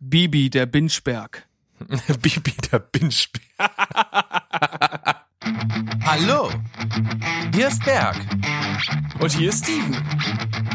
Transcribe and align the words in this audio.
Bibi, 0.00 0.48
der 0.48 0.66
Binschberg. 0.66 1.44
Bibi, 2.22 2.54
der 2.70 2.78
Binschberg. 2.78 3.42
Hallo, 6.04 6.50
hier 7.52 7.66
ist 7.66 7.84
Berg. 7.84 8.16
Und 9.18 9.32
hier 9.32 9.48
ist 9.48 9.64
Steven. 9.64 9.94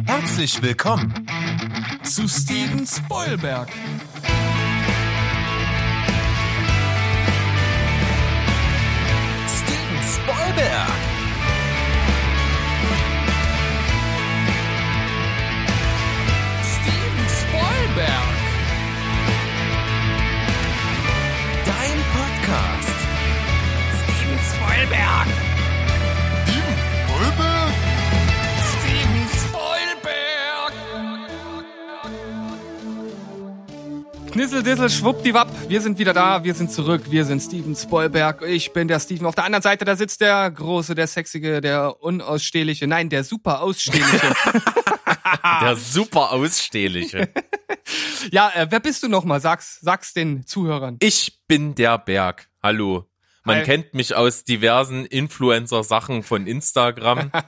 Herzlich 0.06 0.62
willkommen. 0.62 1.14
Zu 2.04 2.28
Steven 2.28 2.86
Spoilberg. 2.86 3.70
Steven 9.48 10.04
Spoilberg. 10.04 10.92
Steven 16.62 17.30
Spoilberg. 17.30 18.23
Podcast. 22.54 23.00
Steven 24.04 24.40
Spoilberg. 24.54 25.28
Steven 26.46 26.76
Spoilberg. 27.08 27.74
Steven 28.70 29.28
Spoilberg. 29.42 30.74
Knisseldissel, 34.32 34.90
schwuppdiwapp, 34.90 35.50
wir 35.68 35.82
sind 35.82 35.98
wieder 35.98 36.14
da, 36.14 36.44
wir 36.44 36.54
sind 36.54 36.72
zurück, 36.72 37.02
wir 37.10 37.26
sind 37.26 37.42
Steven 37.42 37.76
Spoilberg, 37.76 38.44
ich 38.44 38.72
bin 38.72 38.88
der 38.88 39.00
Steven. 39.00 39.26
Auf 39.26 39.34
der 39.34 39.46
anderen 39.46 39.64
Seite, 39.64 39.84
da 39.84 39.96
sitzt 39.96 40.22
der 40.22 40.52
Große, 40.52 40.94
der 40.94 41.08
Sexige, 41.08 41.60
der 41.60 42.04
Unausstehliche, 42.04 42.86
nein, 42.86 43.10
der 43.10 43.24
super 43.24 43.62
Ausstehliche. 43.62 44.36
Der 45.62 45.76
super 45.78 46.32
Ausstehliche. 46.32 47.30
ja, 48.32 48.52
äh, 48.56 48.68
wer 48.70 48.80
bist 48.80 49.04
du 49.04 49.08
nochmal? 49.08 49.42
Sag's, 49.42 49.80
sag's 49.82 50.14
den 50.14 50.46
Zuhörern. 50.46 50.98
Ich 51.02 51.40
bin 51.48 51.76
der 51.76 51.98
Berg. 51.98 52.50
Hallo. 52.62 53.10
Man 53.46 53.58
Hi. 53.58 53.64
kennt 53.64 53.94
mich 53.94 54.16
aus 54.16 54.46
diversen 54.46 55.06
Influencer-Sachen 55.06 56.24
von 56.24 56.48
Instagram. 56.48 57.32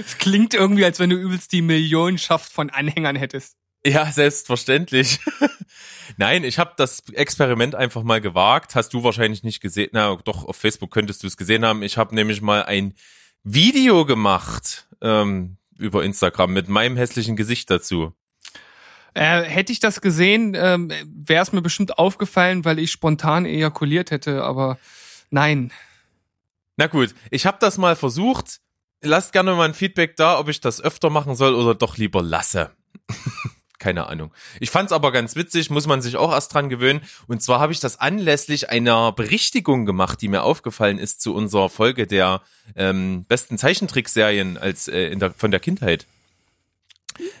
Es 0.00 0.16
klingt 0.18 0.54
irgendwie, 0.54 0.84
als 0.84 1.00
wenn 1.00 1.10
du 1.10 1.16
übelst 1.16 1.50
die 1.50 1.60
Millionenschaft 1.60 2.52
von 2.52 2.70
Anhängern 2.70 3.16
hättest. 3.16 3.56
ja, 3.84 4.06
selbstverständlich. 4.12 5.18
Nein, 6.18 6.44
ich 6.44 6.60
habe 6.60 6.74
das 6.76 7.02
Experiment 7.12 7.74
einfach 7.74 8.04
mal 8.04 8.20
gewagt. 8.20 8.76
Hast 8.76 8.94
du 8.94 9.02
wahrscheinlich 9.02 9.42
nicht 9.42 9.60
gesehen. 9.60 9.90
Na, 9.90 10.14
doch, 10.24 10.44
auf 10.44 10.54
Facebook 10.54 10.92
könntest 10.92 11.24
du 11.24 11.26
es 11.26 11.36
gesehen 11.36 11.64
haben. 11.64 11.82
Ich 11.82 11.98
habe 11.98 12.14
nämlich 12.14 12.40
mal 12.42 12.62
ein 12.62 12.94
Video 13.42 14.06
gemacht 14.06 14.86
ähm, 15.02 15.56
über 15.78 16.04
Instagram 16.04 16.52
mit 16.52 16.68
meinem 16.68 16.96
hässlichen 16.96 17.36
Gesicht 17.36 17.70
dazu. 17.70 18.12
Äh, 19.14 19.42
hätte 19.42 19.72
ich 19.72 19.80
das 19.80 20.00
gesehen, 20.00 20.54
ähm, 20.54 20.92
wäre 21.06 21.42
es 21.42 21.52
mir 21.52 21.62
bestimmt 21.62 21.98
aufgefallen, 21.98 22.64
weil 22.64 22.78
ich 22.78 22.90
spontan 22.90 23.46
ejakuliert 23.46 24.10
hätte, 24.10 24.44
aber 24.44 24.78
nein. 25.30 25.72
Na 26.76 26.86
gut, 26.86 27.14
ich 27.30 27.46
habe 27.46 27.56
das 27.60 27.78
mal 27.78 27.96
versucht. 27.96 28.60
Lasst 29.00 29.32
gerne 29.32 29.54
mal 29.54 29.68
ein 29.68 29.74
Feedback 29.74 30.16
da, 30.16 30.38
ob 30.38 30.48
ich 30.48 30.60
das 30.60 30.82
öfter 30.82 31.08
machen 31.10 31.34
soll 31.34 31.54
oder 31.54 31.74
doch 31.74 31.96
lieber 31.96 32.22
lasse. 32.22 32.72
Keine 33.86 34.08
Ahnung. 34.08 34.32
Ich 34.58 34.70
fand's 34.70 34.90
aber 34.90 35.12
ganz 35.12 35.36
witzig, 35.36 35.70
muss 35.70 35.86
man 35.86 36.02
sich 36.02 36.16
auch 36.16 36.32
erst 36.32 36.52
dran 36.52 36.68
gewöhnen. 36.68 37.02
Und 37.28 37.40
zwar 37.40 37.60
habe 37.60 37.72
ich 37.72 37.78
das 37.78 38.00
anlässlich 38.00 38.68
einer 38.68 39.12
Berichtigung 39.12 39.86
gemacht, 39.86 40.20
die 40.20 40.26
mir 40.26 40.42
aufgefallen 40.42 40.98
ist 40.98 41.20
zu 41.20 41.32
unserer 41.32 41.68
Folge 41.68 42.08
der 42.08 42.42
ähm, 42.74 43.24
besten 43.28 43.58
Zeichentrickserien 43.58 44.58
als 44.58 44.88
äh, 44.88 45.14
der, 45.14 45.30
von 45.30 45.52
der 45.52 45.60
Kindheit. 45.60 46.04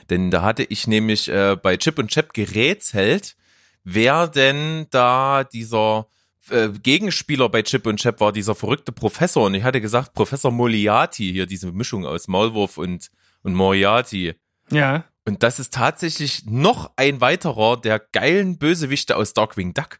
Denn 0.08 0.30
da 0.30 0.42
hatte 0.42 0.62
ich 0.62 0.86
nämlich 0.86 1.28
äh, 1.28 1.56
bei 1.60 1.76
Chip 1.78 1.98
und 1.98 2.12
Chap 2.12 2.32
gerätselt, 2.32 3.34
wer 3.82 4.28
denn 4.28 4.86
da 4.90 5.42
dieser 5.42 6.06
äh, 6.50 6.68
Gegenspieler 6.68 7.48
bei 7.48 7.62
Chip 7.62 7.88
und 7.88 7.98
Chap 7.98 8.20
war, 8.20 8.30
dieser 8.30 8.54
verrückte 8.54 8.92
Professor. 8.92 9.46
Und 9.46 9.54
ich 9.54 9.64
hatte 9.64 9.80
gesagt, 9.80 10.14
Professor 10.14 10.52
Moriarty, 10.52 11.32
hier 11.32 11.46
diese 11.46 11.72
Mischung 11.72 12.06
aus 12.06 12.28
Maulwurf 12.28 12.78
und, 12.78 13.10
und 13.42 13.54
Moriarty. 13.54 14.34
Ja. 14.70 15.06
Und 15.26 15.42
das 15.42 15.58
ist 15.58 15.74
tatsächlich 15.74 16.44
noch 16.46 16.92
ein 16.96 17.20
weiterer 17.20 17.76
der 17.80 17.98
geilen 17.98 18.58
Bösewichte 18.58 19.16
aus 19.16 19.34
Darkwing 19.34 19.74
Duck. 19.74 19.98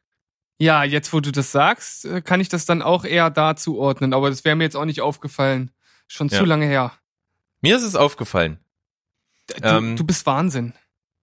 Ja, 0.59 0.85
jetzt 0.85 1.13
wo 1.13 1.21
du 1.21 1.33
das 1.33 1.53
sagst, 1.53 2.05
äh, 2.07 2.23
kann 2.23 2.41
ich 2.41 2.49
das 2.49 2.65
dann 2.65 2.81
auch 2.81 3.05
eher 3.05 3.29
da 3.31 3.57
zuordnen, 3.57 4.15
aber 4.15 4.31
das 4.31 4.45
wäre 4.45 4.57
mir 4.57 4.65
jetzt 4.65 4.77
auch 4.77 4.85
nicht 4.85 5.01
aufgefallen. 5.03 5.71
Schon 6.09 6.29
Ja. 6.29 6.39
zu 6.39 6.45
lange 6.45 6.67
her. 6.67 6.93
Mir 7.61 7.77
ist 7.77 7.83
es 7.83 7.97
aufgefallen. 7.97 8.59
Du, 9.49 9.55
Ähm, 9.69 9.97
du 9.97 10.05
bist 10.05 10.25
Wahnsinn. 10.27 10.73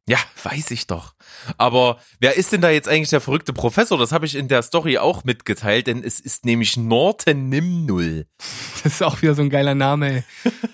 Ja, 0.07 0.17
weiß 0.43 0.71
ich 0.71 0.85
doch. 0.87 1.13
Aber 1.57 1.97
wer 2.19 2.35
ist 2.35 2.51
denn 2.51 2.59
da 2.59 2.69
jetzt 2.69 2.89
eigentlich 2.89 3.09
der 3.09 3.21
verrückte 3.21 3.53
Professor? 3.53 3.97
Das 3.97 4.11
habe 4.11 4.25
ich 4.25 4.35
in 4.35 4.49
der 4.49 4.61
Story 4.61 4.97
auch 4.97 5.23
mitgeteilt, 5.23 5.87
denn 5.87 6.03
es 6.03 6.19
ist 6.19 6.43
nämlich 6.45 6.75
Norton 6.75 7.47
Nimnull. 7.49 8.27
Das 8.83 8.95
ist 8.95 9.01
auch 9.03 9.21
wieder 9.21 9.33
so 9.33 9.41
ein 9.41 9.49
geiler 9.49 9.75
Name, 9.75 10.07
ey. 10.17 10.23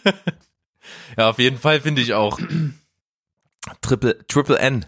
Ja, 1.18 1.30
auf 1.30 1.38
jeden 1.38 1.60
Fall 1.60 1.80
finde 1.82 2.02
ich 2.02 2.14
auch. 2.16 2.40
Triple, 3.82 4.26
Triple 4.28 4.58
N. 4.60 4.86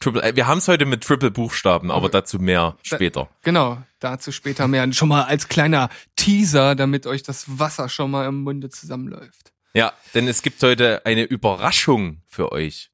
Triple 0.00 0.22
N. 0.22 0.36
Wir 0.36 0.46
haben 0.46 0.58
es 0.58 0.68
heute 0.68 0.84
mit 0.86 1.02
Triple 1.02 1.30
Buchstaben, 1.30 1.90
aber 1.90 2.08
dazu 2.08 2.38
mehr 2.38 2.76
später. 2.82 3.28
Genau, 3.42 3.82
dazu 4.00 4.32
später 4.32 4.68
mehr. 4.68 4.92
Schon 4.92 5.08
mal 5.08 5.24
als 5.24 5.48
kleiner 5.48 5.88
Teaser, 6.16 6.74
damit 6.74 7.06
euch 7.06 7.22
das 7.22 7.58
Wasser 7.58 7.88
schon 7.88 8.10
mal 8.10 8.26
im 8.26 8.42
Munde 8.42 8.68
zusammenläuft. 8.70 9.52
Ja, 9.74 9.92
denn 10.14 10.26
es 10.26 10.42
gibt 10.42 10.62
heute 10.62 11.04
eine 11.04 11.24
Überraschung 11.24 12.22
für 12.26 12.52
euch. 12.52 12.90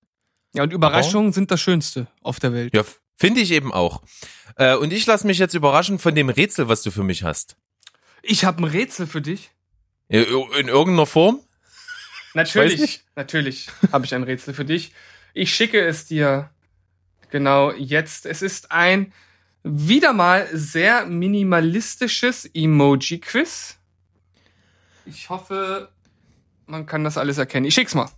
Ja, 0.54 0.62
und 0.64 0.72
Überraschungen 0.72 1.32
sind 1.32 1.50
das 1.50 1.60
Schönste 1.60 2.08
auf 2.22 2.40
der 2.40 2.52
Welt. 2.52 2.74
Ja, 2.74 2.82
finde 3.16 3.40
ich 3.40 3.52
eben 3.52 3.72
auch. 3.72 4.02
Äh, 4.56 4.76
und 4.76 4.92
ich 4.92 5.06
lasse 5.06 5.26
mich 5.26 5.38
jetzt 5.38 5.54
überraschen 5.54 5.98
von 5.98 6.14
dem 6.14 6.28
Rätsel, 6.28 6.68
was 6.68 6.82
du 6.82 6.90
für 6.90 7.04
mich 7.04 7.22
hast. 7.22 7.56
Ich 8.22 8.44
habe 8.44 8.62
ein 8.62 8.64
Rätsel 8.64 9.06
für 9.06 9.22
dich. 9.22 9.50
In 10.08 10.24
irgendeiner 10.68 11.06
Form? 11.06 11.40
Natürlich, 12.34 13.04
natürlich 13.15 13.69
habe 13.93 14.04
ich 14.04 14.15
ein 14.15 14.22
Rätsel 14.22 14.54
für 14.54 14.65
dich. 14.65 14.93
Ich 15.34 15.54
schicke 15.54 15.81
es 15.81 16.06
dir 16.06 16.50
genau 17.31 17.72
jetzt. 17.72 18.26
Es 18.26 18.43
ist 18.43 18.70
ein 18.70 19.12
wieder 19.62 20.12
mal 20.12 20.48
sehr 20.53 21.06
minimalistisches 21.06 22.47
Emoji-Quiz. 22.53 23.78
Ich 25.06 25.28
hoffe, 25.31 25.91
man 26.66 26.87
kann 26.87 27.04
das 27.04 27.19
alles 27.19 27.38
erkennen. 27.38 27.66
Ich 27.66 27.75
schick's 27.75 27.94
mal. 27.94 28.10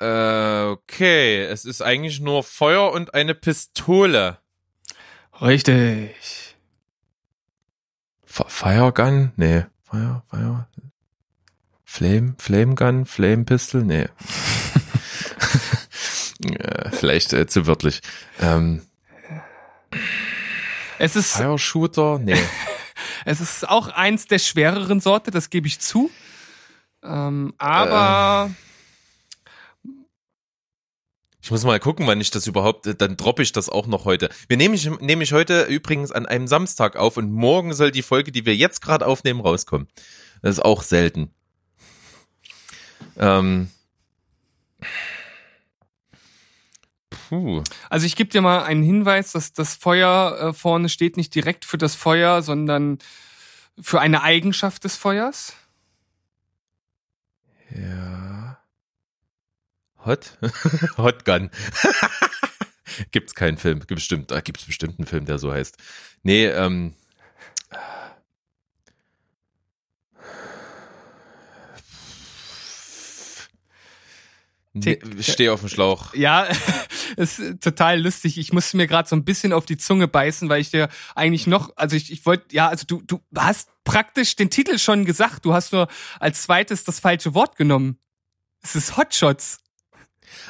Äh, 0.00 0.70
okay, 0.70 1.44
es 1.44 1.64
ist 1.64 1.82
eigentlich 1.82 2.20
nur 2.20 2.42
Feuer 2.42 2.92
und 2.92 3.14
eine 3.14 3.34
Pistole. 3.34 4.38
Richtig. 5.40 6.56
F 8.26 8.44
Fire 8.48 8.92
Gun? 8.92 9.32
Nee. 9.36 9.66
Fire, 9.82 10.22
Fire. 10.30 10.68
Flame, 11.92 12.36
Flame 12.38 12.76
Gun, 12.76 13.04
Flame 13.04 13.44
Pistol? 13.44 13.82
Nee. 13.82 14.06
äh, 16.44 16.90
vielleicht 16.92 17.32
äh, 17.32 17.48
zu 17.48 17.66
wörtlich. 17.66 18.00
Ähm, 18.40 18.82
Es 20.98 21.16
ist, 21.16 21.32
Fire 21.32 21.58
Shooter? 21.58 22.20
Nee. 22.20 22.38
es 23.24 23.40
ist 23.40 23.68
auch 23.68 23.88
eins 23.88 24.26
der 24.26 24.38
schwereren 24.38 25.00
Sorte, 25.00 25.32
das 25.32 25.50
gebe 25.50 25.66
ich 25.66 25.80
zu. 25.80 26.12
Ähm, 27.02 27.54
aber 27.58 28.52
Ich 31.42 31.50
muss 31.50 31.64
mal 31.64 31.80
gucken, 31.80 32.06
wann 32.06 32.20
ich 32.20 32.30
das 32.30 32.46
überhaupt, 32.46 32.86
äh, 32.86 32.94
dann 32.94 33.16
droppe 33.16 33.42
ich 33.42 33.50
das 33.50 33.68
auch 33.68 33.88
noch 33.88 34.04
heute. 34.04 34.28
Wir 34.46 34.56
nehmen 34.56 34.74
ich, 34.74 34.88
nehme 35.00 35.24
ich 35.24 35.32
heute 35.32 35.64
übrigens 35.64 36.12
an 36.12 36.26
einem 36.26 36.46
Samstag 36.46 36.94
auf 36.94 37.16
und 37.16 37.32
morgen 37.32 37.74
soll 37.74 37.90
die 37.90 38.02
Folge, 38.02 38.30
die 38.30 38.46
wir 38.46 38.54
jetzt 38.54 38.80
gerade 38.80 39.08
aufnehmen, 39.08 39.40
rauskommen. 39.40 39.88
Das 40.40 40.52
ist 40.52 40.64
auch 40.64 40.84
selten. 40.84 41.34
Ähm. 43.20 43.70
Puh. 47.10 47.62
Also 47.90 48.06
ich 48.06 48.16
gebe 48.16 48.30
dir 48.30 48.40
mal 48.40 48.64
einen 48.64 48.82
Hinweis, 48.82 49.32
dass 49.32 49.52
das 49.52 49.76
Feuer 49.76 50.38
äh, 50.40 50.52
vorne 50.52 50.88
steht 50.88 51.16
nicht 51.16 51.34
direkt 51.34 51.64
für 51.64 51.78
das 51.78 51.94
Feuer, 51.94 52.42
sondern 52.42 52.98
für 53.80 54.00
eine 54.00 54.22
Eigenschaft 54.22 54.84
des 54.84 54.96
Feuers. 54.96 55.52
Ja. 57.70 58.58
Hot? 60.04 60.38
Hot 60.96 61.24
Gun. 61.24 61.50
gibt's 63.12 63.34
keinen 63.34 63.58
Film, 63.58 63.80
gibt 63.80 63.94
bestimmt, 63.94 64.30
da 64.30 64.40
gibt's 64.40 64.64
bestimmt 64.64 64.98
einen 64.98 65.06
Film, 65.06 65.26
der 65.26 65.38
so 65.38 65.52
heißt. 65.52 65.76
Nee, 66.22 66.46
ähm. 66.46 66.94
Tick. 74.78 75.04
stehe 75.20 75.52
auf 75.52 75.60
dem 75.60 75.68
Schlauch. 75.68 76.14
Ja, 76.14 76.46
ist 77.16 77.40
total 77.60 78.00
lustig. 78.00 78.38
Ich 78.38 78.52
musste 78.52 78.76
mir 78.76 78.86
gerade 78.86 79.08
so 79.08 79.16
ein 79.16 79.24
bisschen 79.24 79.52
auf 79.52 79.66
die 79.66 79.76
Zunge 79.76 80.06
beißen, 80.06 80.48
weil 80.48 80.60
ich 80.60 80.70
dir 80.70 80.88
eigentlich 81.16 81.48
noch, 81.48 81.72
also 81.76 81.96
ich, 81.96 82.12
ich 82.12 82.24
wollte, 82.24 82.54
ja, 82.54 82.68
also 82.68 82.84
du, 82.86 83.02
du 83.02 83.20
hast 83.36 83.68
praktisch 83.82 84.36
den 84.36 84.48
Titel 84.48 84.78
schon 84.78 85.04
gesagt. 85.04 85.44
Du 85.44 85.52
hast 85.52 85.72
nur 85.72 85.88
als 86.20 86.42
zweites 86.42 86.84
das 86.84 87.00
falsche 87.00 87.34
Wort 87.34 87.56
genommen. 87.56 87.98
Es 88.62 88.76
ist 88.76 88.96
Hotshots. 88.96 89.58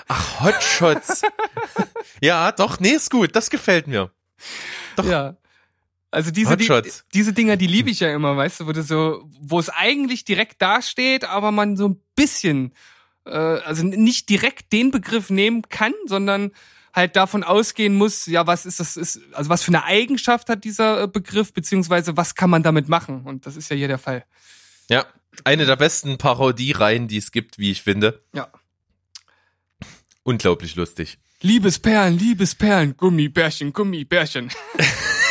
Ach, 0.07 0.41
Hotshots. 0.41 1.23
ja, 2.21 2.53
doch, 2.53 2.79
nee, 2.79 2.91
ist 2.91 3.11
gut. 3.11 3.35
Das 3.35 3.49
gefällt 3.49 3.87
mir. 3.87 4.11
Doch. 4.97 5.07
Ja. 5.07 5.37
Also 6.11 6.33
diese, 6.33 6.57
die, 6.57 6.69
diese 7.15 7.33
Dinger, 7.33 7.57
die 7.57 7.69
liebe 7.69 7.89
ich 7.89 8.01
ja 8.01 8.13
immer, 8.13 8.37
weißt 8.37 8.61
du, 8.61 8.67
wo 8.67 8.73
du 8.73 8.83
so, 8.83 9.31
wo 9.41 9.61
es 9.61 9.69
eigentlich 9.69 10.25
direkt 10.25 10.61
dasteht, 10.61 11.25
aber 11.25 11.53
man 11.53 11.77
so 11.77 11.89
ein 11.89 12.03
bisschen, 12.17 12.75
äh, 13.25 13.31
also 13.31 13.85
nicht 13.85 14.29
direkt 14.29 14.73
den 14.73 14.91
Begriff 14.91 15.31
nehmen 15.31 15.63
kann, 15.69 15.95
sondern 16.07 16.53
halt 16.93 17.17
davon 17.17 17.45
ausgehen 17.45 17.95
muss, 17.95 18.27
ja, 18.27 18.47
was 18.47 18.67
ist 18.67 18.81
das, 18.81 18.97
ist, 18.97 19.21
also 19.33 19.49
was 19.49 19.63
für 19.63 19.71
eine 19.71 19.85
Eigenschaft 19.85 20.49
hat 20.49 20.65
dieser 20.65 21.03
äh, 21.03 21.09
Begriff, 21.09 21.53
beziehungsweise 21.53 22.17
was 22.17 22.35
kann 22.35 22.51
man 22.51 22.63
damit 22.63 22.89
machen? 22.89 23.23
Und 23.25 23.47
das 23.47 23.57
ist 23.57 23.71
ja 23.71 23.77
hier 23.77 23.89
der 23.89 23.99
Fall. 23.99 24.25
Ja, 24.89 25.07
eine 25.45 25.67
der 25.67 25.77
besten 25.77 26.19
Parodiereihen, 26.19 27.07
die 27.09 27.19
es 27.19 27.31
gibt, 27.31 27.59
wie 27.59 27.71
ich 27.71 27.83
finde. 27.83 28.23
Ja. 28.33 28.49
Unglaublich 30.23 30.75
lustig. 30.77 31.19
Liebesperlen, 31.43 32.19
Liebesperlen, 32.19 32.97
Gummibärchen, 32.97 33.73
Gummibärchen. 33.73 34.51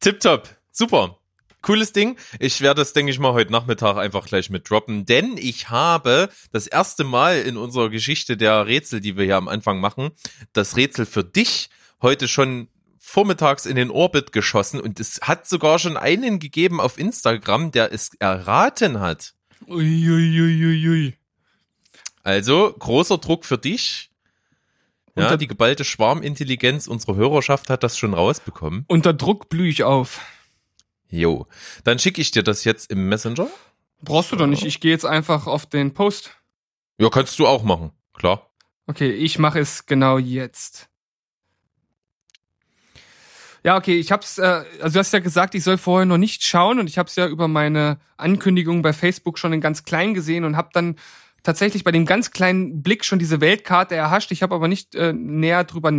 Tipptopp. 0.00 0.48
Super. 0.72 1.18
Cooles 1.62 1.92
Ding. 1.92 2.16
Ich 2.38 2.60
werde 2.60 2.80
das, 2.80 2.92
denke 2.92 3.12
ich 3.12 3.18
mal, 3.18 3.32
heute 3.32 3.52
Nachmittag 3.52 3.96
einfach 3.96 4.26
gleich 4.26 4.48
mit 4.50 4.68
droppen, 4.70 5.04
denn 5.04 5.36
ich 5.36 5.68
habe 5.70 6.30
das 6.52 6.66
erste 6.66 7.04
Mal 7.04 7.40
in 7.40 7.56
unserer 7.56 7.90
Geschichte 7.90 8.36
der 8.36 8.66
Rätsel, 8.66 9.00
die 9.00 9.16
wir 9.16 9.24
hier 9.24 9.36
am 9.36 9.48
Anfang 9.48 9.80
machen, 9.80 10.10
das 10.52 10.76
Rätsel 10.76 11.04
für 11.06 11.24
dich 11.24 11.68
heute 12.00 12.28
schon 12.28 12.68
vormittags 12.98 13.66
in 13.66 13.76
den 13.76 13.90
Orbit 13.90 14.32
geschossen 14.32 14.80
und 14.80 15.00
es 15.00 15.20
hat 15.22 15.48
sogar 15.48 15.78
schon 15.78 15.96
einen 15.96 16.38
gegeben 16.38 16.80
auf 16.80 16.98
Instagram, 16.98 17.72
der 17.72 17.92
es 17.92 18.10
erraten 18.18 19.00
hat. 19.00 19.34
Uiuiuiui. 19.66 21.14
Also 22.22 22.74
großer 22.78 23.18
Druck 23.18 23.44
für 23.44 23.58
dich. 23.58 24.10
Ja, 25.16 25.24
Unter- 25.24 25.36
die 25.38 25.46
geballte 25.48 25.84
Schwarmintelligenz 25.84 26.86
unserer 26.86 27.16
Hörerschaft 27.16 27.68
hat 27.70 27.82
das 27.82 27.98
schon 27.98 28.14
rausbekommen. 28.14 28.84
Unter 28.88 29.12
Druck 29.12 29.48
blühe 29.48 29.68
ich 29.68 29.82
auf. 29.82 30.20
Jo, 31.10 31.46
dann 31.84 31.98
schicke 31.98 32.20
ich 32.20 32.30
dir 32.30 32.42
das 32.42 32.64
jetzt 32.64 32.90
im 32.90 33.08
Messenger. 33.08 33.48
Brauchst 34.02 34.32
du 34.32 34.36
doch 34.36 34.46
nicht. 34.46 34.64
Ich 34.64 34.80
gehe 34.80 34.92
jetzt 34.92 35.04
einfach 35.04 35.46
auf 35.46 35.66
den 35.66 35.92
Post. 35.92 36.30
Ja, 36.98 37.10
kannst 37.10 37.38
du 37.38 37.46
auch 37.46 37.62
machen, 37.62 37.92
klar. 38.14 38.50
Okay, 38.86 39.10
ich 39.10 39.38
mache 39.38 39.58
es 39.58 39.86
genau 39.86 40.18
jetzt. 40.18 40.88
Ja, 43.62 43.76
okay, 43.76 43.96
ich 43.98 44.10
hab's, 44.10 44.38
äh, 44.38 44.64
also 44.80 44.94
du 44.94 44.98
hast 45.00 45.12
ja 45.12 45.18
gesagt, 45.18 45.54
ich 45.54 45.62
soll 45.62 45.76
vorher 45.76 46.06
noch 46.06 46.16
nicht 46.16 46.42
schauen 46.42 46.78
und 46.78 46.88
ich 46.88 46.96
hab's 46.96 47.16
ja 47.16 47.26
über 47.26 47.46
meine 47.46 48.00
Ankündigung 48.16 48.80
bei 48.80 48.92
Facebook 48.92 49.38
schon 49.38 49.52
in 49.52 49.60
ganz 49.60 49.84
klein 49.84 50.14
gesehen 50.14 50.44
und 50.44 50.56
hab 50.56 50.72
dann 50.72 50.96
tatsächlich 51.42 51.84
bei 51.84 51.92
dem 51.92 52.06
ganz 52.06 52.30
kleinen 52.30 52.82
Blick 52.82 53.04
schon 53.04 53.18
diese 53.18 53.40
Weltkarte 53.40 53.94
erhascht. 53.94 54.30
Ich 54.30 54.42
habe 54.42 54.54
aber 54.54 54.68
nicht 54.68 54.94
äh, 54.94 55.12
näher 55.12 55.64
drüber 55.64 55.90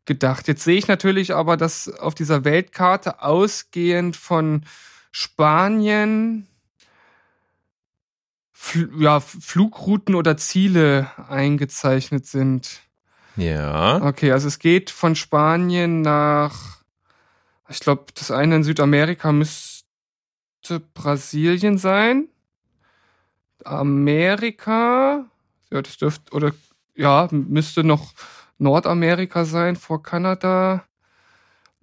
nachgedacht. 0.00 0.48
Jetzt 0.48 0.64
sehe 0.64 0.78
ich 0.78 0.88
natürlich 0.88 1.34
aber, 1.34 1.56
dass 1.56 1.88
auf 1.88 2.14
dieser 2.14 2.44
Weltkarte 2.44 3.22
ausgehend 3.22 4.16
von 4.16 4.64
Spanien 5.12 6.46
Fl 8.52 8.90
ja, 8.98 9.20
Flugrouten 9.20 10.14
oder 10.14 10.36
Ziele 10.36 11.10
eingezeichnet 11.28 12.26
sind. 12.26 12.80
Ja. 13.36 14.02
Okay, 14.02 14.32
also 14.32 14.48
es 14.48 14.58
geht 14.58 14.90
von 14.90 15.16
Spanien 15.16 16.02
nach, 16.02 16.82
ich 17.70 17.80
glaube, 17.80 18.06
das 18.14 18.30
eine 18.30 18.56
in 18.56 18.64
Südamerika 18.64 19.32
müsste 19.32 19.84
Brasilien 20.92 21.78
sein. 21.78 22.28
Amerika, 23.64 25.24
ja, 25.70 25.82
das 25.82 25.96
dürfte, 25.96 26.30
oder 26.32 26.52
ja, 26.94 27.28
müsste 27.30 27.82
noch 27.82 28.12
Nordamerika 28.60 29.44
sein 29.44 29.76
vor 29.76 30.02
Kanada. 30.02 30.84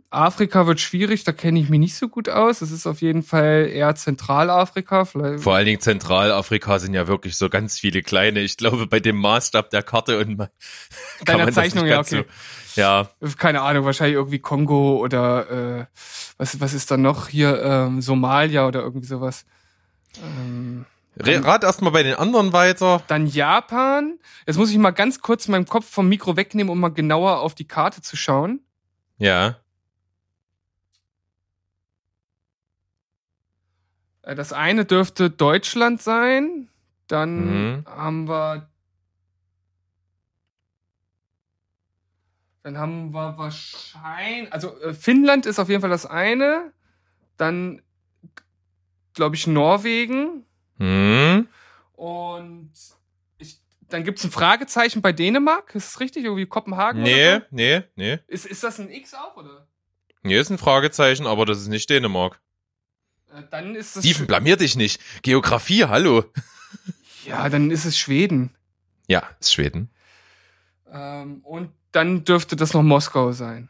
Afrika 0.09 0.65
wird 0.67 0.79
schwierig, 0.79 1.25
da 1.25 1.33
kenne 1.33 1.59
ich 1.59 1.69
mich 1.69 1.79
nicht 1.79 1.95
so 1.95 2.07
gut 2.07 2.29
aus. 2.29 2.61
Es 2.61 2.71
ist 2.71 2.87
auf 2.87 3.01
jeden 3.01 3.23
Fall 3.23 3.69
eher 3.69 3.93
Zentralafrika. 3.95 5.03
Vielleicht, 5.03 5.43
Vor 5.43 5.55
allen 5.55 5.65
Dingen 5.65 5.81
Zentralafrika 5.81 6.79
sind 6.79 6.93
ja 6.93 7.07
wirklich 7.07 7.35
so 7.35 7.49
ganz 7.49 7.77
viele 7.77 8.01
kleine. 8.01 8.39
Ich 8.39 8.55
glaube, 8.55 8.87
bei 8.87 9.01
dem 9.01 9.17
Maßstab 9.17 9.69
der 9.69 9.83
Karte 9.83 10.19
und 10.19 10.37
kann 10.37 10.47
Deiner 11.25 11.45
man 11.45 11.53
Zeichnung, 11.53 11.87
ja, 11.87 11.99
okay. 11.99 12.23
So, 12.75 12.81
ja, 12.81 13.09
keine 13.37 13.61
Ahnung, 13.63 13.83
wahrscheinlich 13.83 14.15
irgendwie 14.15 14.39
Kongo 14.39 14.97
oder 14.97 15.79
äh, 15.79 15.85
was, 16.37 16.61
was 16.61 16.73
ist 16.73 16.89
da 16.89 16.95
noch 16.95 17.27
hier, 17.27 17.61
ähm, 17.61 18.01
Somalia 18.01 18.65
oder 18.65 18.81
irgendwie 18.83 19.07
sowas. 19.07 19.45
Ähm, 20.23 20.85
rat 21.25 21.63
erstmal 21.63 21.91
bei 21.91 22.03
den 22.03 22.15
anderen 22.15 22.53
weiter. 22.53 23.01
dann 23.07 23.27
Japan. 23.27 24.19
Jetzt 24.45 24.57
muss 24.57 24.69
ich 24.71 24.77
mal 24.77 24.91
ganz 24.91 25.19
kurz 25.21 25.47
meinen 25.47 25.65
Kopf 25.65 25.89
vom 25.89 26.07
Mikro 26.09 26.35
wegnehmen, 26.37 26.69
um 26.71 26.79
mal 26.79 26.89
genauer 26.89 27.39
auf 27.39 27.55
die 27.55 27.67
Karte 27.67 28.01
zu 28.01 28.15
schauen. 28.15 28.61
Ja. 29.17 29.57
Äh, 34.23 34.35
Das 34.35 34.53
eine 34.53 34.85
dürfte 34.85 35.29
Deutschland 35.29 36.01
sein. 36.01 36.69
Dann 37.07 37.75
Mhm. 37.77 37.85
haben 37.87 38.27
wir. 38.27 38.69
Dann 42.63 42.77
haben 42.77 43.13
wir 43.13 43.37
wahrscheinlich. 43.37 44.51
Also 44.51 44.77
äh, 44.81 44.93
Finnland 44.93 45.45
ist 45.45 45.57
auf 45.59 45.69
jeden 45.69 45.79
Fall 45.81 45.89
das 45.89 46.05
eine. 46.05 46.73
Dann 47.37 47.81
glaube 49.13 49.35
ich 49.35 49.47
Norwegen. 49.47 50.43
Hm. 50.77 51.47
Und 51.93 52.71
ich, 53.37 53.59
dann 53.89 54.03
gibt 54.03 54.19
es 54.19 54.25
ein 54.25 54.31
Fragezeichen 54.31 55.01
bei 55.01 55.11
Dänemark. 55.11 55.73
Ist 55.75 55.93
das 55.93 55.99
richtig? 55.99 56.23
Irgendwie 56.25 56.45
Kopenhagen? 56.45 57.03
Nee, 57.03 57.35
Oder 57.35 57.45
nee, 57.51 57.83
nee. 57.95 58.15
so? 58.15 58.21
Ist, 58.27 58.45
ist 58.45 58.63
das 58.63 58.79
ein 58.79 58.89
X 58.89 59.13
auch, 59.13 59.35
oder? 59.37 59.67
Nee, 60.23 60.37
ist 60.37 60.49
ein 60.49 60.57
Fragezeichen, 60.57 61.25
aber 61.25 61.45
das 61.45 61.59
ist 61.59 61.67
nicht 61.67 61.89
Dänemark. 61.89 62.39
Äh, 63.33 63.43
Dann 63.49 63.75
ist 63.75 63.95
es. 63.95 64.03
Steven, 64.03 64.27
blamier 64.27 64.57
dich 64.57 64.75
nicht. 64.75 65.01
Geografie, 65.23 65.85
hallo. 65.85 66.25
Ja, 67.25 67.49
dann 67.49 67.71
ist 67.71 67.83
es 67.83 67.97
Schweden. 67.97 68.55
Ja, 69.09 69.21
ist 69.41 69.53
Schweden. 69.53 69.89
Ähm, 70.89 71.41
und 71.43 71.71
dann 71.91 72.23
dürfte 72.23 72.55
das 72.55 72.73
noch 72.73 72.83
Moskau 72.83 73.33
sein. 73.33 73.69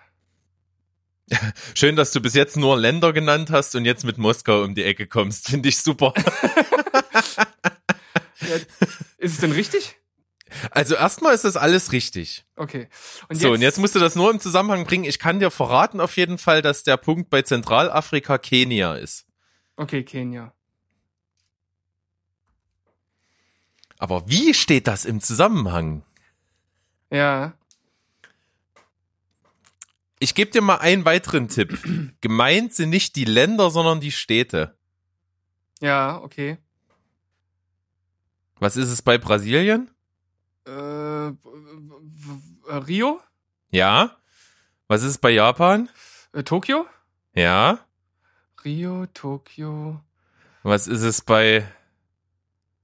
Schön, 1.73 1.95
dass 1.95 2.11
du 2.11 2.21
bis 2.21 2.35
jetzt 2.35 2.55
nur 2.55 2.77
Länder 2.77 3.13
genannt 3.13 3.49
hast 3.49 3.75
und 3.75 3.85
jetzt 3.85 4.05
mit 4.05 4.19
Moskau 4.19 4.61
um 4.63 4.75
die 4.75 4.83
Ecke 4.83 5.07
kommst. 5.07 5.47
Finde 5.49 5.69
ich 5.69 5.77
super. 5.79 6.13
Ist 9.17 9.33
es 9.33 9.37
denn 9.39 9.51
richtig? 9.51 9.97
Also 10.71 10.95
erstmal 10.95 11.35
ist 11.35 11.43
das 11.43 11.57
alles 11.57 11.91
richtig. 11.91 12.45
Okay. 12.55 12.87
Und 13.27 13.35
so, 13.35 13.51
und 13.51 13.61
jetzt 13.61 13.79
musst 13.79 13.95
du 13.95 13.99
das 13.99 14.15
nur 14.15 14.31
im 14.31 14.39
Zusammenhang 14.39 14.85
bringen. 14.85 15.03
Ich 15.03 15.19
kann 15.19 15.39
dir 15.39 15.51
verraten 15.51 15.99
auf 15.99 16.15
jeden 16.15 16.37
Fall, 16.37 16.61
dass 16.61 16.83
der 16.83 16.97
Punkt 16.97 17.29
bei 17.29 17.41
Zentralafrika 17.41 18.37
Kenia 18.37 18.95
ist. 18.95 19.25
Okay, 19.75 20.03
Kenia. 20.03 20.53
Aber 23.99 24.29
wie 24.29 24.53
steht 24.53 24.87
das 24.87 25.05
im 25.05 25.21
Zusammenhang? 25.21 26.03
Ja. 27.09 27.53
Ich 30.19 30.33
gebe 30.33 30.51
dir 30.51 30.61
mal 30.61 30.77
einen 30.77 31.05
weiteren 31.05 31.47
Tipp. 31.47 31.77
Gemeint 32.21 32.73
sind 32.73 32.89
nicht 32.89 33.15
die 33.15 33.25
Länder, 33.25 33.69
sondern 33.69 33.99
die 33.99 34.11
Städte. 34.11 34.77
Ja, 35.79 36.21
okay. 36.21 36.57
Was 38.59 38.75
ist 38.77 38.89
es 38.89 39.01
bei 39.01 39.17
Brasilien? 39.17 39.89
Äh, 40.65 41.31
Rio? 42.71 43.21
Ja. 43.69 44.17
Was 44.87 45.03
ist 45.03 45.11
es 45.11 45.17
bei 45.17 45.31
Japan? 45.31 45.89
Äh, 46.33 46.43
Tokio? 46.43 46.85
Ja. 47.33 47.79
Rio, 48.65 49.05
Tokio. 49.13 50.01
Was 50.63 50.87
ist 50.87 51.03
es 51.03 51.21
bei 51.21 51.67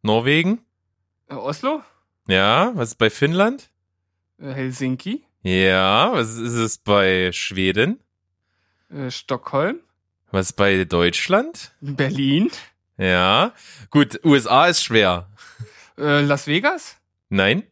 Norwegen? 0.01 0.59
Äh, 1.29 1.35
Oslo? 1.35 1.81
Ja. 2.27 2.71
Was 2.75 2.89
ist 2.89 2.97
bei 2.97 3.09
Finnland? 3.09 3.69
Äh, 4.39 4.51
Helsinki? 4.51 5.25
Ja. 5.41 6.13
Was 6.13 6.35
ist 6.35 6.53
es 6.53 6.77
bei 6.77 7.31
Schweden? 7.31 7.99
Äh, 8.89 9.09
Stockholm? 9.09 9.79
Was 10.31 10.47
ist 10.47 10.53
bei 10.53 10.85
Deutschland? 10.85 11.73
Berlin? 11.81 12.51
Ja. 12.97 13.53
Gut, 13.89 14.19
USA 14.23 14.67
ist 14.67 14.83
schwer. 14.83 15.29
Äh, 15.97 16.21
Las 16.21 16.47
Vegas? 16.47 16.97
Nein, 17.29 17.63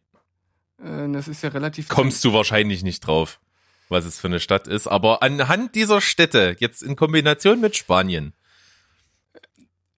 Äh, 0.82 1.08
das 1.12 1.28
ist 1.28 1.42
ja 1.42 1.50
relativ. 1.50 1.88
kommst 1.88 2.24
du 2.24 2.32
wahrscheinlich 2.32 2.82
nicht 2.82 3.06
drauf, 3.06 3.38
was 3.88 4.04
es 4.04 4.18
für 4.18 4.26
eine 4.28 4.40
Stadt 4.40 4.66
ist. 4.66 4.86
Aber 4.88 5.22
anhand 5.22 5.74
dieser 5.76 6.00
Städte, 6.00 6.56
jetzt 6.58 6.82
in 6.82 6.96
Kombination 6.96 7.60
mit 7.60 7.76
Spanien, 7.76 8.32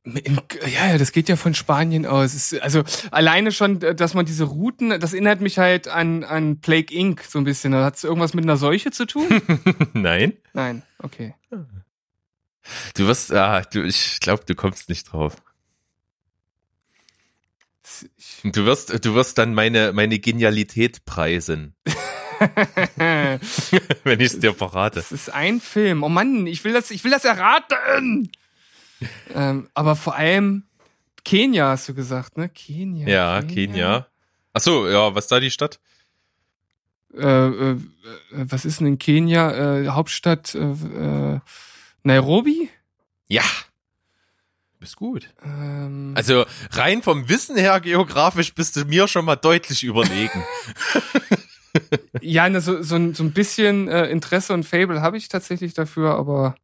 ja, 0.06 0.88
ja, 0.90 0.98
das 0.98 1.12
geht 1.12 1.30
ja 1.30 1.36
von 1.36 1.54
Spanien 1.54 2.04
aus. 2.04 2.34
Ist, 2.34 2.60
also 2.60 2.82
alleine 3.10 3.52
schon, 3.52 3.80
dass 3.80 4.12
man 4.12 4.26
diese 4.26 4.44
Routen, 4.44 5.00
das 5.00 5.14
erinnert 5.14 5.40
mich 5.40 5.58
halt 5.58 5.88
an, 5.88 6.24
an 6.24 6.60
Plague 6.60 6.94
Inc. 6.94 7.22
so 7.22 7.38
ein 7.38 7.44
bisschen. 7.44 7.74
Hat 7.74 7.96
es 7.96 8.04
irgendwas 8.04 8.34
mit 8.34 8.44
einer 8.44 8.58
Seuche 8.58 8.90
zu 8.90 9.06
tun? 9.06 9.26
Nein. 9.94 10.34
Nein, 10.52 10.82
okay. 10.98 11.34
Du 12.94 13.06
wirst, 13.06 13.32
ah, 13.32 13.62
du, 13.62 13.82
ich 13.82 14.20
glaube, 14.20 14.44
du 14.46 14.54
kommst 14.54 14.88
nicht 14.88 15.12
drauf. 15.12 15.36
Du 18.42 18.64
wirst, 18.64 19.04
du 19.04 19.14
wirst 19.14 19.38
dann 19.38 19.54
meine, 19.54 19.92
meine 19.92 20.18
Genialität 20.18 21.04
preisen, 21.04 21.74
wenn 22.96 24.20
ich 24.20 24.32
es 24.32 24.40
dir 24.40 24.54
verrate. 24.54 24.96
das 24.96 25.12
ist 25.12 25.32
ein 25.32 25.60
Film. 25.60 26.02
Oh 26.02 26.08
Mann, 26.08 26.46
ich 26.46 26.64
will 26.64 26.72
das, 26.72 26.90
ich 26.90 27.04
will 27.04 27.10
das 27.10 27.24
erraten. 27.24 28.30
ähm, 29.34 29.68
aber 29.74 29.96
vor 29.96 30.16
allem 30.16 30.64
Kenia 31.24 31.68
hast 31.68 31.88
du 31.88 31.94
gesagt, 31.94 32.36
ne? 32.36 32.48
Kenia. 32.48 33.08
Ja, 33.08 33.42
Kenia. 33.42 34.06
Ach 34.52 34.60
so, 34.60 34.88
ja, 34.88 35.14
was 35.14 35.26
da 35.26 35.40
die 35.40 35.50
Stadt? 35.50 35.80
Äh, 37.14 37.26
äh, 37.26 37.70
äh, 37.72 37.76
was 38.30 38.64
ist 38.64 38.80
denn 38.80 38.86
in 38.86 38.98
Kenia? 38.98 39.80
Äh, 39.80 39.88
Hauptstadt 39.88 40.54
äh, 40.54 40.58
äh, 40.58 41.40
Nairobi? 42.04 42.68
Ja. 43.28 43.42
Bist 44.78 44.96
gut. 44.96 45.30
Ähm, 45.42 46.12
Also 46.16 46.44
rein 46.72 47.02
vom 47.02 47.28
Wissen 47.28 47.56
her 47.56 47.80
geografisch 47.80 48.54
bist 48.54 48.76
du 48.76 48.84
mir 48.84 49.08
schon 49.08 49.24
mal 49.24 49.36
deutlich 49.36 49.82
überlegen. 49.82 50.44
ja, 52.20 52.48
ne, 52.48 52.60
so, 52.60 52.82
so, 52.82 52.96
ein- 52.96 53.14
so 53.14 53.24
ein 53.24 53.32
bisschen 53.32 53.88
äh, 53.88 54.06
Interesse 54.08 54.52
und 54.52 54.64
Fable 54.64 55.00
habe 55.00 55.16
ich 55.16 55.28
tatsächlich 55.28 55.72
dafür, 55.74 56.14
aber 56.16 56.54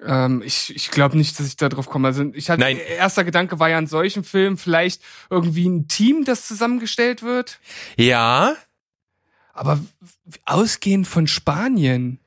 ähm, 0.00 0.42
ich, 0.44 0.74
ich 0.76 0.90
glaube 0.92 1.16
nicht, 1.16 1.38
dass 1.40 1.46
ich 1.48 1.56
da 1.56 1.68
drauf 1.68 1.86
komme. 1.88 2.06
Also 2.06 2.30
ich 2.34 2.48
hatte 2.48 2.60
Nein. 2.60 2.76
erster 2.78 3.24
Gedanke 3.24 3.58
war 3.58 3.70
ja 3.70 3.78
an 3.78 3.86
solchen 3.88 4.22
Filmen 4.22 4.56
vielleicht 4.56 5.02
irgendwie 5.30 5.66
ein 5.68 5.88
Team, 5.88 6.24
das 6.24 6.46
zusammengestellt 6.46 7.22
wird. 7.24 7.58
ja, 7.96 8.54
Aber 9.52 9.80
ausgehend 10.44 11.08
von 11.08 11.26
Spanien. 11.26 12.20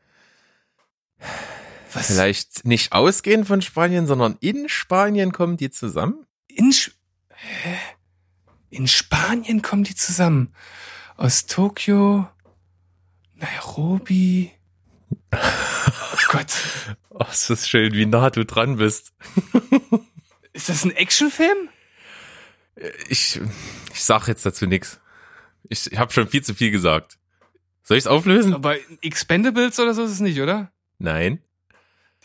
Was? 1.94 2.08
vielleicht 2.08 2.66
nicht 2.66 2.92
ausgehend 2.92 3.48
von 3.48 3.62
Spanien, 3.62 4.08
sondern 4.08 4.38
in 4.42 4.70
Spanien 4.70 5.32
kommen 5.32 5.58
die 5.58 5.72
zusammen. 5.72 6.26
In, 6.48 6.72
Sch 6.72 6.92
Hä? 7.30 7.76
in 8.70 8.88
Spanien 8.88 9.62
kommen 9.62 9.84
die 9.84 9.96
zusammen. 9.96 10.54
Aus 11.18 11.46
Tokio, 11.48 12.28
Nairobi. 13.36 14.52
Oh 15.32 15.38
Gott. 16.30 16.48
Oh, 17.12 17.26
ist 17.30 17.50
das 17.50 17.68
schön, 17.68 17.92
wie 17.94 18.06
nah 18.06 18.30
du 18.30 18.46
dran 18.46 18.78
bist. 18.78 19.12
Ist 20.54 20.70
das 20.70 20.86
ein 20.86 20.92
Actionfilm? 20.96 21.70
Ich, 23.10 23.42
ich 23.94 24.04
sag 24.04 24.30
jetzt 24.30 24.46
dazu 24.46 24.68
nichts. 24.68 25.02
Ich, 25.68 25.92
ich 25.92 25.98
habe 25.98 26.14
schon 26.14 26.30
viel 26.30 26.44
zu 26.44 26.54
viel 26.56 26.72
gesagt. 26.72 27.18
Soll 27.84 27.98
ich's 27.98 28.08
auflösen? 28.08 28.54
Aber 28.54 28.78
Expendables 29.02 29.80
oder 29.80 29.94
so 29.94 30.04
ist 30.04 30.12
es 30.12 30.20
nicht, 30.22 30.40
oder? 30.40 30.72
Nein. 30.98 31.42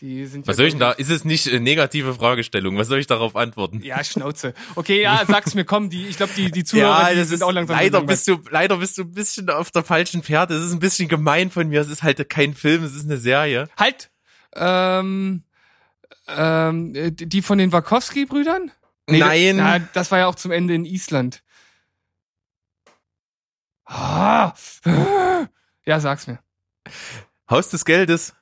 Die 0.01 0.25
sind 0.25 0.45
Was 0.45 0.55
ja 0.55 0.57
soll 0.57 0.65
ich 0.67 0.73
denn 0.73 0.81
da? 0.81 0.91
Ist 0.91 1.09
es 1.09 1.23
nicht 1.23 1.47
eine 1.47 1.61
negative 1.61 2.15
Fragestellung? 2.15 2.77
Was 2.77 2.87
soll 2.87 2.99
ich 2.99 3.07
darauf 3.07 3.35
antworten? 3.37 3.81
Ja, 3.81 4.03
Schnauze. 4.03 4.53
Okay, 4.75 5.01
ja, 5.01 5.23
sag's 5.27 5.55
mir, 5.55 5.63
komm, 5.63 5.89
die, 5.89 6.07
ich 6.07 6.17
glaube, 6.17 6.33
die, 6.35 6.51
die 6.51 6.65
Zuhörer, 6.65 7.11
die 7.11 7.15
das 7.15 7.29
sind 7.29 7.43
auch 7.43 7.51
langsam 7.53 7.77
leider 7.77 8.01
bist 8.01 8.27
du, 8.27 8.37
leider 8.49 8.77
bist 8.77 8.97
du 8.97 9.03
ein 9.03 9.11
bisschen 9.11 9.49
auf 9.49 9.71
der 9.71 9.83
falschen 9.83 10.21
Pferde. 10.21 10.55
Es 10.55 10.65
ist 10.65 10.73
ein 10.73 10.79
bisschen 10.79 11.07
gemein 11.07 11.49
von 11.49 11.69
mir. 11.69 11.79
Es 11.79 11.89
ist 11.89 12.03
halt 12.03 12.27
kein 12.29 12.53
Film, 12.53 12.83
es 12.83 12.93
ist 12.93 13.05
eine 13.05 13.17
Serie. 13.17 13.69
Halt! 13.77 14.11
Ähm, 14.53 15.43
ähm, 16.27 16.95
äh, 16.95 17.11
die 17.11 17.41
von 17.41 17.57
den 17.57 17.71
Wachowski-Brüdern? 17.71 18.71
Nein. 19.07 19.57
Ja, 19.57 19.79
das 19.79 20.11
war 20.11 20.19
ja 20.19 20.27
auch 20.27 20.35
zum 20.35 20.51
Ende 20.51 20.73
in 20.73 20.85
Island. 20.85 21.41
Ah, 23.85 24.53
ja, 25.85 25.99
sag's 25.99 26.27
mir. 26.27 26.39
Haus 27.49 27.69
des 27.69 27.85
Geldes. 27.85 28.33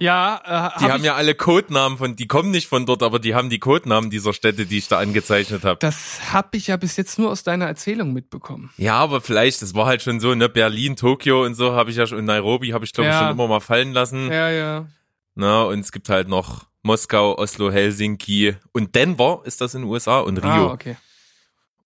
Ja, 0.00 0.36
äh, 0.44 0.78
Die 0.80 0.84
hab 0.86 0.92
haben 0.92 1.04
ja 1.04 1.14
alle 1.14 1.34
Codenamen 1.34 1.98
von, 1.98 2.16
die 2.16 2.26
kommen 2.26 2.50
nicht 2.50 2.68
von 2.68 2.86
dort, 2.86 3.02
aber 3.02 3.18
die 3.18 3.34
haben 3.34 3.50
die 3.50 3.58
Codenamen 3.58 4.08
dieser 4.08 4.32
Städte, 4.32 4.64
die 4.64 4.78
ich 4.78 4.88
da 4.88 4.98
angezeichnet 4.98 5.62
habe. 5.64 5.78
das 5.80 6.32
hab 6.32 6.54
ich 6.54 6.68
ja 6.68 6.76
bis 6.78 6.96
jetzt 6.96 7.18
nur 7.18 7.30
aus 7.30 7.42
deiner 7.42 7.66
Erzählung 7.66 8.12
mitbekommen. 8.14 8.70
Ja, 8.78 8.94
aber 8.96 9.20
vielleicht, 9.20 9.60
das 9.60 9.74
war 9.74 9.84
halt 9.86 10.00
schon 10.02 10.18
so, 10.18 10.34
ne, 10.34 10.48
Berlin, 10.48 10.96
Tokio 10.96 11.44
und 11.44 11.54
so 11.54 11.72
habe 11.72 11.90
ich 11.90 11.96
ja 11.96 12.06
schon, 12.06 12.18
in 12.18 12.24
Nairobi 12.24 12.70
habe 12.72 12.84
ich 12.86 12.92
glaube 12.94 13.08
ich 13.10 13.14
Ja. 13.14 13.20
schon 13.20 13.30
immer 13.32 13.46
mal 13.46 13.60
fallen 13.60 13.92
lassen. 13.92 14.32
Ja, 14.32 14.48
ja. 14.50 14.86
Na, 15.34 15.62
und 15.64 15.80
es 15.80 15.92
gibt 15.92 16.08
halt 16.08 16.28
noch 16.28 16.64
Moskau, 16.82 17.36
Oslo, 17.36 17.70
Helsinki 17.70 18.56
und 18.72 18.94
Denver 18.94 19.42
ist 19.44 19.60
das 19.60 19.74
in 19.74 19.82
den 19.82 19.90
USA 19.90 20.20
und 20.20 20.38
Rio. 20.38 20.48
Ah, 20.70 20.72
okay. 20.72 20.96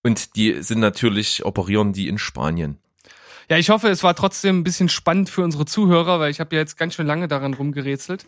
Und 0.04 0.36
die 0.36 0.62
sind 0.62 0.78
natürlich, 0.78 1.44
operieren 1.44 1.92
die 1.92 2.06
in 2.08 2.18
Spanien. 2.18 2.78
Ja, 3.48 3.58
ich 3.58 3.70
hoffe, 3.70 3.88
es 3.88 4.02
war 4.02 4.14
trotzdem 4.14 4.60
ein 4.60 4.64
bisschen 4.64 4.88
spannend 4.88 5.28
für 5.28 5.42
unsere 5.42 5.66
Zuhörer, 5.66 6.20
weil 6.20 6.30
ich 6.30 6.40
habe 6.40 6.54
ja 6.54 6.60
jetzt 6.60 6.76
ganz 6.76 6.94
schön 6.94 7.06
lange 7.06 7.28
daran 7.28 7.54
rumgerätselt. 7.54 8.26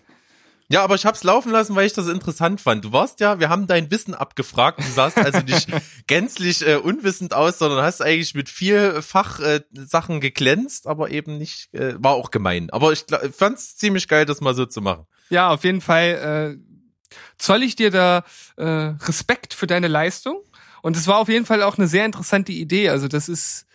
Ja, 0.69 0.83
aber 0.83 0.97
ich 0.97 1.07
hab's 1.07 1.23
laufen 1.23 1.53
lassen, 1.53 1.77
weil 1.77 1.87
ich 1.87 1.93
das 1.93 2.09
interessant 2.09 2.61
fand. 2.61 2.85
Du 2.85 2.93
warst 2.93 3.21
ja, 3.21 3.39
wir 3.39 3.49
haben 3.49 3.69
dein 3.69 3.91
Wissen 3.93 4.15
abgefragt. 4.15 4.81
Du 4.81 4.91
sahst 4.91 5.17
also 5.17 5.39
nicht 5.41 5.69
gänzlich 6.09 6.67
äh, 6.67 6.77
unwissend 6.77 7.35
aus, 7.35 7.59
sondern 7.59 7.85
hast 7.85 8.03
eigentlich 8.03 8.35
mit 8.35 8.49
viel 8.49 9.01
Fachsachen 9.01 9.45
äh, 9.45 9.87
Sachen 9.87 10.21
geglänzt, 10.21 10.89
aber 10.89 11.11
eben 11.11 11.39
nicht, 11.39 11.73
äh, 11.73 11.95
war 11.99 12.15
auch 12.15 12.33
gemein. 12.33 12.69
Aber 12.71 12.93
ich 12.93 13.05
fand's 13.37 13.77
ziemlich 13.77 14.09
geil, 14.09 14.27
das 14.27 14.41
mal 14.41 14.55
so 14.55 14.67
zu 14.67 14.81
machen. 14.81 15.07
Ja, 15.31 15.51
auf 15.51 15.63
jeden 15.63 15.81
Fall 15.81 16.59
äh, 16.59 17.17
zoll 17.39 17.63
ich 17.63 17.77
dir 17.77 17.93
da 17.93 18.25
äh, 18.57 18.65
Respekt 18.65 19.55
für 19.55 19.69
deine 19.69 19.89
Leistung. 19.89 20.43
Und 20.83 20.97
es 20.97 21.07
war 21.07 21.19
auf 21.19 21.29
jeden 21.29 21.47
Fall 21.47 21.63
auch 21.63 21.79
eine 21.79 21.87
sehr 21.87 22.05
interessante 22.05 22.53
Idee. 22.53 22.89
Also 22.89 23.07
das 23.07 23.29
ist 23.29 23.67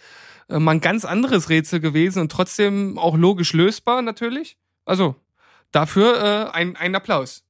mal 0.60 0.72
ein 0.72 0.82
ganz 0.82 1.06
anderes 1.06 1.50
Rätsel 1.50 1.80
gewesen 1.80 2.20
und 2.20 2.32
trotzdem 2.32 2.98
auch 2.98 3.16
logisch 3.16 3.54
lösbar 3.54 4.02
natürlich. 4.02 4.58
Also 4.86 5.16
dafür 5.72 6.52
äh, 6.52 6.52
ein, 6.52 6.76
ein 6.76 6.96
Applaus. 6.96 7.44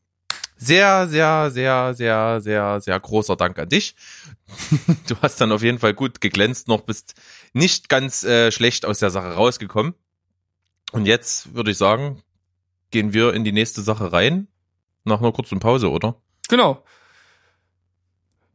Sehr, 0.58 1.08
sehr, 1.08 1.50
sehr, 1.50 1.96
sehr, 1.96 2.40
sehr, 2.42 2.82
sehr 2.82 3.00
großer 3.00 3.36
Dank 3.36 3.58
an 3.60 3.70
dich. 3.70 3.96
Du 5.08 5.16
hast 5.22 5.40
dann 5.42 5.52
auf 5.52 5.64
jeden 5.64 5.80
Fall 5.80 5.94
gut 5.94 6.22
geglänzt, 6.22 6.68
noch 6.68 6.82
bist 6.82 7.16
nicht 7.54 7.90
ganz 7.90 8.24
äh, 8.24 8.52
schlecht 8.52 8.86
aus 8.86 9.00
der 9.00 9.10
Sache 9.10 9.34
rausgekommen. 9.34 9.96
Und 10.92 11.06
jetzt 11.06 11.56
würde 11.56 11.72
ich 11.72 11.78
sagen, 11.78 12.22
gehen 12.92 13.14
wir 13.14 13.34
in 13.34 13.44
die 13.44 13.52
nächste 13.54 13.82
Sache 13.82 14.12
rein. 14.12 14.48
Nach 15.04 15.20
einer 15.20 15.32
kurzen 15.32 15.60
Pause, 15.60 15.90
oder? 15.90 16.16
Genau. 16.48 16.84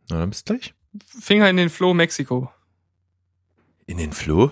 Na, 0.09 0.19
dann 0.19 0.31
bis 0.31 0.45
gleich. 0.45 0.75
Finger 1.21 1.51
in 1.51 1.57
den 1.57 1.71
Floh 1.71 1.93
Mexiko. 1.93 2.51
In 3.87 3.99
den 3.99 4.13
Floh? 4.13 4.51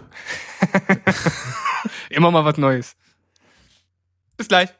Immer 2.08 2.30
mal 2.30 2.44
was 2.44 2.56
Neues. 2.56 2.96
Bis 4.36 4.46
gleich. 4.46 4.70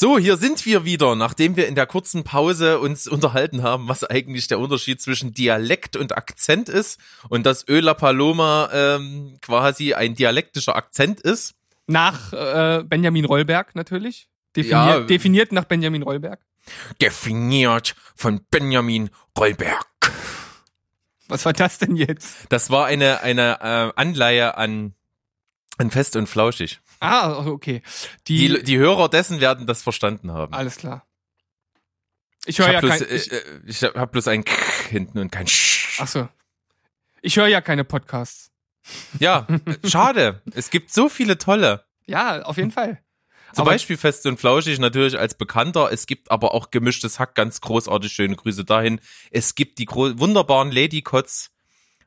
So, 0.00 0.16
hier 0.16 0.36
sind 0.36 0.64
wir 0.64 0.84
wieder, 0.84 1.16
nachdem 1.16 1.56
wir 1.56 1.66
in 1.66 1.74
der 1.74 1.86
kurzen 1.86 2.22
Pause 2.22 2.78
uns 2.78 3.08
unterhalten 3.08 3.64
haben, 3.64 3.88
was 3.88 4.04
eigentlich 4.04 4.46
der 4.46 4.60
Unterschied 4.60 5.00
zwischen 5.00 5.34
Dialekt 5.34 5.96
und 5.96 6.16
Akzent 6.16 6.68
ist 6.68 7.00
und 7.28 7.44
dass 7.46 7.66
Öla 7.68 7.94
Paloma 7.94 8.68
ähm, 8.72 9.38
quasi 9.40 9.94
ein 9.94 10.14
dialektischer 10.14 10.76
Akzent 10.76 11.20
ist. 11.20 11.57
Nach 11.88 12.32
äh, 12.32 12.84
Benjamin 12.84 13.24
Rollberg 13.24 13.74
natürlich. 13.74 14.28
Definiert, 14.54 14.70
Ja. 14.88 15.00
definiert 15.00 15.52
nach 15.52 15.64
Benjamin 15.64 16.02
Rollberg. 16.02 16.40
Definiert 17.00 17.96
von 18.14 18.44
Benjamin 18.50 19.10
Rollberg. 19.36 19.86
Was 21.28 21.44
war 21.44 21.52
das 21.52 21.78
denn 21.78 21.96
jetzt? 21.96 22.36
Das 22.50 22.70
war 22.70 22.86
eine, 22.86 23.20
eine 23.22 23.58
äh, 23.60 24.00
Anleihe 24.00 24.56
an, 24.56 24.94
an 25.78 25.90
Fest 25.90 26.16
und 26.16 26.26
Flauschig. 26.28 26.80
Ah, 27.00 27.46
okay. 27.46 27.82
Die, 28.26 28.48
Die, 28.48 28.62
die 28.64 28.78
Hörer 28.78 29.08
dessen 29.08 29.40
werden 29.40 29.66
das 29.66 29.82
verstanden 29.82 30.32
haben. 30.32 30.52
alles 30.54 30.76
klar. 30.76 31.06
Ich 32.46 32.58
höre 32.58 32.66
habe 32.66 32.74
ja 32.74 32.80
bloß, 32.80 32.98
kein, 32.98 33.16
ich, 33.16 33.32
äh, 33.32 33.36
äh, 33.36 33.60
ich 33.66 33.82
hab 33.82 34.12
bloß 34.12 34.28
ein 34.28 34.44
K 34.44 34.52
hinten 34.88 35.18
und 35.18 35.30
kein 35.30 35.46
Sch. 35.46 35.98
ach 36.00 36.08
so. 36.08 36.28
Ich 37.20 37.36
höre 37.36 37.46
ja 37.48 37.60
keine 37.60 37.84
Podcasts. 37.84 38.50
Ja, 39.18 39.46
schade. 39.84 40.42
Es 40.54 40.70
gibt 40.70 40.92
so 40.92 41.08
viele 41.08 41.38
tolle. 41.38 41.84
Ja, 42.06 42.42
auf 42.42 42.56
jeden 42.56 42.70
Fall. 42.70 42.98
Zum 43.54 43.62
Aber- 43.62 43.70
Beispiel 43.72 43.96
Fest 43.96 44.26
und 44.26 44.38
Flauschig 44.38 44.78
natürlich 44.78 45.18
als 45.18 45.34
Bekannter. 45.34 45.90
Es 45.92 46.06
gibt 46.06 46.30
aber 46.30 46.52
auch 46.54 46.70
gemischtes 46.70 47.18
Hack, 47.18 47.34
ganz 47.34 47.60
großartig. 47.60 48.12
Schöne 48.12 48.36
Grüße 48.36 48.64
dahin. 48.64 49.00
Es 49.30 49.54
gibt 49.54 49.78
die 49.78 49.86
wunderbaren 49.88 50.70
Ladycots. 50.70 51.50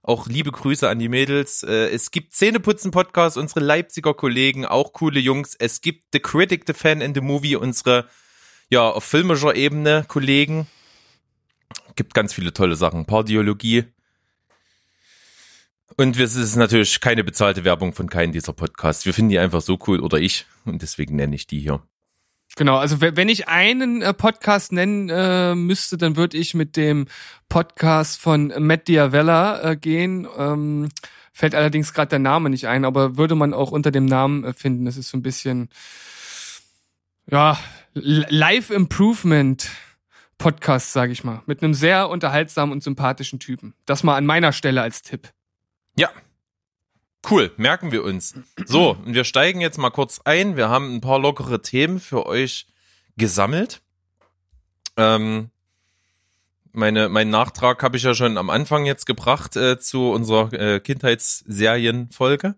Auch 0.03 0.25
liebe 0.27 0.51
Grüße 0.51 0.89
an 0.89 0.97
die 0.99 1.09
Mädels. 1.09 1.61
Äh, 1.63 1.89
Es 1.89 2.09
gibt 2.11 2.33
Zähneputzen-Podcast, 2.33 3.37
unsere 3.37 3.59
Leipziger 3.59 4.13
Kollegen, 4.15 4.65
auch 4.65 4.93
coole 4.93 5.19
Jungs. 5.19 5.55
Es 5.55 5.81
gibt 5.81 6.05
The 6.13 6.19
Critic, 6.19 6.63
The 6.65 6.73
Fan 6.73 7.01
and 7.03 7.15
The 7.15 7.21
Movie, 7.21 7.55
unsere, 7.55 8.07
ja, 8.71 8.89
auf 8.89 9.03
filmischer 9.03 9.55
Ebene 9.55 10.05
Kollegen. 10.07 10.65
Gibt 11.95 12.13
ganz 12.15 12.33
viele 12.33 12.53
tolle 12.53 12.75
Sachen. 12.75 13.05
Pardiologie. 13.05 13.85
Und 15.97 16.17
es 16.19 16.35
ist 16.35 16.55
natürlich 16.55 16.99
keine 17.01 17.23
bezahlte 17.23 17.63
Werbung 17.63 17.93
von 17.93 18.09
keinem 18.09 18.31
dieser 18.31 18.53
Podcasts. 18.53 19.05
Wir 19.05 19.13
finden 19.13 19.29
die 19.29 19.39
einfach 19.39 19.61
so 19.61 19.77
cool 19.87 19.99
oder 19.99 20.19
ich 20.19 20.45
und 20.65 20.81
deswegen 20.81 21.15
nenne 21.15 21.35
ich 21.35 21.47
die 21.47 21.59
hier. 21.59 21.81
Genau, 22.55 22.77
also 22.77 22.99
we- 23.01 23.15
wenn 23.15 23.29
ich 23.29 23.47
einen 23.47 24.01
äh, 24.01 24.13
Podcast 24.13 24.71
nennen 24.71 25.09
äh, 25.09 25.55
müsste, 25.55 25.97
dann 25.97 26.17
würde 26.17 26.37
ich 26.37 26.53
mit 26.53 26.75
dem 26.75 27.07
Podcast 27.49 28.19
von 28.19 28.53
Matt 28.59 28.87
Diavella 28.87 29.71
äh, 29.71 29.77
gehen. 29.77 30.27
Ähm, 30.37 30.89
fällt 31.31 31.55
allerdings 31.55 31.93
gerade 31.93 32.09
der 32.09 32.19
Name 32.19 32.49
nicht 32.49 32.67
ein, 32.67 32.83
aber 32.83 33.17
würde 33.17 33.35
man 33.35 33.53
auch 33.53 33.71
unter 33.71 33.91
dem 33.91 34.05
Namen 34.05 34.43
äh, 34.43 34.53
finden. 34.53 34.83
Das 34.85 34.97
ist 34.97 35.09
so 35.09 35.17
ein 35.17 35.21
bisschen, 35.23 35.69
ja, 37.29 37.57
Life 37.93 38.73
Improvement 38.73 39.69
Podcast, 40.37 40.91
sage 40.91 41.11
ich 41.13 41.23
mal, 41.23 41.41
mit 41.45 41.63
einem 41.63 41.73
sehr 41.73 42.09
unterhaltsamen 42.09 42.73
und 42.73 42.83
sympathischen 42.83 43.39
Typen. 43.39 43.75
Das 43.85 44.03
mal 44.03 44.15
an 44.15 44.25
meiner 44.25 44.51
Stelle 44.51 44.81
als 44.81 45.01
Tipp. 45.03 45.29
Ja. 45.95 46.09
Cool, 47.29 47.51
merken 47.57 47.91
wir 47.91 48.03
uns. 48.03 48.33
So, 48.65 48.97
wir 49.05 49.23
steigen 49.23 49.61
jetzt 49.61 49.77
mal 49.77 49.91
kurz 49.91 50.21
ein. 50.25 50.57
Wir 50.57 50.69
haben 50.69 50.95
ein 50.95 51.01
paar 51.01 51.19
lockere 51.19 51.61
Themen 51.61 51.99
für 51.99 52.25
euch 52.25 52.67
gesammelt. 53.15 53.81
Ähm, 54.97 55.51
meine, 56.71 57.09
meinen 57.09 57.29
Nachtrag 57.29 57.83
habe 57.83 57.97
ich 57.97 58.03
ja 58.03 58.15
schon 58.15 58.37
am 58.37 58.49
Anfang 58.49 58.85
jetzt 58.85 59.05
gebracht 59.05 59.55
äh, 59.55 59.79
zu 59.79 60.11
unserer 60.11 60.51
äh, 60.53 60.79
Kindheitsserienfolge. 60.79 62.55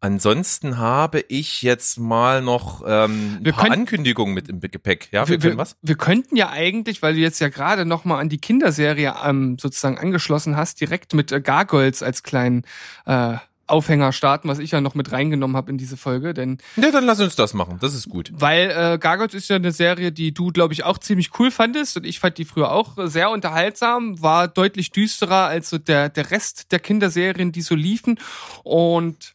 Ansonsten 0.00 0.78
habe 0.78 1.24
ich 1.28 1.62
jetzt 1.62 1.98
mal 1.98 2.40
noch 2.40 2.82
ähm, 2.86 3.38
ein 3.40 3.44
Wir 3.44 3.52
paar 3.52 3.64
können- 3.64 3.80
Ankündigungen 3.80 4.32
mit 4.32 4.48
im 4.48 4.60
Gepäck. 4.60 5.08
Ja, 5.10 5.28
wir, 5.28 5.42
wir, 5.42 5.56
was? 5.56 5.76
wir 5.82 5.96
könnten 5.96 6.36
ja 6.36 6.50
eigentlich, 6.50 7.02
weil 7.02 7.14
du 7.14 7.20
jetzt 7.20 7.40
ja 7.40 7.48
gerade 7.48 7.84
noch 7.84 8.04
mal 8.04 8.18
an 8.20 8.28
die 8.28 8.38
Kinderserie 8.38 9.14
ähm, 9.24 9.58
sozusagen 9.58 9.98
angeschlossen 9.98 10.56
hast, 10.56 10.80
direkt 10.80 11.14
mit 11.14 11.32
äh, 11.32 11.40
Gargoyles 11.40 12.02
als 12.04 12.22
kleinen 12.22 12.62
äh, 13.06 13.38
Aufhänger 13.66 14.12
starten, 14.12 14.48
was 14.48 14.60
ich 14.60 14.70
ja 14.70 14.80
noch 14.80 14.94
mit 14.94 15.12
reingenommen 15.12 15.54
habe 15.56 15.70
in 15.70 15.76
diese 15.76 15.96
Folge, 15.98 16.32
denn 16.32 16.56
Ja, 16.76 16.90
dann 16.90 17.04
lass 17.04 17.20
uns 17.20 17.36
das 17.36 17.52
machen. 17.52 17.76
Das 17.82 17.92
ist 17.92 18.08
gut. 18.08 18.30
weil 18.32 18.70
äh, 18.70 18.98
Gargoyles 18.98 19.34
ist 19.34 19.50
ja 19.50 19.56
eine 19.56 19.72
Serie, 19.72 20.10
die 20.12 20.32
du 20.32 20.52
glaube 20.52 20.72
ich 20.72 20.84
auch 20.84 20.96
ziemlich 20.98 21.38
cool 21.38 21.50
fandest 21.50 21.96
und 21.96 22.06
ich 22.06 22.18
fand 22.18 22.38
die 22.38 22.46
früher 22.46 22.70
auch 22.72 22.92
sehr 23.08 23.30
unterhaltsam, 23.30 24.22
war 24.22 24.48
deutlich 24.48 24.90
düsterer 24.90 25.48
als 25.48 25.68
so 25.68 25.76
der 25.76 26.08
der 26.08 26.30
Rest 26.30 26.72
der 26.72 26.78
Kinderserien, 26.78 27.52
die 27.52 27.60
so 27.62 27.74
liefen 27.74 28.18
und 28.64 29.34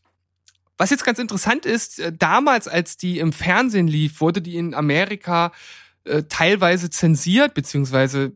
was 0.77 0.89
jetzt 0.89 1.05
ganz 1.05 1.19
interessant 1.19 1.65
ist, 1.65 1.99
äh, 1.99 2.11
damals, 2.11 2.67
als 2.67 2.97
die 2.97 3.19
im 3.19 3.33
Fernsehen 3.33 3.87
lief, 3.87 4.21
wurde 4.21 4.41
die 4.41 4.57
in 4.57 4.73
Amerika 4.73 5.51
äh, 6.05 6.23
teilweise 6.23 6.89
zensiert, 6.89 7.53
beziehungsweise 7.53 8.33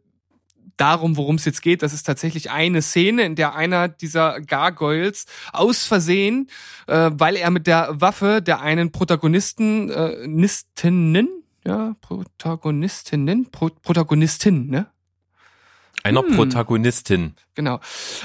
darum, 0.78 1.18
worum 1.18 1.36
es 1.36 1.46
jetzt 1.46 1.62
geht, 1.62 1.82
das 1.82 1.94
ist 1.94 2.04
tatsächlich 2.04 2.52
eine 2.52 2.82
Szene, 2.82 3.24
in 3.24 3.36
der 3.36 3.56
einer 3.56 3.88
dieser 3.88 4.40
Gargoyles 4.42 5.26
aus 5.52 5.86
Versehen, 5.86 6.50
äh, 6.88 7.12
weil 7.14 7.36
er 7.36 7.52
mit 7.52 7.68
der 7.68 8.00
Waffe 8.00 8.42
der 8.42 8.62
einen 8.62 8.92
Protagonisten, 8.92 9.90
äh, 9.90 10.28
Nistinnen, 10.28 11.28
ja, 11.66 11.96
Protagonistinnen, 12.02 13.52
Pro 13.52 13.70
Protagonistin, 13.82 14.68
ne? 14.68 14.88
Einer 16.04 16.22
Hm. 16.22 16.36
Protagonistin. 16.36 17.34
genau, 17.56 17.80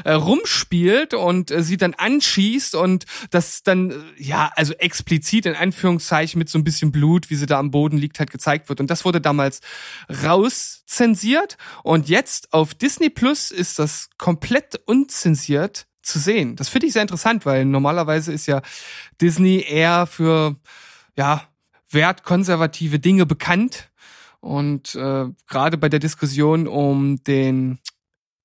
äh, 0.04 0.12
rumspielt 0.12 1.14
und 1.14 1.50
äh, 1.50 1.62
sie 1.62 1.78
dann 1.78 1.94
anschießt 1.94 2.74
und 2.74 3.06
das 3.30 3.62
dann, 3.62 3.90
äh, 3.90 3.94
ja, 4.18 4.52
also 4.56 4.74
explizit 4.74 5.46
in 5.46 5.54
Anführungszeichen 5.54 6.38
mit 6.38 6.48
so 6.50 6.58
ein 6.58 6.64
bisschen 6.64 6.92
Blut, 6.92 7.30
wie 7.30 7.34
sie 7.36 7.46
da 7.46 7.58
am 7.58 7.70
Boden 7.70 7.96
liegt, 7.98 8.18
halt 8.18 8.30
gezeigt 8.30 8.68
wird. 8.68 8.80
Und 8.80 8.90
das 8.90 9.04
wurde 9.04 9.20
damals 9.20 9.60
rauszensiert 10.22 11.56
und 11.82 12.08
jetzt 12.08 12.52
auf 12.52 12.74
Disney 12.74 13.10
Plus 13.10 13.50
ist 13.50 13.78
das 13.78 14.10
komplett 14.18 14.80
unzensiert 14.84 15.86
zu 16.02 16.18
sehen. 16.18 16.56
Das 16.56 16.68
finde 16.68 16.86
ich 16.88 16.92
sehr 16.92 17.02
interessant, 17.02 17.46
weil 17.46 17.64
normalerweise 17.64 18.32
ist 18.32 18.46
ja 18.46 18.60
Disney 19.20 19.64
eher 19.66 20.06
für, 20.06 20.56
ja, 21.16 21.48
wertkonservative 21.90 22.98
Dinge 22.98 23.26
bekannt. 23.26 23.90
Und 24.42 24.96
äh, 24.96 25.26
gerade 25.46 25.78
bei 25.78 25.88
der 25.88 26.00
Diskussion 26.00 26.66
um 26.66 27.22
den 27.22 27.78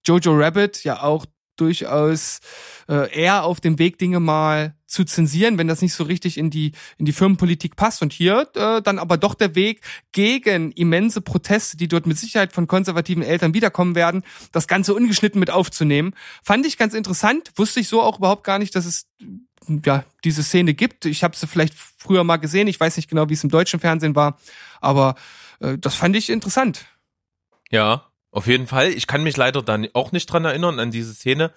Jojo 0.05 0.37
Rabbit 0.37 0.83
ja 0.83 1.01
auch 1.01 1.25
durchaus 1.55 2.39
äh, 2.87 3.11
eher 3.11 3.43
auf 3.43 3.59
dem 3.59 3.79
Weg, 3.79 3.97
Dinge 3.97 4.19
mal 4.19 4.75
zu 4.85 5.05
zensieren, 5.05 5.57
wenn 5.57 5.67
das 5.67 5.81
nicht 5.81 5.95
so 5.95 6.03
richtig 6.03 6.37
in 6.37 6.51
die 6.51 6.73
in 6.99 7.07
die 7.07 7.13
Firmenpolitik 7.13 7.75
passt. 7.75 8.03
Und 8.03 8.13
hier 8.13 8.47
äh, 8.53 8.79
dann 8.83 8.99
aber 8.99 9.17
doch 9.17 9.33
der 9.33 9.55
Weg 9.55 9.81
gegen 10.11 10.71
immense 10.71 11.19
Proteste, 11.19 11.77
die 11.77 11.87
dort 11.87 12.05
mit 12.05 12.19
Sicherheit 12.19 12.53
von 12.53 12.67
konservativen 12.67 13.23
Eltern 13.23 13.55
wiederkommen 13.55 13.95
werden, 13.95 14.23
das 14.51 14.67
Ganze 14.67 14.93
ungeschnitten 14.93 15.39
mit 15.39 15.49
aufzunehmen. 15.49 16.13
Fand 16.43 16.67
ich 16.67 16.77
ganz 16.77 16.93
interessant. 16.93 17.51
Wusste 17.55 17.79
ich 17.79 17.87
so 17.87 18.03
auch 18.03 18.19
überhaupt 18.19 18.43
gar 18.43 18.59
nicht, 18.59 18.75
dass 18.75 18.85
es 18.85 19.07
ja 19.83 20.05
diese 20.23 20.43
Szene 20.43 20.75
gibt. 20.75 21.05
Ich 21.05 21.23
habe 21.23 21.35
sie 21.35 21.47
vielleicht 21.47 21.73
früher 21.73 22.23
mal 22.23 22.37
gesehen. 22.37 22.67
Ich 22.67 22.79
weiß 22.79 22.97
nicht 22.97 23.09
genau, 23.09 23.29
wie 23.29 23.33
es 23.33 23.43
im 23.43 23.49
deutschen 23.49 23.79
Fernsehen 23.79 24.15
war, 24.15 24.37
aber 24.79 25.15
das 25.59 25.95
fand 25.95 26.15
ich 26.15 26.29
interessant. 26.29 26.85
Ja, 27.69 28.07
auf 28.31 28.47
jeden 28.47 28.67
Fall. 28.67 28.89
Ich 28.89 29.07
kann 29.07 29.23
mich 29.23 29.37
leider 29.37 29.61
dann 29.61 29.87
auch 29.93 30.11
nicht 30.11 30.27
dran 30.27 30.45
erinnern 30.45 30.79
an 30.79 30.91
diese 30.91 31.13
Szene. 31.13 31.51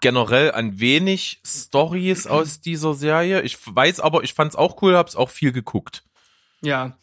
Generell 0.00 0.52
an 0.52 0.78
wenig 0.78 1.40
Stories 1.46 2.26
aus 2.28 2.60
dieser 2.60 2.94
Serie. 2.94 3.42
Ich 3.42 3.58
weiß 3.64 4.00
aber, 4.00 4.22
ich 4.22 4.34
fand's 4.34 4.56
auch 4.56 4.82
cool, 4.82 4.96
hab's 4.96 5.16
auch 5.16 5.30
viel 5.30 5.52
geguckt. 5.52 6.04
Ja. 6.60 6.98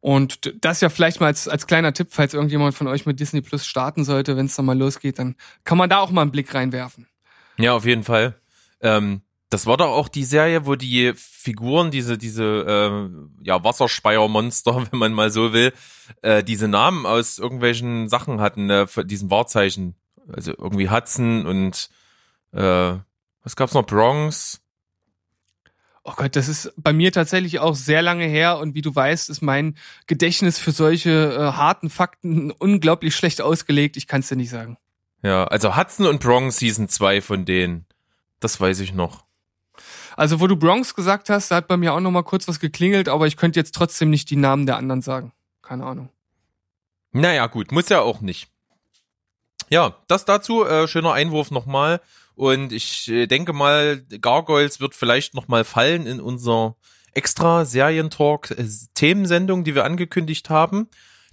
Und 0.00 0.52
das 0.60 0.82
ja 0.82 0.90
vielleicht 0.90 1.20
mal 1.20 1.28
als, 1.28 1.48
als 1.48 1.66
kleiner 1.66 1.94
Tipp, 1.94 2.08
falls 2.10 2.34
irgendjemand 2.34 2.74
von 2.74 2.88
euch 2.88 3.06
mit 3.06 3.20
Disney 3.20 3.40
Plus 3.40 3.66
starten 3.66 4.04
sollte, 4.04 4.36
wenn 4.36 4.46
es 4.46 4.54
dann 4.54 4.66
mal 4.66 4.76
losgeht, 4.76 5.18
dann 5.18 5.34
kann 5.64 5.78
man 5.78 5.88
da 5.88 6.00
auch 6.00 6.10
mal 6.10 6.20
einen 6.20 6.30
Blick 6.30 6.52
reinwerfen. 6.52 7.08
Ja, 7.56 7.72
auf 7.72 7.86
jeden 7.86 8.04
Fall. 8.04 8.34
Ähm, 8.82 9.22
das 9.54 9.66
war 9.66 9.76
doch 9.76 9.86
auch 9.86 10.08
die 10.08 10.24
Serie, 10.24 10.66
wo 10.66 10.74
die 10.74 11.12
Figuren, 11.14 11.92
diese, 11.92 12.18
diese 12.18 12.42
äh, 12.44 13.44
ja, 13.44 13.62
Wasserspeiermonster, 13.62 14.74
wenn 14.90 14.98
man 14.98 15.12
mal 15.12 15.30
so 15.30 15.52
will, 15.52 15.72
äh, 16.22 16.42
diese 16.42 16.66
Namen 16.66 17.06
aus 17.06 17.38
irgendwelchen 17.38 18.08
Sachen 18.08 18.40
hatten, 18.40 18.68
äh, 18.68 18.88
von 18.88 19.06
diesen 19.06 19.30
Wahrzeichen. 19.30 19.94
Also 20.26 20.54
irgendwie 20.58 20.90
Hudson 20.90 21.46
und 21.46 21.88
äh, 22.50 22.96
was 23.44 23.54
gab's 23.54 23.74
noch? 23.74 23.86
Bronx. 23.86 24.60
Oh 26.02 26.14
Gott, 26.16 26.34
das 26.34 26.48
ist 26.48 26.72
bei 26.76 26.92
mir 26.92 27.12
tatsächlich 27.12 27.60
auch 27.60 27.76
sehr 27.76 28.02
lange 28.02 28.24
her 28.24 28.58
und 28.58 28.74
wie 28.74 28.82
du 28.82 28.92
weißt, 28.92 29.30
ist 29.30 29.40
mein 29.40 29.76
Gedächtnis 30.08 30.58
für 30.58 30.72
solche 30.72 31.32
äh, 31.32 31.52
harten 31.52 31.90
Fakten 31.90 32.50
unglaublich 32.58 33.14
schlecht 33.14 33.40
ausgelegt. 33.40 33.96
Ich 33.96 34.08
kann 34.08 34.18
es 34.18 34.28
dir 34.28 34.36
nicht 34.36 34.50
sagen. 34.50 34.78
Ja, 35.22 35.44
also 35.44 35.76
Hudson 35.76 36.06
und 36.06 36.18
Bronx 36.18 36.58
Season 36.58 36.88
2 36.88 37.20
von 37.20 37.44
denen. 37.44 37.86
Das 38.40 38.60
weiß 38.60 38.80
ich 38.80 38.92
noch. 38.92 39.23
Also, 40.16 40.40
wo 40.40 40.46
du 40.46 40.56
Bronx 40.56 40.94
gesagt 40.94 41.30
hast, 41.30 41.50
da 41.50 41.56
hat 41.56 41.68
bei 41.68 41.76
mir 41.76 41.92
auch 41.92 42.00
noch 42.00 42.10
mal 42.10 42.22
kurz 42.22 42.46
was 42.48 42.60
geklingelt, 42.60 43.08
aber 43.08 43.26
ich 43.26 43.36
könnte 43.36 43.58
jetzt 43.58 43.74
trotzdem 43.74 44.10
nicht 44.10 44.30
die 44.30 44.36
Namen 44.36 44.66
der 44.66 44.76
anderen 44.76 45.02
sagen. 45.02 45.32
Keine 45.62 45.84
Ahnung. 45.84 46.08
Naja, 47.12 47.46
gut, 47.46 47.72
muss 47.72 47.88
ja 47.88 48.00
auch 48.00 48.20
nicht. 48.20 48.48
Ja, 49.70 49.96
das 50.08 50.24
dazu, 50.24 50.64
äh, 50.64 50.88
schöner 50.88 51.12
Einwurf 51.12 51.50
nochmal. 51.50 52.00
Und 52.34 52.72
ich 52.72 53.08
äh, 53.08 53.26
denke 53.26 53.52
mal, 53.52 54.02
Gargoyles 54.20 54.80
wird 54.80 54.94
vielleicht 54.94 55.34
nochmal 55.34 55.64
fallen 55.64 56.06
in 56.06 56.20
unser 56.20 56.76
extra 57.12 57.64
Serientalk-Themensendung, 57.64 59.64
die 59.64 59.74
wir 59.74 59.84
angekündigt 59.84 60.50
haben. 60.50 60.88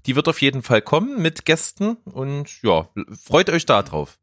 Die 0.05 0.15
wird 0.15 0.27
auf 0.27 0.41
jeden 0.41 0.63
Fall 0.63 0.81
kommen 0.81 1.21
mit 1.21 1.45
Gästen 1.45 1.97
und 2.05 2.61
ja, 2.63 2.89
freut 3.23 3.49
euch 3.49 3.65
da 3.65 3.83
drauf. 3.83 4.17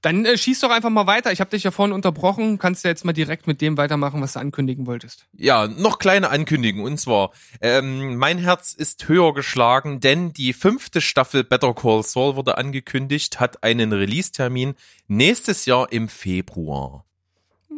Dann 0.00 0.24
äh, 0.24 0.38
schieß 0.38 0.60
doch 0.60 0.70
einfach 0.70 0.90
mal 0.90 1.06
weiter. 1.06 1.32
Ich 1.32 1.40
habe 1.40 1.50
dich 1.50 1.64
ja 1.64 1.70
vorhin 1.70 1.92
unterbrochen. 1.92 2.58
Kannst 2.58 2.84
du 2.84 2.88
jetzt 2.88 3.04
mal 3.04 3.12
direkt 3.12 3.46
mit 3.46 3.60
dem 3.60 3.76
weitermachen, 3.76 4.20
was 4.20 4.34
du 4.34 4.38
ankündigen 4.38 4.86
wolltest. 4.86 5.26
Ja, 5.32 5.66
noch 5.66 5.98
kleine 5.98 6.30
Ankündigung. 6.30 6.84
Und 6.84 6.98
zwar, 6.98 7.32
ähm, 7.60 8.16
mein 8.16 8.38
Herz 8.38 8.72
ist 8.72 9.08
höher 9.08 9.34
geschlagen, 9.34 9.98
denn 10.00 10.32
die 10.32 10.52
fünfte 10.52 11.00
Staffel 11.00 11.42
Better 11.42 11.74
Call 11.74 12.04
Saul 12.04 12.36
wurde 12.36 12.58
angekündigt, 12.58 13.40
hat 13.40 13.64
einen 13.64 13.92
Release-Termin 13.92 14.74
nächstes 15.08 15.66
Jahr 15.66 15.90
im 15.90 16.08
Februar. 16.08 17.04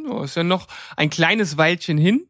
Ja, 0.07 0.25
ist 0.25 0.37
ja 0.37 0.45
noch 0.45 0.67
ein 0.97 1.09
kleines 1.09 1.57
Weilchen 1.57 1.97
hin. 1.97 2.27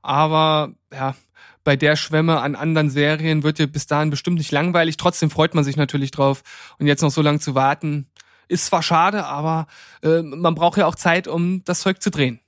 Aber 0.00 0.72
ja, 0.92 1.14
bei 1.62 1.76
der 1.76 1.96
Schwemme 1.96 2.40
an 2.40 2.54
anderen 2.54 2.90
Serien 2.90 3.42
wird 3.42 3.58
dir 3.58 3.66
bis 3.66 3.86
dahin 3.86 4.08
bestimmt 4.08 4.38
nicht 4.38 4.52
langweilig. 4.52 4.96
Trotzdem 4.96 5.30
freut 5.30 5.54
man 5.54 5.64
sich 5.64 5.76
natürlich 5.76 6.12
drauf. 6.12 6.42
Und 6.78 6.86
jetzt 6.86 7.02
noch 7.02 7.10
so 7.10 7.22
lange 7.22 7.40
zu 7.40 7.54
warten, 7.54 8.06
ist 8.48 8.66
zwar 8.66 8.82
schade, 8.82 9.24
aber 9.24 9.66
äh, 10.02 10.22
man 10.22 10.54
braucht 10.54 10.78
ja 10.78 10.86
auch 10.86 10.94
Zeit, 10.94 11.28
um 11.28 11.64
das 11.64 11.80
Zeug 11.80 12.02
zu 12.02 12.10
drehen. 12.10 12.40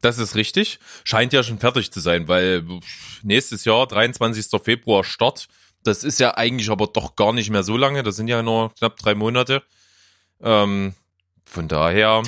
Das 0.00 0.18
ist 0.18 0.34
richtig. 0.34 0.78
Scheint 1.04 1.32
ja 1.32 1.42
schon 1.42 1.58
fertig 1.58 1.92
zu 1.92 2.00
sein, 2.00 2.26
weil 2.28 2.64
nächstes 3.22 3.64
Jahr, 3.64 3.86
23. 3.86 4.46
Februar 4.62 5.04
Start. 5.04 5.48
Das 5.82 6.04
ist 6.04 6.20
ja 6.20 6.36
eigentlich 6.36 6.70
aber 6.70 6.86
doch 6.86 7.16
gar 7.16 7.32
nicht 7.32 7.50
mehr 7.50 7.62
so 7.62 7.76
lange. 7.76 8.02
Das 8.02 8.16
sind 8.16 8.28
ja 8.28 8.42
nur 8.42 8.74
knapp 8.74 8.96
drei 8.96 9.14
Monate. 9.14 9.62
Ähm, 10.42 10.94
von 11.44 11.68
daher. 11.68 12.22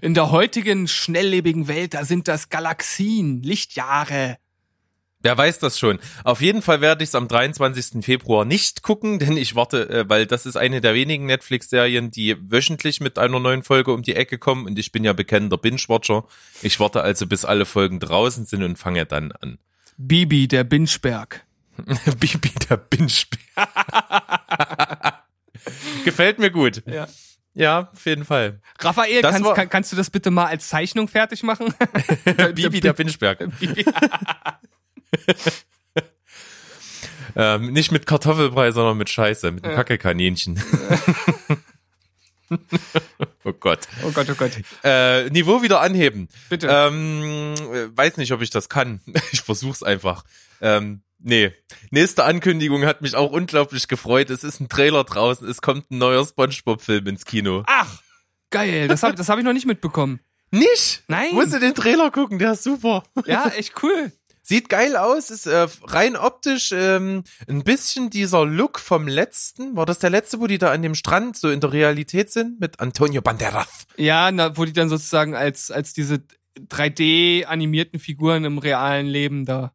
In 0.00 0.14
der 0.14 0.30
heutigen 0.30 0.88
schnelllebigen 0.88 1.68
Welt, 1.68 1.94
da 1.94 2.04
sind 2.04 2.26
das 2.26 2.48
Galaxien, 2.48 3.42
Lichtjahre. 3.42 4.38
Wer 5.22 5.38
weiß 5.38 5.60
das 5.60 5.78
schon. 5.78 5.98
Auf 6.24 6.40
jeden 6.40 6.62
Fall 6.62 6.80
werde 6.80 7.04
ich 7.04 7.10
es 7.10 7.14
am 7.14 7.28
23. 7.28 8.04
Februar 8.04 8.44
nicht 8.44 8.82
gucken, 8.82 9.18
denn 9.20 9.36
ich 9.36 9.54
warte, 9.54 9.88
äh, 9.88 10.08
weil 10.08 10.26
das 10.26 10.46
ist 10.46 10.56
eine 10.56 10.80
der 10.80 10.94
wenigen 10.94 11.26
Netflix-Serien, 11.26 12.10
die 12.10 12.36
wöchentlich 12.50 13.00
mit 13.00 13.18
einer 13.18 13.38
neuen 13.38 13.62
Folge 13.62 13.92
um 13.92 14.02
die 14.02 14.16
Ecke 14.16 14.38
kommen 14.38 14.66
und 14.66 14.78
ich 14.78 14.90
bin 14.92 15.04
ja 15.04 15.12
bekennender 15.12 15.58
Binge-Watcher. 15.58 16.24
Ich 16.62 16.80
warte 16.80 17.02
also, 17.02 17.26
bis 17.26 17.44
alle 17.44 17.64
Folgen 17.66 18.00
draußen 18.00 18.44
sind 18.46 18.62
und 18.62 18.78
fange 18.78 19.06
dann 19.06 19.32
an. 19.32 19.58
Bibi, 19.96 20.48
der 20.48 20.64
Binschberg. 20.64 21.44
Bibi 22.18 22.50
der 22.68 22.76
Binschbär. 22.76 23.38
Gefällt 26.04 26.38
mir 26.38 26.50
gut. 26.50 26.82
Ja. 26.86 27.06
Ja, 27.54 27.90
auf 27.92 28.06
jeden 28.06 28.24
Fall. 28.24 28.60
Raphael, 28.78 29.20
kannst, 29.20 29.44
war- 29.44 29.54
kann, 29.54 29.68
kannst 29.68 29.92
du 29.92 29.96
das 29.96 30.08
bitte 30.10 30.30
mal 30.30 30.46
als 30.46 30.68
Zeichnung 30.68 31.06
fertig 31.06 31.42
machen? 31.42 31.74
Bibi 32.54 32.80
der 32.80 32.94
Binschberg. 32.94 33.46
Ähm, 37.34 37.72
nicht 37.72 37.92
mit 37.92 38.06
Kartoffelbrei, 38.06 38.72
sondern 38.72 38.98
mit 38.98 39.08
Scheiße, 39.08 39.52
mit 39.52 39.64
einem 39.64 39.72
Ja. 39.72 39.76
Kackekaninchen. 39.78 40.62
oh 43.44 43.52
Gott. 43.58 43.88
Oh 44.04 44.10
Gott, 44.10 44.28
oh 44.30 44.34
Gott. 44.34 44.52
Äh, 44.84 45.30
Niveau 45.30 45.62
wieder 45.62 45.80
anheben. 45.80 46.28
Bitte. 46.50 46.68
Ähm, 46.70 47.54
äh, 47.72 47.96
weiß 47.96 48.18
nicht, 48.18 48.32
ob 48.32 48.42
ich 48.42 48.50
das 48.50 48.68
kann. 48.68 49.00
Ich 49.32 49.40
versuch's 49.40 49.82
einfach. 49.82 50.24
Ähm, 50.60 51.02
nee. 51.18 51.52
Nächste 51.90 52.24
Ankündigung 52.24 52.84
hat 52.84 53.00
mich 53.00 53.14
auch 53.14 53.30
unglaublich 53.32 53.88
gefreut. 53.88 54.28
Es 54.30 54.44
ist 54.44 54.60
ein 54.60 54.68
Trailer 54.68 55.04
draußen. 55.04 55.48
Es 55.48 55.62
kommt 55.62 55.90
ein 55.90 55.98
neuer 55.98 56.26
Spongebob-Film 56.26 57.06
ins 57.06 57.24
Kino. 57.24 57.62
Ach, 57.66 58.02
geil. 58.50 58.88
Das 58.88 59.02
habe 59.02 59.14
das 59.14 59.28
hab 59.28 59.38
ich 59.38 59.44
noch 59.44 59.54
nicht 59.54 59.66
mitbekommen. 59.66 60.20
Nicht? 60.50 61.02
Nein. 61.08 61.30
Musst 61.32 61.54
du 61.54 61.58
den 61.58 61.74
Trailer 61.74 62.10
gucken, 62.10 62.38
der 62.38 62.52
ist 62.52 62.62
super. 62.62 63.04
Ja, 63.24 63.48
echt 63.56 63.82
cool. 63.82 64.12
Sieht 64.52 64.68
geil 64.68 64.96
aus, 64.96 65.30
ist 65.30 65.46
äh, 65.46 65.66
rein 65.84 66.14
optisch 66.14 66.72
ähm, 66.74 67.24
ein 67.48 67.64
bisschen 67.64 68.10
dieser 68.10 68.44
Look 68.44 68.78
vom 68.78 69.08
letzten. 69.08 69.76
War 69.76 69.86
das 69.86 69.98
der 69.98 70.10
letzte, 70.10 70.40
wo 70.40 70.46
die 70.46 70.58
da 70.58 70.70
an 70.70 70.82
dem 70.82 70.94
Strand 70.94 71.38
so 71.38 71.48
in 71.48 71.60
der 71.60 71.72
Realität 71.72 72.30
sind? 72.30 72.60
Mit 72.60 72.78
Antonio 72.78 73.22
Banderas. 73.22 73.86
Ja, 73.96 74.30
na, 74.30 74.54
wo 74.58 74.66
die 74.66 74.74
dann 74.74 74.90
sozusagen 74.90 75.34
als, 75.34 75.70
als 75.70 75.94
diese 75.94 76.20
3D-animierten 76.68 77.98
Figuren 77.98 78.44
im 78.44 78.58
realen 78.58 79.06
Leben 79.06 79.46
da. 79.46 79.72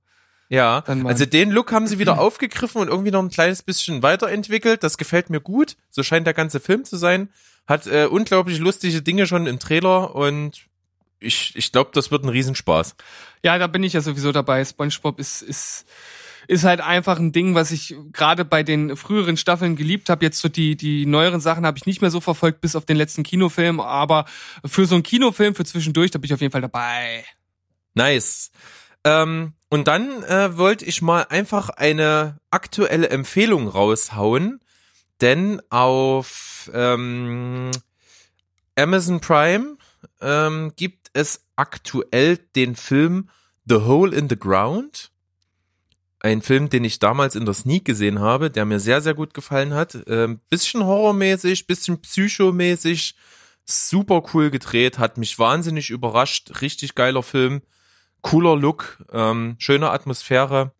Ja, 0.47 0.83
also 0.85 1.25
den 1.25 1.49
Look 1.49 1.71
haben 1.71 1.87
sie 1.87 1.97
wieder 1.97 2.19
aufgegriffen 2.21 2.79
und 2.79 2.87
irgendwie 2.87 3.09
noch 3.09 3.23
ein 3.23 3.31
kleines 3.31 3.63
bisschen 3.63 4.03
weiterentwickelt. 4.03 4.83
Das 4.83 4.99
gefällt 4.99 5.31
mir 5.31 5.41
gut. 5.41 5.75
So 5.89 6.03
scheint 6.03 6.27
der 6.27 6.35
ganze 6.35 6.59
Film 6.59 6.85
zu 6.85 6.97
sein. 6.97 7.29
Hat 7.65 7.87
äh, 7.87 8.05
unglaublich 8.05 8.59
lustige 8.59 9.01
Dinge 9.01 9.25
schon 9.25 9.47
im 9.47 9.57
Trailer 9.57 10.13
und 10.13 10.67
ich, 11.19 11.53
ich 11.55 11.71
glaube, 11.71 11.91
das 11.93 12.11
wird 12.11 12.23
ein 12.23 12.29
Riesenspaß. 12.29 12.95
Ja, 13.43 13.57
da 13.57 13.67
bin 13.67 13.83
ich 13.83 13.93
ja 13.93 14.01
sowieso 14.01 14.31
dabei. 14.31 14.63
SpongeBob 14.63 15.19
ist, 15.19 15.41
ist, 15.41 15.85
ist 16.47 16.63
halt 16.63 16.81
einfach 16.81 17.19
ein 17.19 17.31
Ding, 17.31 17.55
was 17.55 17.71
ich 17.71 17.95
gerade 18.11 18.45
bei 18.45 18.63
den 18.63 18.95
früheren 18.95 19.37
Staffeln 19.37 19.75
geliebt 19.75 20.09
habe. 20.09 20.25
Jetzt 20.25 20.39
so 20.39 20.49
die, 20.49 20.75
die 20.75 21.05
neueren 21.05 21.39
Sachen 21.39 21.65
habe 21.65 21.77
ich 21.77 21.85
nicht 21.85 22.01
mehr 22.01 22.11
so 22.11 22.21
verfolgt, 22.21 22.61
bis 22.61 22.75
auf 22.75 22.85
den 22.85 22.97
letzten 22.97 23.23
Kinofilm. 23.23 23.79
Aber 23.79 24.25
für 24.65 24.85
so 24.85 24.95
einen 24.95 25.03
Kinofilm, 25.03 25.55
für 25.55 25.65
zwischendurch, 25.65 26.11
da 26.11 26.19
bin 26.19 26.25
ich 26.25 26.33
auf 26.33 26.41
jeden 26.41 26.51
Fall 26.51 26.61
dabei. 26.61 27.25
Nice. 27.93 28.51
Ähm, 29.03 29.53
und 29.69 29.87
dann 29.87 30.23
äh, 30.23 30.57
wollte 30.57 30.85
ich 30.85 31.01
mal 31.01 31.23
einfach 31.29 31.69
eine 31.69 32.39
aktuelle 32.51 33.09
Empfehlung 33.09 33.67
raushauen, 33.67 34.61
denn 35.19 35.61
auf 35.69 36.69
ähm, 36.73 37.71
Amazon 38.75 39.19
Prime 39.19 39.76
ähm, 40.21 40.73
gibt 40.75 41.09
es 41.13 41.45
aktuell 41.55 42.37
den 42.55 42.75
Film 42.75 43.29
The 43.65 43.75
Hole 43.75 44.15
in 44.15 44.29
the 44.29 44.37
Ground. 44.37 45.11
Ein 46.19 46.41
Film, 46.41 46.69
den 46.69 46.83
ich 46.83 46.99
damals 46.99 47.35
in 47.35 47.45
der 47.45 47.53
Sneak 47.53 47.85
gesehen 47.85 48.19
habe, 48.19 48.49
der 48.49 48.65
mir 48.65 48.79
sehr, 48.79 49.01
sehr 49.01 49.13
gut 49.13 49.33
gefallen 49.33 49.73
hat. 49.73 49.97
Ähm, 50.07 50.39
bisschen 50.49 50.83
horrormäßig, 50.83 51.67
bisschen 51.67 52.01
psychomäßig, 52.01 53.15
super 53.65 54.23
cool 54.33 54.49
gedreht, 54.49 54.97
hat 54.97 55.17
mich 55.17 55.37
wahnsinnig 55.37 55.89
überrascht, 55.89 56.61
richtig 56.61 56.95
geiler 56.95 57.21
Film, 57.21 57.61
cooler 58.21 58.55
Look, 58.55 59.03
ähm, 59.11 59.55
schöne 59.59 59.91
Atmosphäre, 59.91 60.71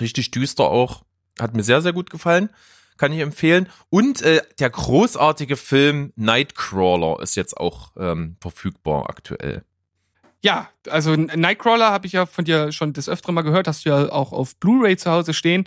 richtig 0.00 0.30
düster 0.30 0.64
auch, 0.64 1.04
hat 1.38 1.54
mir 1.54 1.64
sehr, 1.64 1.82
sehr 1.82 1.92
gut 1.92 2.08
gefallen, 2.08 2.50
kann 3.00 3.12
ich 3.12 3.20
empfehlen. 3.20 3.66
Und 3.88 4.20
äh, 4.20 4.42
der 4.58 4.68
großartige 4.68 5.56
Film 5.56 6.12
Nightcrawler 6.16 7.18
ist 7.22 7.34
jetzt 7.34 7.56
auch 7.56 7.92
ähm, 7.98 8.36
verfügbar 8.42 9.08
aktuell. 9.08 9.64
Ja, 10.42 10.68
also 10.88 11.16
Nightcrawler 11.16 11.90
habe 11.90 12.06
ich 12.06 12.12
ja 12.12 12.26
von 12.26 12.44
dir 12.44 12.72
schon 12.72 12.92
des 12.92 13.08
Öfteren 13.08 13.34
mal 13.34 13.42
gehört, 13.42 13.66
hast 13.66 13.86
du 13.86 13.88
ja 13.88 14.12
auch 14.12 14.32
auf 14.32 14.54
Blu-ray 14.56 14.98
zu 14.98 15.10
Hause 15.10 15.32
stehen. 15.32 15.64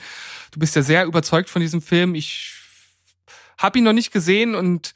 Du 0.52 0.60
bist 0.60 0.76
ja 0.76 0.84
sehr 0.84 1.06
überzeugt 1.06 1.50
von 1.50 1.62
diesem 1.62 1.82
Film. 1.82 2.13
Ich 2.13 2.54
habe 3.58 3.80
ihn 3.80 3.84
noch 3.84 3.93
nicht 3.93 4.12
gesehen 4.12 4.54
und 4.54 4.93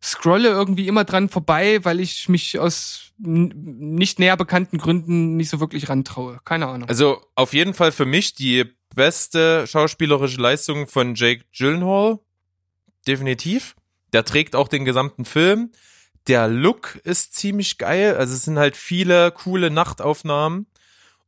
scrolle 0.00 0.50
irgendwie 0.50 0.86
immer 0.86 1.02
dran 1.02 1.28
vorbei, 1.28 1.84
weil 1.84 1.98
ich 1.98 2.28
mich 2.28 2.60
aus 2.60 3.12
nicht 3.18 4.20
näher 4.20 4.36
bekannten 4.36 4.78
Gründen 4.78 5.36
nicht 5.36 5.50
so 5.50 5.58
wirklich 5.58 5.88
rantraue. 5.88 6.38
Keine 6.44 6.68
Ahnung. 6.68 6.88
Also 6.88 7.20
auf 7.34 7.52
jeden 7.52 7.74
Fall 7.74 7.90
für 7.90 8.06
mich 8.06 8.34
die 8.34 8.64
beste 8.94 9.66
schauspielerische 9.66 10.40
Leistung 10.40 10.86
von 10.86 11.14
Jake 11.14 11.44
Gyllenhaal. 11.56 12.18
Definitiv. 13.06 13.76
Der 14.12 14.24
trägt 14.24 14.56
auch 14.56 14.68
den 14.68 14.84
gesamten 14.84 15.24
Film. 15.24 15.72
Der 16.26 16.48
Look 16.48 16.96
ist 17.04 17.34
ziemlich 17.34 17.78
geil. 17.78 18.16
Also 18.16 18.34
es 18.34 18.44
sind 18.44 18.58
halt 18.58 18.76
viele 18.76 19.30
coole 19.32 19.70
Nachtaufnahmen. 19.70 20.66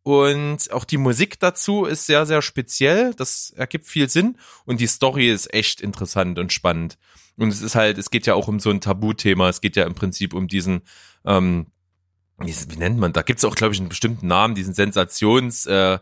Und 0.03 0.71
auch 0.71 0.85
die 0.85 0.99
Musik 0.99 1.41
dazu 1.41 1.85
ist 1.85 2.07
sehr, 2.07 2.27
sehr 2.27 2.41
speziell. 2.41 3.13
Das 3.15 3.51
ergibt 3.51 3.87
viel 3.87 4.09
Sinn. 4.09 4.39
Und 4.65 4.81
die 4.81 4.87
Story 4.87 5.29
ist 5.31 5.53
echt 5.53 5.81
interessant 5.81 6.39
und 6.39 6.53
spannend. 6.53 6.97
Und 7.37 7.49
es 7.49 7.61
ist 7.61 7.75
halt, 7.75 7.99
es 7.99 8.11
geht 8.11 8.27
ja 8.27 8.35
auch 8.35 8.49
um 8.49 8.61
so 8.61 8.71
ein 8.71 8.81
Tabuthema. 8.81 9.49
Es 9.49 9.61
geht 9.61 9.77
ja 9.77 9.85
im 9.85 9.95
Prinzip 9.95 10.33
um 10.33 10.49
diesen, 10.49 10.83
ähm, 11.25 11.67
wie, 12.39 12.77
nennt 12.77 12.99
man, 12.99 13.13
da 13.13 13.23
gibt's 13.23 13.45
auch, 13.45 13.55
glaube 13.55 13.75
ich, 13.75 13.81
einen 13.81 13.89
bestimmten 13.89 14.27
Namen, 14.27 14.55
diesen 14.55 14.75
Sensations, 14.75 15.67
äh, 15.67 15.99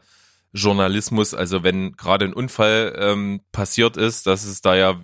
Journalismus, 0.55 1.35
also 1.35 1.65
wenn 1.65 1.93
gerade 1.97 2.25
ein 2.25 2.33
Unfall 2.33 2.97
ähm, 2.99 3.41
passiert 3.51 3.97
ist, 3.97 4.27
dass 4.27 4.45
es 4.45 4.63
da 4.63 4.77
ja 4.77 5.01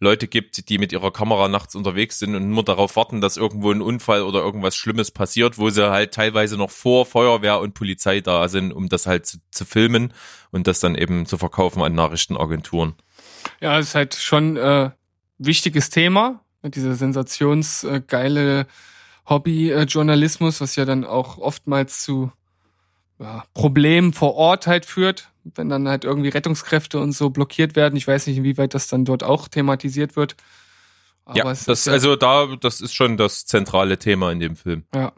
Leute 0.00 0.26
gibt, 0.26 0.68
die 0.68 0.78
mit 0.78 0.92
ihrer 0.92 1.12
Kamera 1.12 1.46
nachts 1.48 1.76
unterwegs 1.76 2.18
sind 2.18 2.34
und 2.34 2.48
nur 2.48 2.64
darauf 2.64 2.96
warten, 2.96 3.20
dass 3.20 3.36
irgendwo 3.36 3.70
ein 3.70 3.82
Unfall 3.82 4.22
oder 4.22 4.40
irgendwas 4.40 4.74
Schlimmes 4.74 5.10
passiert, 5.10 5.58
wo 5.58 5.70
sie 5.70 5.90
halt 5.90 6.12
teilweise 6.14 6.56
noch 6.56 6.70
vor 6.70 7.06
Feuerwehr 7.06 7.60
und 7.60 7.74
Polizei 7.74 8.20
da 8.20 8.48
sind, 8.48 8.72
um 8.72 8.88
das 8.88 9.06
halt 9.06 9.26
zu, 9.26 9.38
zu 9.50 9.64
filmen 9.64 10.12
und 10.50 10.66
das 10.66 10.80
dann 10.80 10.96
eben 10.96 11.26
zu 11.26 11.38
verkaufen 11.38 11.82
an 11.82 11.94
Nachrichtenagenturen. 11.94 12.94
Ja, 13.60 13.78
es 13.78 13.88
ist 13.88 13.94
halt 13.94 14.14
schon 14.14 14.56
äh, 14.56 14.90
wichtiges 15.38 15.90
Thema, 15.90 16.40
dieser 16.64 16.94
sensationsgeile 16.94 18.66
Hobby-Journalismus, 19.28 20.60
was 20.60 20.76
ja 20.76 20.84
dann 20.84 21.04
auch 21.04 21.38
oftmals 21.38 22.02
zu 22.02 22.32
ja, 23.22 23.44
Problemen 23.54 24.12
vor 24.12 24.34
Ort 24.34 24.66
halt 24.66 24.84
führt, 24.84 25.30
wenn 25.44 25.68
dann 25.68 25.88
halt 25.88 26.04
irgendwie 26.04 26.28
Rettungskräfte 26.28 26.98
und 26.98 27.12
so 27.12 27.30
blockiert 27.30 27.76
werden. 27.76 27.96
Ich 27.96 28.06
weiß 28.06 28.26
nicht, 28.26 28.36
inwieweit 28.36 28.74
das 28.74 28.88
dann 28.88 29.04
dort 29.04 29.22
auch 29.22 29.48
thematisiert 29.48 30.16
wird. 30.16 30.36
Aber 31.24 31.38
ja, 31.38 31.44
das, 31.44 31.68
ist 31.68 31.86
ja, 31.86 31.92
also 31.92 32.16
da, 32.16 32.56
das 32.60 32.80
ist 32.80 32.94
schon 32.94 33.16
das 33.16 33.46
zentrale 33.46 33.98
Thema 33.98 34.32
in 34.32 34.40
dem 34.40 34.56
Film. 34.56 34.84
ja. 34.94 35.12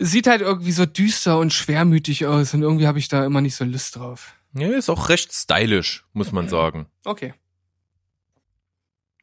Sieht 0.00 0.28
halt 0.28 0.42
irgendwie 0.42 0.70
so 0.70 0.86
düster 0.86 1.40
und 1.40 1.52
schwermütig 1.52 2.24
aus 2.24 2.54
und 2.54 2.62
irgendwie 2.62 2.86
habe 2.86 3.00
ich 3.00 3.08
da 3.08 3.26
immer 3.26 3.40
nicht 3.40 3.56
so 3.56 3.64
Lust 3.64 3.96
drauf. 3.96 4.32
Ja, 4.54 4.68
ist 4.68 4.88
auch 4.88 5.08
recht 5.08 5.32
stylisch, 5.32 6.04
muss 6.12 6.30
man 6.30 6.48
sagen. 6.48 6.86
Okay. 7.04 7.34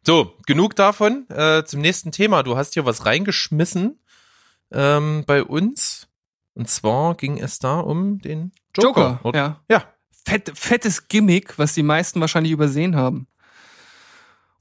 So, 0.05 0.33
genug 0.45 0.75
davon. 0.75 1.27
Äh, 1.29 1.63
zum 1.63 1.79
nächsten 1.79 2.11
Thema. 2.11 2.43
Du 2.43 2.57
hast 2.57 2.73
hier 2.73 2.85
was 2.85 3.05
reingeschmissen 3.05 3.99
ähm, 4.71 5.23
bei 5.25 5.43
uns. 5.45 6.09
Und 6.55 6.69
zwar 6.69 7.15
ging 7.15 7.37
es 7.37 7.59
da 7.59 7.79
um 7.79 8.19
den 8.19 8.51
Joker. 8.75 9.19
Joker, 9.23 9.37
ja. 9.37 9.61
ja. 9.69 9.83
fett, 10.25 10.51
fettes 10.55 11.07
Gimmick, 11.07 11.59
was 11.59 11.73
die 11.73 11.83
meisten 11.83 12.21
wahrscheinlich 12.21 12.53
übersehen 12.53 12.95
haben. 12.95 13.27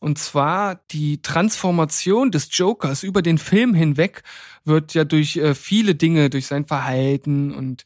Und 0.05 0.19
zwar 0.19 0.83
die 0.91 1.23
Transformation 1.23 2.31
des 2.31 2.55
Jokers 2.55 3.05
über 3.05 3.23
den 3.23 3.39
Film 3.39 3.73
hinweg 3.73 4.23
wird 4.65 4.93
ja 4.93 5.05
durch 5.05 5.39
äh, 5.39 5.55
viele 5.55 5.95
Dinge, 5.95 6.29
durch 6.29 6.47
sein 6.47 6.67
Verhalten 6.67 7.55
und 7.55 7.85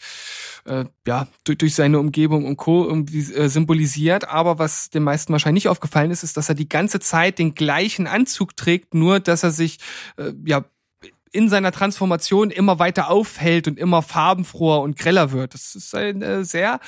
äh, 0.65 0.87
ja, 1.07 1.29
durch, 1.45 1.59
durch 1.59 1.75
seine 1.77 2.01
Umgebung 2.01 2.45
und 2.45 2.57
Co. 2.57 2.85
irgendwie 2.85 3.21
äh, 3.33 3.49
symbolisiert. 3.49 4.29
Aber 4.29 4.59
was 4.59 4.91
den 4.91 5.05
meisten 5.05 5.33
wahrscheinlich 5.33 5.65
nicht 5.65 5.71
aufgefallen 5.71 6.11
ist, 6.11 6.25
ist, 6.25 6.37
dass 6.37 6.49
er 6.49 6.57
die 6.57 6.69
ganze 6.69 6.99
Zeit 6.99 7.39
den 7.39 7.55
gleichen 7.55 8.09
Anzug 8.09 8.57
trägt, 8.57 8.95
nur 8.95 9.21
dass 9.21 9.45
er 9.45 9.53
sich 9.53 9.79
äh, 10.17 10.33
ja 10.45 10.65
in 11.33 11.49
seiner 11.49 11.73
Transformation 11.73 12.51
immer 12.51 12.79
weiter 12.79 13.11
aufhält 13.11 13.69
und 13.69 13.79
immer 13.79 14.03
farbenfroher 14.03 14.81
und 14.81 14.99
greller 14.99 15.33
wird. 15.33 15.55
Das 15.55 15.75
ist 15.75 15.95
ein 15.95 16.23
äh, 16.23 16.45
sehr 16.45 16.81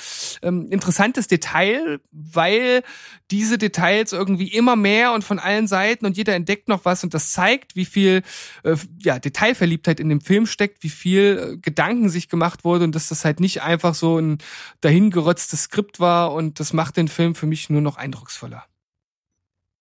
ähm, 0.43 0.69
interessantes 0.71 1.27
Detail, 1.27 2.01
weil 2.11 2.83
diese 3.31 3.59
Details 3.59 4.13
irgendwie 4.13 4.49
immer 4.49 4.77
mehr 4.77 5.13
und 5.13 5.25
von 5.25 5.39
allen 5.39 5.67
Seiten 5.67 6.07
und 6.07 6.17
jeder 6.17 6.35
entdeckt 6.35 6.69
noch 6.69 6.85
was 6.85 7.05
und 7.05 7.15
das 7.15 7.33
zeigt, 7.33 7.77
wie 7.77 7.85
viel 7.85 8.23
äh, 8.65 8.77
ja, 8.99 9.19
Detailverliebtheit 9.19 10.01
in 10.01 10.09
dem 10.09 10.21
Film 10.21 10.47
steckt, 10.47 10.83
wie 10.83 10.91
viel 10.91 11.55
äh, 11.55 11.57
Gedanken 11.59 12.09
sich 12.09 12.29
gemacht 12.29 12.65
wurde 12.65 12.85
und 12.85 12.95
dass 12.95 13.09
das 13.09 13.25
halt 13.25 13.41
nicht 13.41 13.63
einfach 13.63 13.95
so 13.95 14.19
ein 14.19 14.39
dahingerotztes 14.81 15.65
Skript 15.65 16.01
war 16.01 16.33
und 16.33 16.61
das 16.61 16.73
macht 16.73 16.97
den 16.97 17.09
Film 17.09 17.35
für 17.35 17.47
mich 17.47 17.71
nur 17.71 17.81
noch 17.81 17.97
eindrucksvoller. 17.97 18.65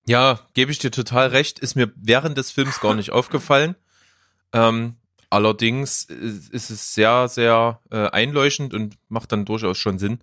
Ja, 0.10 0.39
gebe 0.56 0.72
ich 0.72 0.80
dir 0.80 0.89
total 0.89 1.28
recht. 1.28 1.60
Ist 1.60 1.76
mir 1.76 1.91
während 1.95 2.36
des 2.36 2.50
Films 2.50 2.80
gar 2.80 2.95
nicht 2.95 3.12
aufgefallen. 3.12 3.76
Ähm, 4.53 4.95
Allerdings 5.29 6.05
ist 6.05 6.71
es 6.71 6.93
sehr, 6.95 7.27
sehr 7.27 7.79
äh, 7.91 8.09
einleuchtend 8.09 8.73
und 8.73 8.97
macht 9.09 9.31
dann 9.31 9.45
durchaus 9.45 9.77
schon 9.77 9.99
Sinn. 9.99 10.19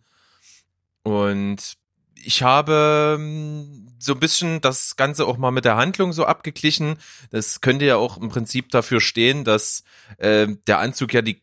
Und 1.04 1.76
ich 2.16 2.42
habe 2.42 3.16
ähm, 3.16 3.88
so 4.00 4.14
ein 4.14 4.20
bisschen 4.20 4.60
das 4.60 4.96
Ganze 4.96 5.26
auch 5.26 5.36
mal 5.36 5.52
mit 5.52 5.64
der 5.64 5.76
Handlung 5.76 6.12
so 6.12 6.24
abgeglichen. 6.24 6.96
Das 7.30 7.60
könnte 7.60 7.84
ja 7.84 7.96
auch 7.96 8.20
im 8.20 8.30
Prinzip 8.30 8.70
dafür 8.70 9.00
stehen, 9.00 9.44
dass 9.44 9.84
äh, 10.18 10.48
der 10.66 10.80
Anzug 10.80 11.14
ja 11.14 11.22
die 11.22 11.40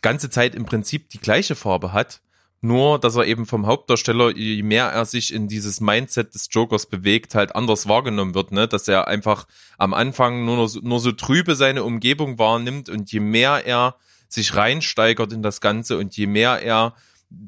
ganze 0.00 0.30
Zeit 0.30 0.54
im 0.54 0.64
Prinzip 0.64 1.10
die 1.10 1.20
gleiche 1.20 1.54
Farbe 1.54 1.92
hat. 1.92 2.22
Nur, 2.66 2.98
dass 2.98 3.14
er 3.14 3.26
eben 3.26 3.46
vom 3.46 3.66
Hauptdarsteller, 3.66 4.36
je 4.36 4.64
mehr 4.64 4.86
er 4.86 5.04
sich 5.04 5.32
in 5.32 5.46
dieses 5.46 5.80
Mindset 5.80 6.34
des 6.34 6.48
Jokers 6.50 6.86
bewegt, 6.86 7.36
halt 7.36 7.54
anders 7.54 7.86
wahrgenommen 7.88 8.34
wird, 8.34 8.50
ne? 8.50 8.66
Dass 8.66 8.88
er 8.88 9.06
einfach 9.06 9.46
am 9.78 9.94
Anfang 9.94 10.44
nur, 10.44 10.56
noch, 10.56 10.82
nur 10.82 10.98
so 10.98 11.12
trübe 11.12 11.54
seine 11.54 11.84
Umgebung 11.84 12.40
wahrnimmt 12.40 12.88
und 12.88 13.12
je 13.12 13.20
mehr 13.20 13.64
er 13.64 13.94
sich 14.28 14.56
reinsteigert 14.56 15.32
in 15.32 15.44
das 15.44 15.60
Ganze 15.60 15.96
und 15.96 16.16
je 16.16 16.26
mehr 16.26 16.60
er 16.60 16.94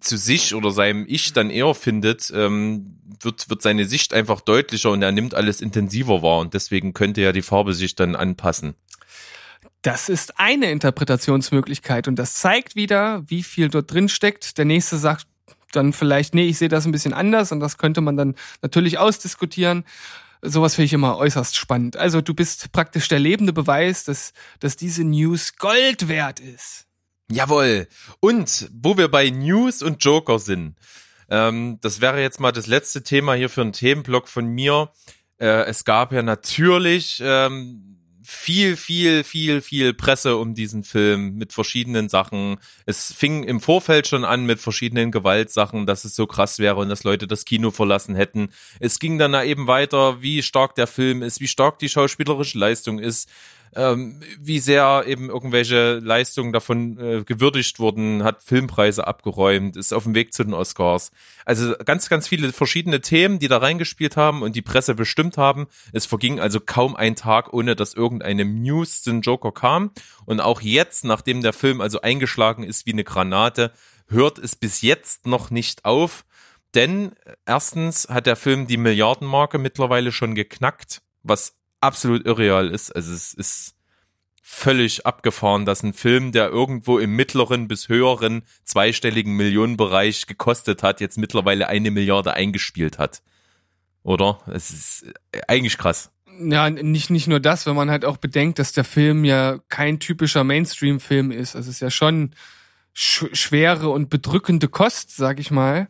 zu 0.01 0.17
sich 0.17 0.55
oder 0.55 0.71
seinem 0.71 1.05
Ich 1.09 1.33
dann 1.33 1.51
eher 1.51 1.75
findet, 1.75 2.33
ähm, 2.33 2.99
wird, 3.21 3.51
wird 3.51 3.61
seine 3.61 3.87
Sicht 3.87 4.15
einfach 4.15 4.41
deutlicher 4.41 4.93
und 4.93 5.03
er 5.03 5.11
nimmt 5.11 5.35
alles 5.35 5.61
intensiver 5.61 6.23
wahr 6.23 6.39
und 6.39 6.55
deswegen 6.55 6.93
könnte 6.93 7.23
ja 7.23 7.33
die 7.33 7.43
Farbe 7.43 7.75
sich 7.75 7.97
dann 7.97 8.15
anpassen. 8.15 8.75
Das 9.83 10.09
ist 10.09 10.41
eine 10.41 10.71
Interpretationsmöglichkeit 10.71 12.09
und 12.09 12.17
das 12.17 12.35
zeigt 12.35 12.75
wieder, 12.75 13.23
wie 13.27 13.43
viel 13.43 13.69
dort 13.69 13.93
drin 13.93 14.09
steckt. 14.09 14.59
Der 14.59 14.65
nächste 14.65 14.97
sagt 14.97 15.27
dann 15.73 15.93
vielleicht, 15.93 16.35
nee, 16.35 16.49
ich 16.49 16.59
sehe 16.59 16.69
das 16.69 16.85
ein 16.85 16.93
bisschen 16.93 17.13
anders 17.13 17.53
und 17.53 17.61
das 17.61 17.79
könnte 17.79 18.01
man 18.01 18.17
dann 18.17 18.35
natürlich 18.63 18.99
ausdiskutieren. 18.99 19.85
Sowas 20.43 20.77
finde 20.77 20.87
ich 20.87 20.93
immer 20.93 21.17
äußerst 21.17 21.57
spannend. 21.57 21.97
Also 21.97 22.21
du 22.21 22.35
bist 22.35 22.73
praktisch 22.73 23.09
der 23.09 23.19
lebende 23.19 23.53
Beweis, 23.53 24.05
dass, 24.05 24.33
dass 24.61 24.77
diese 24.77 25.05
News 25.05 25.57
Gold 25.57 26.09
wert 26.09 26.41
ist. 26.41 26.87
Jawohl. 27.31 27.89
Und 28.21 28.71
wo 28.73 28.97
wir 28.97 29.09
bei 29.09 29.31
News 29.31 29.83
und 29.83 30.03
Joker 30.03 30.39
sind, 30.39 30.77
ähm, 31.29 31.79
das 31.83 32.01
wäre 32.01 32.21
jetzt 32.21 32.41
mal 32.41 32.53
das 32.53 32.67
letzte 32.67 33.03
Thema 33.03 33.35
hier 33.35 33.51
für 33.51 33.61
einen 33.61 33.73
Themenblock 33.73 34.29
von 34.29 34.47
mir. 34.47 34.91
Äh, 35.39 35.65
es 35.67 35.85
gab 35.85 36.13
ja 36.13 36.23
natürlich 36.23 37.21
ähm, 37.23 37.98
viel, 38.31 38.77
viel, 38.77 39.25
viel, 39.25 39.63
viel 39.63 39.95
Presse 39.95 40.37
um 40.37 40.55
diesen 40.55 40.85
Film 40.85 41.37
mit 41.37 41.55
verschiedenen 41.55 42.11
Sachen. 42.11 42.59
Es 42.85 43.11
fing 43.11 43.43
im 43.43 43.59
Vorfeld 43.59 44.07
schon 44.07 44.27
an 44.27 44.45
mit 44.45 44.61
verschiedenen 44.61 45.11
Gewaltsachen, 45.11 45.87
dass 45.87 46.05
es 46.05 46.15
so 46.15 46.27
krass 46.27 46.59
wäre 46.59 46.77
und 46.77 46.91
dass 46.91 47.05
Leute 47.05 47.27
das 47.27 47.47
Kino 47.47 47.71
verlassen 47.71 48.15
hätten. 48.15 48.51
Es 48.81 48.99
ging 48.99 49.17
dann 49.17 49.33
eben 49.47 49.67
weiter, 49.67 50.21
wie 50.21 50.43
stark 50.43 50.75
der 50.75 50.87
Film 50.87 51.23
ist, 51.23 51.41
wie 51.41 51.49
stark 51.49 51.79
die 51.79 51.89
schauspielerische 51.89 52.59
Leistung 52.59 52.99
ist, 52.99 53.31
ähm, 53.75 54.21
wie 54.41 54.59
sehr 54.59 55.05
eben 55.07 55.29
irgendwelche 55.29 55.99
Leistungen 55.99 56.53
davon 56.53 56.99
äh, 56.99 57.25
gewürdigt 57.25 57.79
wurden, 57.79 58.25
hat 58.25 58.43
Filmpreise 58.43 59.07
abgeräumt, 59.07 59.77
ist 59.77 59.93
auf 59.93 60.05
dem 60.05 60.15
Weg 60.15 60.33
zu 60.33 60.45
den 60.45 60.55
Oscars. 60.55 61.11
Also 61.45 61.75
ganz, 61.85 62.09
ganz 62.09 62.29
viele 62.29 62.53
verschiedene 62.53 63.01
Themen, 63.01 63.39
die 63.39 63.49
da 63.49 63.59
reingespielt 63.59 64.17
haben 64.17 64.43
und 64.43 64.55
die 64.57 64.63
Presse 64.63 64.95
bestimmt 64.95 65.39
haben. 65.39 65.67
Es 65.93 66.07
verging 66.07 66.41
also 66.41 66.61
kaum 66.61 66.97
ein 66.97 67.17
Tag, 67.17 67.53
ohne 67.53 67.77
dass 67.77 67.95
irgendeine 67.95 68.45
News 68.45 69.03
zu 69.03 69.11
den 69.11 69.23
Joker 69.23 69.53
kam. 69.53 69.93
Und 70.27 70.41
auch 70.41 70.61
jetzt, 70.61 71.05
nachdem 71.05 71.43
der 71.43 71.53
Film 71.53 71.81
also 71.81 72.01
eingeschlagen 72.01 72.65
ist 72.65 72.87
wie 72.87 72.93
eine 72.93 73.05
Granate, 73.05 73.73
hört 74.09 74.39
es 74.39 74.57
bis 74.57 74.83
jetzt 74.83 75.27
noch 75.27 75.51
nicht 75.51 75.85
auf. 75.85 76.25
Denn 76.75 77.13
erstens 77.47 78.09
hat 78.09 78.27
der 78.27 78.37
Film 78.37 78.67
die 78.67 78.77
Milliardenmarke 78.77 79.59
mittlerweile 79.59 80.13
schon 80.13 80.35
geknackt, 80.35 81.03
was 81.23 81.58
absolut 81.81 82.27
irreal 82.27 82.69
ist. 82.69 82.95
Also 82.95 83.13
es 83.13 83.33
ist 83.35 83.75
völlig 84.43 85.05
abgefahren, 85.07 85.67
dass 85.67 85.83
ein 85.83 85.93
Film, 85.93 86.33
der 86.33 86.49
irgendwo 86.49 86.99
im 86.99 87.15
mittleren 87.15 87.69
bis 87.69 87.89
höheren 87.89 88.43
zweistelligen 88.65 89.35
Millionenbereich 89.35 90.27
gekostet 90.27 90.83
hat, 90.83 91.01
jetzt 91.01 91.19
mittlerweile 91.19 91.69
eine 91.69 91.91
Milliarde 91.91 92.33
eingespielt 92.33 92.99
hat. 92.99 93.23
Oder? 94.03 94.41
Es 94.47 94.71
ist 94.71 95.07
eigentlich 95.49 95.77
krass. 95.77 96.11
Ja, 96.41 96.71
nicht, 96.71 97.11
nicht 97.11 97.27
nur 97.27 97.41
das, 97.41 97.67
wenn 97.67 97.77
man 97.77 97.91
halt 97.91 98.05
auch 98.05 98.17
bedenkt, 98.17 98.59
dass 98.59 98.73
der 98.73 98.85
Film 98.85 99.25
ja 99.25 99.59
kein 99.69 99.99
typischer 100.01 100.45
Mainstream-Film 100.45 101.31
ist. 101.31 101.55
Also 101.55 101.69
es 101.69 101.77
ist 101.77 101.81
ja 101.81 101.91
schon 101.91 102.31
sch 102.95 103.27
schwere 103.33 103.91
und 103.91 104.09
bedrückende 104.09 104.69
Kost, 104.69 105.15
sag 105.15 105.41
ich 105.41 105.51
mal. 105.51 105.89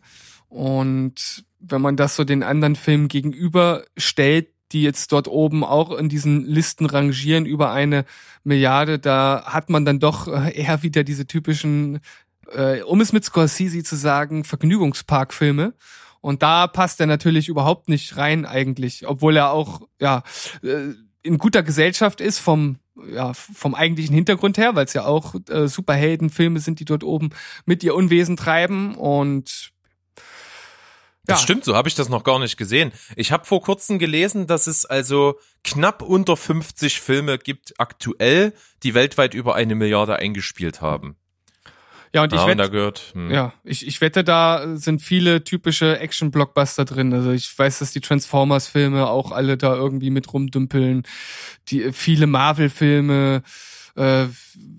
Und 0.48 1.44
wenn 1.60 1.80
man 1.80 1.96
das 1.96 2.16
so 2.16 2.24
den 2.24 2.42
anderen 2.42 2.76
Filmen 2.76 3.08
gegenüberstellt, 3.08 4.48
die 4.72 4.82
jetzt 4.82 5.12
dort 5.12 5.28
oben 5.28 5.64
auch 5.64 5.96
in 5.96 6.08
diesen 6.08 6.44
Listen 6.44 6.86
rangieren 6.86 7.46
über 7.46 7.72
eine 7.72 8.04
Milliarde, 8.44 8.98
da 8.98 9.44
hat 9.46 9.70
man 9.70 9.84
dann 9.84 10.00
doch 10.00 10.28
äh, 10.28 10.54
eher 10.54 10.82
wieder 10.82 11.04
diese 11.04 11.26
typischen, 11.26 12.00
äh, 12.52 12.82
um 12.82 13.00
es 13.00 13.12
mit 13.12 13.24
Scorsese 13.24 13.82
zu 13.82 13.96
sagen, 13.96 14.44
Vergnügungsparkfilme. 14.44 15.74
Und 16.20 16.42
da 16.42 16.66
passt 16.66 17.00
er 17.00 17.06
natürlich 17.06 17.48
überhaupt 17.48 17.88
nicht 17.88 18.16
rein 18.16 18.44
eigentlich, 18.44 19.06
obwohl 19.06 19.36
er 19.36 19.52
auch 19.52 19.82
ja 20.00 20.22
äh, 20.62 20.94
in 21.22 21.38
guter 21.38 21.62
Gesellschaft 21.62 22.20
ist 22.20 22.38
vom 22.38 22.78
ja, 23.12 23.32
vom 23.32 23.74
eigentlichen 23.74 24.14
Hintergrund 24.14 24.58
her, 24.58 24.74
weil 24.74 24.84
es 24.84 24.92
ja 24.92 25.04
auch 25.04 25.34
äh, 25.48 25.68
Superheldenfilme 25.68 26.58
sind, 26.58 26.80
die 26.80 26.84
dort 26.84 27.04
oben 27.04 27.30
mit 27.64 27.84
ihr 27.84 27.94
Unwesen 27.94 28.36
treiben 28.36 28.96
und 28.96 29.70
das 31.28 31.40
ja. 31.40 31.44
stimmt, 31.44 31.64
so 31.66 31.76
habe 31.76 31.88
ich 31.88 31.94
das 31.94 32.08
noch 32.08 32.24
gar 32.24 32.38
nicht 32.38 32.56
gesehen. 32.56 32.90
Ich 33.14 33.32
habe 33.32 33.44
vor 33.44 33.60
kurzem 33.60 33.98
gelesen, 33.98 34.46
dass 34.46 34.66
es 34.66 34.86
also 34.86 35.38
knapp 35.62 36.00
unter 36.00 36.38
50 36.38 37.02
Filme 37.02 37.36
gibt 37.36 37.74
aktuell, 37.78 38.54
die 38.82 38.94
weltweit 38.94 39.34
über 39.34 39.54
eine 39.54 39.74
Milliarde 39.74 40.16
eingespielt 40.16 40.80
haben. 40.80 41.16
Ja, 42.14 42.22
und 42.22 42.32
ich 42.32 42.40
ja, 42.40 42.46
wette, 42.46 42.62
und 42.64 42.72
gehört, 42.72 43.02
hm. 43.12 43.30
ja, 43.30 43.52
ich, 43.62 43.86
ich 43.86 44.00
wette, 44.00 44.24
da 44.24 44.76
sind 44.76 45.02
viele 45.02 45.44
typische 45.44 45.98
Action-Blockbuster 45.98 46.86
drin. 46.86 47.12
Also 47.12 47.32
ich 47.32 47.58
weiß, 47.58 47.80
dass 47.80 47.92
die 47.92 48.00
Transformers-Filme 48.00 49.06
auch 49.06 49.30
alle 49.30 49.58
da 49.58 49.76
irgendwie 49.76 50.08
mit 50.08 50.32
rumdümpeln. 50.32 51.02
Die 51.68 51.92
viele 51.92 52.26
Marvel-Filme, 52.26 53.42
äh, 53.96 54.24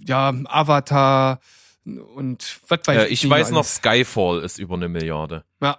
ja, 0.04 0.34
Avatar 0.46 1.42
und 1.86 2.60
was 2.68 2.80
weiß 2.86 3.04
äh, 3.04 3.06
ich. 3.06 3.24
Ich 3.24 3.30
weiß 3.30 3.52
noch, 3.52 3.66
Skyfall 3.66 4.42
ist 4.42 4.58
über 4.58 4.74
eine 4.74 4.90
Milliarde. 4.90 5.44
Ja. 5.62 5.78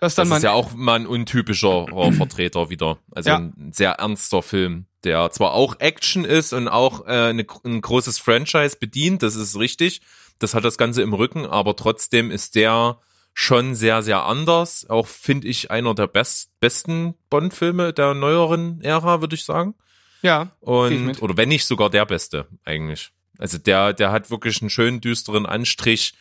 Das, 0.00 0.14
dann 0.14 0.30
das 0.30 0.38
ist 0.38 0.44
ja 0.44 0.52
auch 0.52 0.74
mal 0.74 0.98
ein 0.98 1.06
untypischer 1.06 1.86
Vertreter 2.12 2.70
wieder. 2.70 2.98
Also 3.12 3.30
ja. 3.30 3.36
ein 3.36 3.72
sehr 3.72 3.92
ernster 3.92 4.42
Film, 4.42 4.86
der 5.04 5.30
zwar 5.30 5.52
auch 5.52 5.78
Action 5.78 6.24
ist 6.24 6.52
und 6.52 6.68
auch 6.68 7.06
äh, 7.06 7.28
eine, 7.28 7.46
ein 7.64 7.80
großes 7.80 8.18
Franchise 8.18 8.76
bedient, 8.78 9.22
das 9.22 9.36
ist 9.36 9.58
richtig. 9.58 10.00
Das 10.38 10.54
hat 10.54 10.64
das 10.64 10.78
Ganze 10.78 11.02
im 11.02 11.12
Rücken, 11.12 11.44
aber 11.44 11.76
trotzdem 11.76 12.30
ist 12.30 12.54
der 12.54 12.98
schon 13.34 13.74
sehr, 13.74 14.02
sehr 14.02 14.24
anders. 14.24 14.88
Auch 14.88 15.06
finde 15.06 15.48
ich 15.48 15.70
einer 15.70 15.94
der 15.94 16.06
best, 16.06 16.50
besten 16.60 17.14
Bond-Filme 17.28 17.92
der 17.92 18.14
neueren 18.14 18.80
Ära, 18.80 19.20
würde 19.20 19.34
ich 19.34 19.44
sagen. 19.44 19.74
Ja. 20.22 20.50
Und, 20.60 21.22
oder 21.22 21.36
wenn 21.36 21.48
nicht 21.48 21.66
sogar 21.66 21.90
der 21.90 22.06
beste, 22.06 22.46
eigentlich. 22.64 23.12
Also 23.38 23.58
der, 23.58 23.92
der 23.92 24.12
hat 24.12 24.30
wirklich 24.30 24.60
einen 24.60 24.70
schönen, 24.70 25.00
düsteren 25.00 25.46
Anstrich 25.46 26.14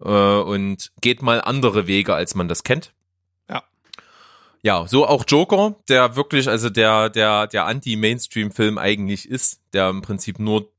äh, 0.00 0.08
und 0.08 0.90
geht 1.00 1.22
mal 1.22 1.40
andere 1.40 1.86
Wege, 1.86 2.14
als 2.14 2.34
man 2.34 2.48
das 2.48 2.64
kennt. 2.64 2.92
Ja, 4.66 4.84
so 4.88 5.06
auch 5.06 5.22
Joker, 5.28 5.76
der 5.88 6.16
wirklich, 6.16 6.48
also 6.48 6.70
der, 6.70 7.08
der, 7.08 7.46
der 7.46 7.66
Anti-Mainstream-Film 7.66 8.78
eigentlich 8.78 9.28
ist, 9.28 9.60
der 9.72 9.90
im 9.90 10.02
Prinzip 10.02 10.40
nur 10.40 10.72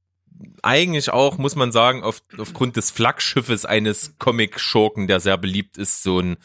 eigentlich 0.61 1.09
auch, 1.11 1.37
muss 1.37 1.55
man 1.55 1.71
sagen, 1.71 2.03
auf, 2.03 2.21
aufgrund 2.37 2.75
des 2.75 2.91
Flaggschiffes 2.91 3.63
eines 3.63 4.17
Comic-Schurken, 4.19 5.07
der 5.07 5.21
sehr 5.21 5.37
beliebt 5.37 5.77
ist, 5.77 6.03
so 6.03 6.19
ein 6.19 6.35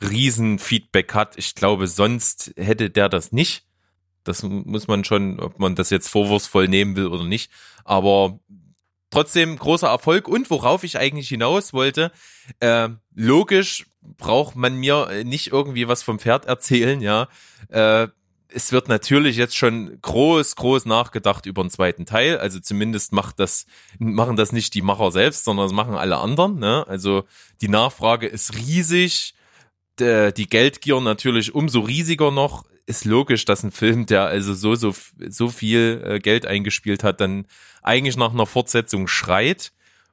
Riesen-Feedback 0.00 1.12
hat. 1.12 1.36
Ich 1.38 1.56
glaube, 1.56 1.88
sonst 1.88 2.52
hätte 2.56 2.88
der 2.88 3.08
das 3.08 3.32
nicht. 3.32 3.64
Das 4.22 4.44
muss 4.44 4.86
man 4.86 5.02
schon, 5.02 5.40
ob 5.40 5.58
man 5.58 5.74
das 5.74 5.90
jetzt 5.90 6.06
vorwurfsvoll 6.06 6.68
nehmen 6.68 6.94
will 6.94 7.08
oder 7.08 7.24
nicht. 7.24 7.50
Aber 7.82 8.38
trotzdem 9.10 9.58
großer 9.58 9.88
Erfolg. 9.88 10.28
Und 10.28 10.50
worauf 10.50 10.84
ich 10.84 10.98
eigentlich 10.98 11.26
hinaus 11.26 11.72
wollte, 11.72 12.12
äh, 12.60 12.90
logisch 13.12 13.86
braucht 14.18 14.56
man 14.56 14.76
mir 14.76 15.08
äh, 15.10 15.24
nicht 15.24 15.52
irgendwie 15.52 15.88
was 15.88 16.02
vom 16.02 16.18
Pferd 16.18 16.46
erzählen, 16.46 17.00
ja. 17.00 17.28
Äh, 17.68 18.08
es 18.54 18.72
wird 18.72 18.88
natürlich 18.88 19.36
jetzt 19.36 19.56
schon 19.56 19.98
groß, 20.02 20.56
groß 20.56 20.84
nachgedacht 20.84 21.46
über 21.46 21.62
den 21.62 21.70
zweiten 21.70 22.06
Teil. 22.06 22.38
Also 22.38 22.60
zumindest 22.60 23.12
macht 23.12 23.38
das, 23.38 23.66
machen 23.98 24.36
das 24.36 24.52
nicht 24.52 24.74
die 24.74 24.82
Macher 24.82 25.10
selbst, 25.10 25.44
sondern 25.44 25.66
das 25.66 25.72
machen 25.72 25.94
alle 25.94 26.18
anderen. 26.18 26.58
Ne? 26.58 26.86
Also 26.86 27.24
die 27.60 27.68
Nachfrage 27.68 28.26
ist 28.26 28.54
riesig. 28.56 29.34
Die 29.98 30.46
Geldgier 30.48 31.00
natürlich 31.00 31.54
umso 31.54 31.80
riesiger 31.80 32.30
noch. 32.30 32.64
Ist 32.84 33.04
logisch, 33.04 33.44
dass 33.44 33.62
ein 33.62 33.70
Film, 33.70 34.06
der 34.06 34.24
also 34.24 34.54
so, 34.54 34.74
so, 34.74 34.94
so 35.28 35.48
viel 35.48 36.02
äh, 36.04 36.18
Geld 36.18 36.46
eingespielt 36.46 37.04
hat, 37.04 37.20
dann 37.20 37.46
eigentlich 37.80 38.16
nach 38.16 38.32
einer 38.32 38.46
Fortsetzung 38.46 39.06
schreit. 39.06 39.72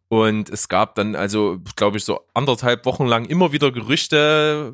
Und 0.10 0.50
es 0.50 0.68
gab 0.70 0.96
dann 0.96 1.16
also, 1.16 1.60
glaube 1.76 1.98
ich, 1.98 2.04
so 2.04 2.20
anderthalb 2.34 2.86
Wochen 2.86 3.06
lang 3.06 3.26
immer 3.26 3.52
wieder 3.52 3.72
Gerüchte 3.72 4.74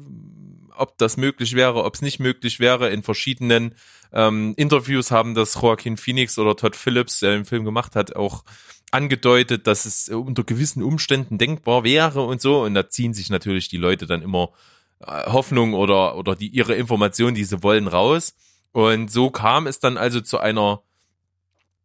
ob 0.78 0.98
das 0.98 1.18
möglich 1.18 1.54
wäre, 1.56 1.84
ob 1.84 1.96
es 1.96 2.02
nicht 2.02 2.20
möglich 2.20 2.60
wäre. 2.60 2.90
In 2.90 3.04
verschiedenen 3.04 3.76
ähm, 4.14 4.54
Interviews 4.58 5.12
haben 5.12 5.36
das 5.36 5.56
Joaquin 5.56 5.98
Phoenix 5.98 6.38
oder 6.38 6.56
Todd 6.56 6.76
Phillips, 6.76 7.20
der 7.20 7.32
den 7.32 7.46
Film 7.46 7.66
gemacht 7.66 7.96
hat, 7.96 8.16
auch 8.16 8.44
angedeutet, 8.92 9.68
dass 9.68 9.86
es 9.86 10.10
unter 10.10 10.44
gewissen 10.44 10.84
Umständen 10.84 11.38
denkbar 11.38 11.84
wäre 11.84 12.24
und 12.24 12.42
so. 12.42 12.64
Und 12.64 12.74
da 12.76 12.90
ziehen 12.90 13.14
sich 13.14 13.30
natürlich 13.30 13.68
die 13.68 13.78
Leute 13.78 14.06
dann 14.06 14.22
immer 14.22 14.52
äh, 15.00 15.32
Hoffnung 15.32 15.74
oder, 15.74 16.18
oder 16.18 16.36
die, 16.36 16.48
ihre 16.48 16.76
Informationen, 16.76 17.36
die 17.36 17.44
sie 17.44 17.64
wollen, 17.64 17.88
raus. 17.88 18.36
Und 18.72 19.12
so 19.12 19.30
kam 19.30 19.68
es 19.68 19.80
dann 19.80 19.98
also 19.98 20.22
zu 20.22 20.38
einer 20.38 20.82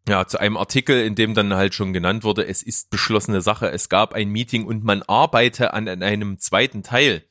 ja, 0.09 0.27
zu 0.27 0.39
einem 0.39 0.57
Artikel, 0.57 1.05
in 1.05 1.15
dem 1.15 1.35
dann 1.35 1.55
halt 1.55 1.75
schon 1.75 1.93
genannt 1.93 2.25
wurde, 2.25 2.47
es 2.47 2.63
ist 2.63 2.91
beschlossene 2.91 3.43
Sache, 3.43 3.71
es 3.71 3.89
gab 3.89 4.15
ein 4.15 4.31
Meeting 4.31 4.67
und 4.67 4.85
man 4.85 5.03
arbeite 5.03 5.75
an, 5.75 5.89
einem 5.89 6.39
zweiten 6.39 6.83
Teil. 6.83 7.25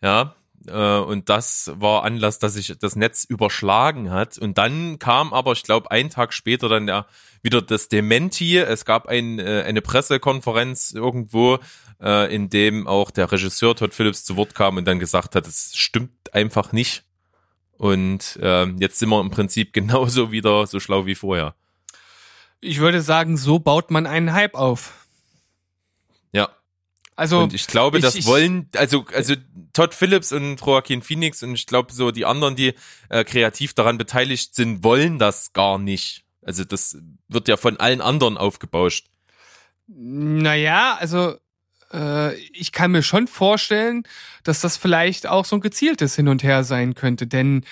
Ja, 0.00 0.34
äh, 0.66 0.98
und 0.98 1.28
das 1.28 1.72
war 1.74 2.04
Anlass, 2.04 2.38
dass 2.38 2.54
sich 2.54 2.74
das 2.78 2.96
Netz 2.96 3.24
überschlagen 3.24 4.10
hat. 4.10 4.38
Und 4.38 4.58
dann 4.58 4.98
kam 4.98 5.32
aber, 5.32 5.52
ich 5.52 5.62
glaube, 5.62 5.90
einen 5.90 6.10
Tag 6.10 6.32
später 6.32 6.68
dann 6.68 6.88
ja 6.88 7.06
wieder 7.42 7.62
das 7.62 7.88
Dementi. 7.88 8.58
Es 8.58 8.84
gab 8.84 9.08
ein, 9.08 9.38
äh, 9.38 9.64
eine 9.66 9.82
Pressekonferenz 9.82 10.92
irgendwo, 10.92 11.58
äh, 12.00 12.34
in 12.34 12.48
dem 12.48 12.86
auch 12.86 13.10
der 13.10 13.30
Regisseur 13.30 13.74
Todd 13.74 13.94
Phillips 13.94 14.24
zu 14.24 14.36
Wort 14.36 14.54
kam 14.54 14.76
und 14.76 14.86
dann 14.86 14.98
gesagt 14.98 15.34
hat, 15.34 15.46
es 15.46 15.76
stimmt 15.76 16.34
einfach 16.34 16.72
nicht. 16.72 17.04
Und 17.72 18.38
äh, 18.40 18.66
jetzt 18.78 18.98
sind 18.98 19.08
wir 19.08 19.20
im 19.20 19.30
Prinzip 19.30 19.72
genauso 19.72 20.30
wieder 20.30 20.66
so 20.66 20.80
schlau 20.80 21.06
wie 21.06 21.14
vorher. 21.14 21.54
Ich 22.62 22.78
würde 22.78 23.02
sagen, 23.02 23.36
so 23.36 23.58
baut 23.58 23.90
man 23.90 24.06
einen 24.06 24.32
Hype 24.32 24.54
auf. 24.54 24.94
Ja. 26.32 26.48
Also 27.16 27.40
und 27.40 27.52
ich 27.52 27.66
glaube, 27.66 27.98
ich- 27.98 28.02
das 28.04 28.14
ich- 28.14 28.24
wollen, 28.24 28.68
also, 28.76 29.04
also 29.12 29.34
Todd 29.72 29.94
Phillips 29.94 30.32
und 30.32 30.58
Joaquin 30.60 31.02
Phoenix 31.02 31.42
und 31.42 31.54
ich 31.54 31.66
glaube 31.66 31.92
so 31.92 32.10
die 32.12 32.24
anderen, 32.24 32.56
die 32.56 32.74
äh, 33.10 33.24
kreativ 33.24 33.74
daran 33.74 33.98
beteiligt 33.98 34.54
sind, 34.54 34.82
wollen 34.84 35.18
das 35.18 35.52
gar 35.52 35.78
nicht. 35.78 36.24
Also 36.40 36.64
das 36.64 36.96
wird 37.28 37.48
ja 37.48 37.56
von 37.56 37.78
allen 37.78 38.00
anderen 38.00 38.38
aufgebauscht. 38.38 39.06
Naja, 39.88 40.96
also 41.00 41.36
äh, 41.92 42.34
ich 42.52 42.70
kann 42.72 42.92
mir 42.92 43.02
schon 43.02 43.26
vorstellen, 43.26 44.04
dass 44.44 44.60
das 44.60 44.76
vielleicht 44.76 45.26
auch 45.26 45.44
so 45.44 45.56
ein 45.56 45.60
gezieltes 45.60 46.14
Hin 46.16 46.28
und 46.28 46.42
Her 46.42 46.64
sein 46.64 46.94
könnte. 46.94 47.26
Denn, 47.26 47.64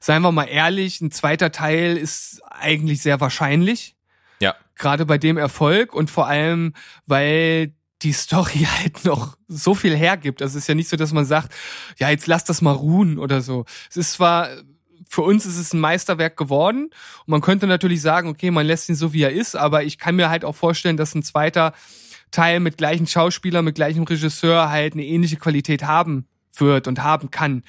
seien 0.00 0.22
wir 0.22 0.32
mal 0.32 0.44
ehrlich, 0.44 1.00
ein 1.00 1.10
zweiter 1.10 1.52
Teil 1.52 1.96
ist 1.96 2.40
eigentlich 2.50 3.02
sehr 3.02 3.20
wahrscheinlich. 3.20 3.96
Ja. 4.40 4.54
Gerade 4.76 5.06
bei 5.06 5.18
dem 5.18 5.36
Erfolg 5.36 5.94
und 5.94 6.10
vor 6.10 6.26
allem, 6.26 6.74
weil 7.06 7.72
die 8.02 8.12
Story 8.12 8.66
halt 8.78 9.04
noch 9.04 9.36
so 9.48 9.74
viel 9.74 9.96
hergibt. 9.96 10.42
Also 10.42 10.58
es 10.58 10.64
ist 10.64 10.68
ja 10.68 10.74
nicht 10.74 10.88
so, 10.88 10.96
dass 10.96 11.12
man 11.12 11.24
sagt, 11.24 11.52
ja, 11.98 12.10
jetzt 12.10 12.26
lass 12.26 12.44
das 12.44 12.62
mal 12.62 12.72
ruhen 12.72 13.18
oder 13.18 13.40
so. 13.40 13.64
Es 13.90 13.96
ist 13.96 14.12
zwar, 14.12 14.48
für 15.08 15.22
uns 15.22 15.46
ist 15.46 15.58
es 15.58 15.72
ein 15.72 15.80
Meisterwerk 15.80 16.36
geworden 16.36 16.90
und 17.26 17.28
man 17.28 17.40
könnte 17.40 17.66
natürlich 17.66 18.00
sagen, 18.00 18.28
okay, 18.28 18.50
man 18.50 18.66
lässt 18.66 18.88
ihn 18.88 18.94
so, 18.94 19.12
wie 19.12 19.22
er 19.22 19.32
ist, 19.32 19.56
aber 19.56 19.84
ich 19.84 19.98
kann 19.98 20.16
mir 20.16 20.30
halt 20.30 20.44
auch 20.44 20.54
vorstellen, 20.56 20.96
dass 20.96 21.14
ein 21.14 21.22
zweiter 21.22 21.72
Teil 22.30 22.60
mit 22.60 22.76
gleichen 22.76 23.06
Schauspielern, 23.06 23.64
mit 23.64 23.76
gleichem 23.76 24.04
Regisseur 24.04 24.68
halt 24.68 24.94
eine 24.94 25.04
ähnliche 25.04 25.36
Qualität 25.36 25.84
haben 25.84 26.26
wird 26.56 26.88
und 26.88 27.02
haben 27.02 27.30
kann. 27.30 27.62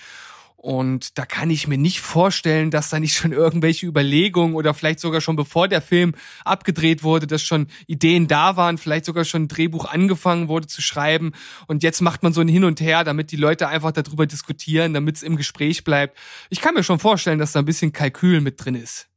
Und 0.65 1.19
da 1.19 1.27
kann 1.27 1.51
ich 1.51 1.67
mir 1.67 1.77
nicht 1.77 2.01
vorstellen, 2.01 2.71
dass 2.71 2.89
da 2.89 2.99
nicht 2.99 3.15
schon 3.15 3.31
irgendwelche 3.31 3.85
Überlegungen 3.85 4.55
oder 4.55 4.73
vielleicht 4.73 4.99
sogar 4.99 5.21
schon 5.21 5.35
bevor 5.35 5.67
der 5.67 5.79
Film 5.79 6.15
abgedreht 6.43 7.03
wurde, 7.03 7.27
dass 7.27 7.43
schon 7.43 7.67
Ideen 7.85 8.27
da 8.27 8.57
waren, 8.57 8.79
vielleicht 8.79 9.05
sogar 9.05 9.25
schon 9.25 9.43
ein 9.43 9.47
Drehbuch 9.47 9.85
angefangen 9.85 10.47
wurde 10.47 10.65
zu 10.65 10.81
schreiben. 10.81 11.33
Und 11.67 11.83
jetzt 11.83 12.01
macht 12.01 12.23
man 12.23 12.33
so 12.33 12.41
ein 12.41 12.47
Hin 12.47 12.63
und 12.63 12.81
Her, 12.81 13.03
damit 13.03 13.31
die 13.31 13.35
Leute 13.35 13.67
einfach 13.67 13.91
darüber 13.91 14.25
diskutieren, 14.25 14.95
damit 14.95 15.17
es 15.17 15.21
im 15.21 15.35
Gespräch 15.35 15.83
bleibt. 15.83 16.17
Ich 16.49 16.61
kann 16.61 16.73
mir 16.73 16.83
schon 16.83 16.97
vorstellen, 16.97 17.37
dass 17.37 17.51
da 17.51 17.59
ein 17.59 17.65
bisschen 17.65 17.93
Kalkül 17.93 18.41
mit 18.41 18.65
drin 18.65 18.73
ist. 18.73 19.07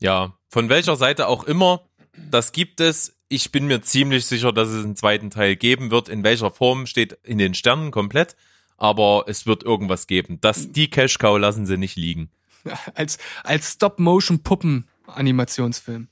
Ja, 0.00 0.34
von 0.48 0.70
welcher 0.70 0.96
Seite 0.96 1.28
auch 1.28 1.44
immer, 1.44 1.82
das 2.16 2.50
gibt 2.50 2.80
es. 2.80 3.14
Ich 3.28 3.52
bin 3.52 3.68
mir 3.68 3.80
ziemlich 3.80 4.26
sicher, 4.26 4.52
dass 4.52 4.70
es 4.70 4.84
einen 4.84 4.96
zweiten 4.96 5.30
Teil 5.30 5.54
geben 5.54 5.92
wird. 5.92 6.08
In 6.08 6.24
welcher 6.24 6.50
Form 6.50 6.86
steht 6.86 7.16
in 7.22 7.38
den 7.38 7.54
Sternen 7.54 7.92
komplett. 7.92 8.34
Aber 8.80 9.26
es 9.28 9.46
wird 9.46 9.62
irgendwas 9.62 10.08
geben. 10.08 10.40
Das, 10.40 10.72
die 10.72 10.90
Cash 10.90 11.18
Cow 11.18 11.38
lassen 11.38 11.66
sie 11.66 11.76
nicht 11.76 11.94
liegen. 11.96 12.30
Als, 12.94 13.18
als 13.42 13.72
Stop-Motion-Puppen-Animationsfilm. 13.72 16.08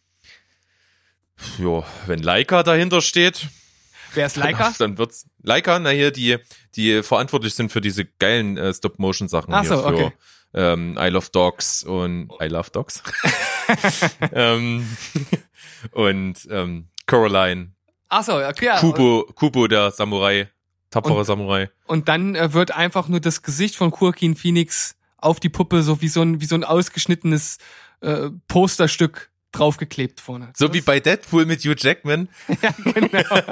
Jo, 1.59 1.85
wenn 2.07 2.23
Leica 2.23 2.63
dahinter 2.63 3.03
steht, 3.03 3.49
Wer 4.15 4.25
ist 4.27 4.37
Leica? 4.37 4.73
dann 4.79 4.97
wird's 4.97 5.27
Leica, 5.43 5.79
na 5.79 5.91
hier, 5.91 6.11
die, 6.11 6.39
die 6.75 7.03
verantwortlich 7.03 7.55
sind 7.55 7.71
für 7.71 7.83
diese 7.83 8.07
geilen 8.07 8.57
äh, 8.57 8.73
Stop-Motion-Sachen 8.73 9.53
Ach 9.53 9.61
hier 9.61 9.69
so, 9.69 9.83
für 9.83 9.87
okay. 9.87 10.13
ähm, 10.55 10.97
I 10.99 11.09
Love 11.09 11.27
Dogs 11.31 11.83
und 11.83 12.31
I 12.41 12.47
Love 12.47 12.71
Dogs. 12.71 13.03
ähm, 14.33 14.89
und 15.93 16.49
ähm, 16.51 16.89
Coraline, 17.07 17.73
Ach 18.09 18.23
so, 18.23 18.39
okay. 18.39 18.67
ja. 18.67 18.79
Kubo, 18.79 19.27
Kubo 19.35 19.69
der 19.69 19.91
Samurai, 19.91 20.49
tapfere 20.91 21.19
Und- 21.19 21.25
Samurai. 21.25 21.71
Und 21.87 22.09
dann 22.09 22.35
äh, 22.35 22.53
wird 22.53 22.73
einfach 22.73 23.09
nur 23.09 23.21
das 23.21 23.43
Gesicht 23.43 23.77
von 23.77 23.91
Joaquin 23.99 24.37
Phoenix 24.37 24.97
auf 25.17 25.41
die 25.41 25.49
Puppe 25.49 25.83
so 25.83 26.01
wie 26.01 26.09
so 26.09 26.23
ein, 26.23 26.41
wie 26.41 26.47
so 26.47 26.55
ein 26.55 26.65
ausgeschnittenes 26.65 27.59
äh, 28.01 28.31
Posterstück 28.47 29.31
draufgeklebt 29.53 30.21
vorne. 30.21 30.53
So 30.57 30.73
wie 30.73 30.81
bei 30.81 31.01
Deadpool 31.01 31.47
mit 31.47 31.65
Hugh 31.65 31.75
Jackman. 31.77 32.29
ja, 32.63 32.75
genau. 32.85 33.43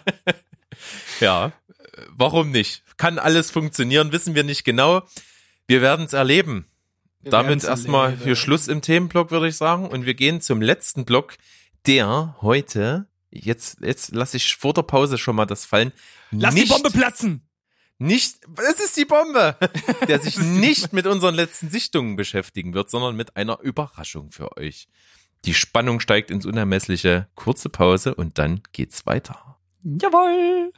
Ja, 1.20 1.46
äh, 1.68 2.02
warum 2.10 2.50
nicht? 2.50 2.82
Kann 2.96 3.18
alles 3.18 3.50
funktionieren, 3.50 4.12
wissen 4.12 4.34
wir 4.34 4.44
nicht 4.44 4.64
genau. 4.64 5.02
Wir 5.66 5.82
werden 5.82 6.06
es 6.06 6.12
erleben. 6.12 6.66
Wir 7.20 7.30
Damit 7.30 7.64
erstmal 7.64 8.16
hier 8.16 8.34
Schluss 8.34 8.66
im 8.66 8.80
Themenblock, 8.80 9.30
würde 9.30 9.48
ich 9.48 9.56
sagen. 9.56 9.88
Und 9.88 10.06
wir 10.06 10.14
gehen 10.14 10.40
zum 10.40 10.62
letzten 10.62 11.04
Block, 11.04 11.34
der 11.86 12.36
heute, 12.40 13.06
jetzt, 13.30 13.78
jetzt 13.80 14.12
lasse 14.12 14.36
ich 14.36 14.56
vor 14.56 14.74
der 14.74 14.82
Pause 14.82 15.18
schon 15.18 15.36
mal 15.36 15.46
das 15.46 15.64
fallen. 15.64 15.92
Lass 16.30 16.54
nicht, 16.54 16.66
die 16.66 16.72
Bombe 16.72 16.90
platzen! 16.90 17.46
Nicht, 17.98 18.38
es 18.56 18.80
ist 18.80 18.96
die 18.96 19.04
Bombe, 19.04 19.56
der 20.08 20.20
sich 20.20 20.38
nicht 20.38 20.94
mit 20.94 21.06
unseren 21.06 21.34
letzten 21.34 21.68
Sichtungen 21.68 22.16
beschäftigen 22.16 22.72
wird, 22.72 22.88
sondern 22.88 23.14
mit 23.14 23.36
einer 23.36 23.60
Überraschung 23.60 24.30
für 24.30 24.56
euch. 24.56 24.88
Die 25.44 25.54
Spannung 25.54 26.00
steigt 26.00 26.30
ins 26.30 26.46
Unermessliche. 26.46 27.28
Kurze 27.34 27.68
Pause 27.68 28.14
und 28.14 28.38
dann 28.38 28.62
geht's 28.72 29.04
weiter. 29.06 29.58
Jawohl! 29.82 30.72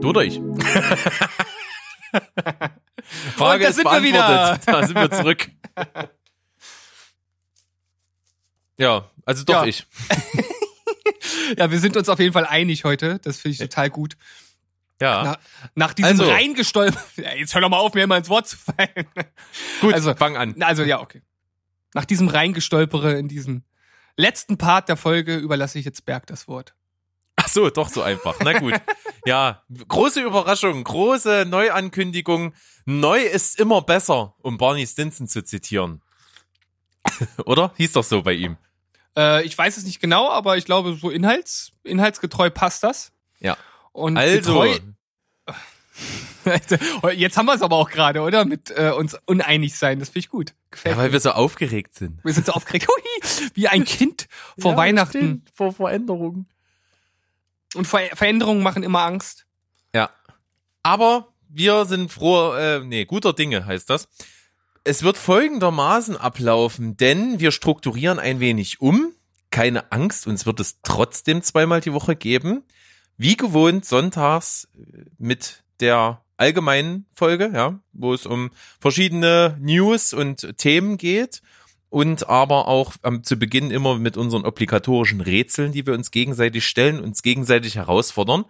Du 0.00 0.08
oder 0.10 0.22
ich? 0.24 0.34
Frage 3.36 3.64
da 3.64 3.68
ist 3.70 3.76
sind 3.76 3.84
wir 3.84 4.02
wieder. 4.02 4.58
Da 4.64 4.86
sind 4.86 4.96
wir 4.96 5.10
zurück. 5.10 5.50
Ja, 8.78 9.10
also 9.26 9.44
doch 9.44 9.54
Ja. 9.54 9.64
ich. 9.66 9.86
Ja, 11.58 11.68
wir 11.70 11.80
sind 11.80 11.96
uns 11.96 12.08
auf 12.08 12.18
jeden 12.20 12.32
Fall 12.32 12.46
einig 12.46 12.84
heute. 12.84 13.18
Das 13.22 13.38
finde 13.38 13.54
ich 13.54 13.58
total 13.58 13.90
gut. 13.90 14.16
Ja. 15.00 15.22
Na, 15.24 15.36
nach 15.74 15.94
diesem 15.94 16.12
Also. 16.20 16.30
reingestolpert. 16.30 17.02
Ja, 17.16 17.34
jetzt 17.34 17.54
hör 17.54 17.60
doch 17.60 17.68
mal 17.68 17.78
auf, 17.78 17.92
mir 17.94 18.04
immer 18.04 18.16
ins 18.16 18.28
Wort 18.28 18.46
zu 18.48 18.56
fallen. 18.56 19.06
Gut, 19.80 19.92
also- 19.94 20.14
fang 20.14 20.36
an. 20.36 20.62
Also 20.62 20.84
ja, 20.84 21.00
okay. 21.00 21.22
Nach 21.92 22.04
diesem 22.04 22.28
reingestolpere 22.28 23.18
in 23.18 23.26
diesem 23.28 23.64
letzten 24.16 24.58
Part 24.58 24.88
der 24.88 24.96
Folge 24.96 25.36
überlasse 25.36 25.78
ich 25.80 25.84
jetzt 25.84 26.04
Berg 26.04 26.26
das 26.28 26.46
Wort. 26.46 26.74
Ach 27.42 27.48
so, 27.48 27.70
doch 27.70 27.88
so 27.88 28.02
einfach. 28.02 28.36
Na 28.44 28.58
gut. 28.58 28.74
Ja, 29.24 29.62
große 29.88 30.20
Überraschung, 30.20 30.84
große 30.84 31.46
Neuankündigung. 31.48 32.54
Neu 32.84 33.20
ist 33.20 33.58
immer 33.58 33.82
besser, 33.82 34.34
um 34.42 34.58
Barney 34.58 34.86
Stinson 34.86 35.26
zu 35.26 35.42
zitieren. 35.42 36.02
Oder? 37.46 37.72
Hieß 37.76 37.92
doch 37.92 38.04
so 38.04 38.22
bei 38.22 38.32
ihm. 38.34 38.56
Äh, 39.16 39.44
ich 39.44 39.56
weiß 39.56 39.76
es 39.76 39.84
nicht 39.84 40.00
genau, 40.00 40.30
aber 40.30 40.56
ich 40.56 40.64
glaube, 40.64 40.94
so 40.94 41.10
inhalts, 41.10 41.72
inhaltsgetreu 41.82 42.50
passt 42.50 42.82
das. 42.82 43.12
Ja. 43.40 43.56
Und 43.92 44.16
Also, 44.16 44.36
getreu, 44.36 44.78
jetzt 47.14 47.36
haben 47.36 47.46
wir 47.46 47.54
es 47.54 47.62
aber 47.62 47.76
auch 47.76 47.90
gerade, 47.90 48.20
oder? 48.20 48.44
Mit 48.44 48.70
äh, 48.70 48.90
uns 48.90 49.16
uneinig 49.26 49.76
sein. 49.76 49.98
Das 49.98 50.08
finde 50.08 50.20
ich 50.20 50.28
gut. 50.28 50.54
Gefällt 50.70 50.94
ja, 50.94 50.98
weil 50.98 51.08
mir. 51.08 51.14
wir 51.14 51.20
so 51.20 51.30
aufgeregt 51.32 51.94
sind. 51.94 52.22
Wir 52.24 52.32
sind 52.32 52.46
so 52.46 52.52
aufgeregt. 52.52 52.86
Hui, 52.88 53.50
wie 53.54 53.68
ein 53.68 53.84
Kind 53.84 54.28
vor 54.58 54.76
Weihnachten. 54.76 55.44
Vor 55.52 55.72
Veränderungen. 55.72 56.46
Und 57.74 57.86
Ver 57.86 58.10
Veränderungen 58.14 58.62
machen 58.62 58.82
immer 58.82 59.02
Angst. 59.02 59.46
Ja. 59.94 60.10
Aber 60.82 61.28
wir 61.48 61.84
sind 61.84 62.10
froh, 62.10 62.52
äh, 62.54 62.80
nee, 62.80 63.04
guter 63.04 63.32
Dinge 63.32 63.66
heißt 63.66 63.90
das. 63.90 64.08
Es 64.84 65.02
wird 65.02 65.18
folgendermaßen 65.18 66.16
ablaufen, 66.16 66.96
denn 66.96 67.38
wir 67.38 67.50
strukturieren 67.50 68.18
ein 68.18 68.40
wenig 68.40 68.80
um. 68.80 69.12
Keine 69.50 69.92
Angst, 69.92 70.26
uns 70.26 70.46
wird 70.46 70.60
es 70.60 70.80
trotzdem 70.82 71.42
zweimal 71.42 71.80
die 71.80 71.92
Woche 71.92 72.16
geben. 72.16 72.62
Wie 73.16 73.36
gewohnt 73.36 73.84
sonntags 73.84 74.68
äh, 74.74 75.04
mit 75.18 75.62
der 75.80 76.22
allgemeinen 76.36 77.06
Folge, 77.12 77.50
ja, 77.52 77.78
wo 77.92 78.14
es 78.14 78.26
um 78.26 78.50
verschiedene 78.80 79.58
News 79.60 80.12
und 80.14 80.56
Themen 80.56 80.96
geht 80.96 81.42
und 81.90 82.28
aber 82.28 82.68
auch 82.68 82.94
ähm, 83.02 83.22
zu 83.24 83.36
Beginn 83.36 83.70
immer 83.70 83.98
mit 83.98 84.16
unseren 84.16 84.46
obligatorischen 84.46 85.20
Rätseln, 85.20 85.72
die 85.72 85.86
wir 85.86 85.94
uns 85.94 86.10
gegenseitig 86.10 86.64
stellen, 86.66 87.00
uns 87.00 87.22
gegenseitig 87.22 87.74
herausfordern. 87.74 88.44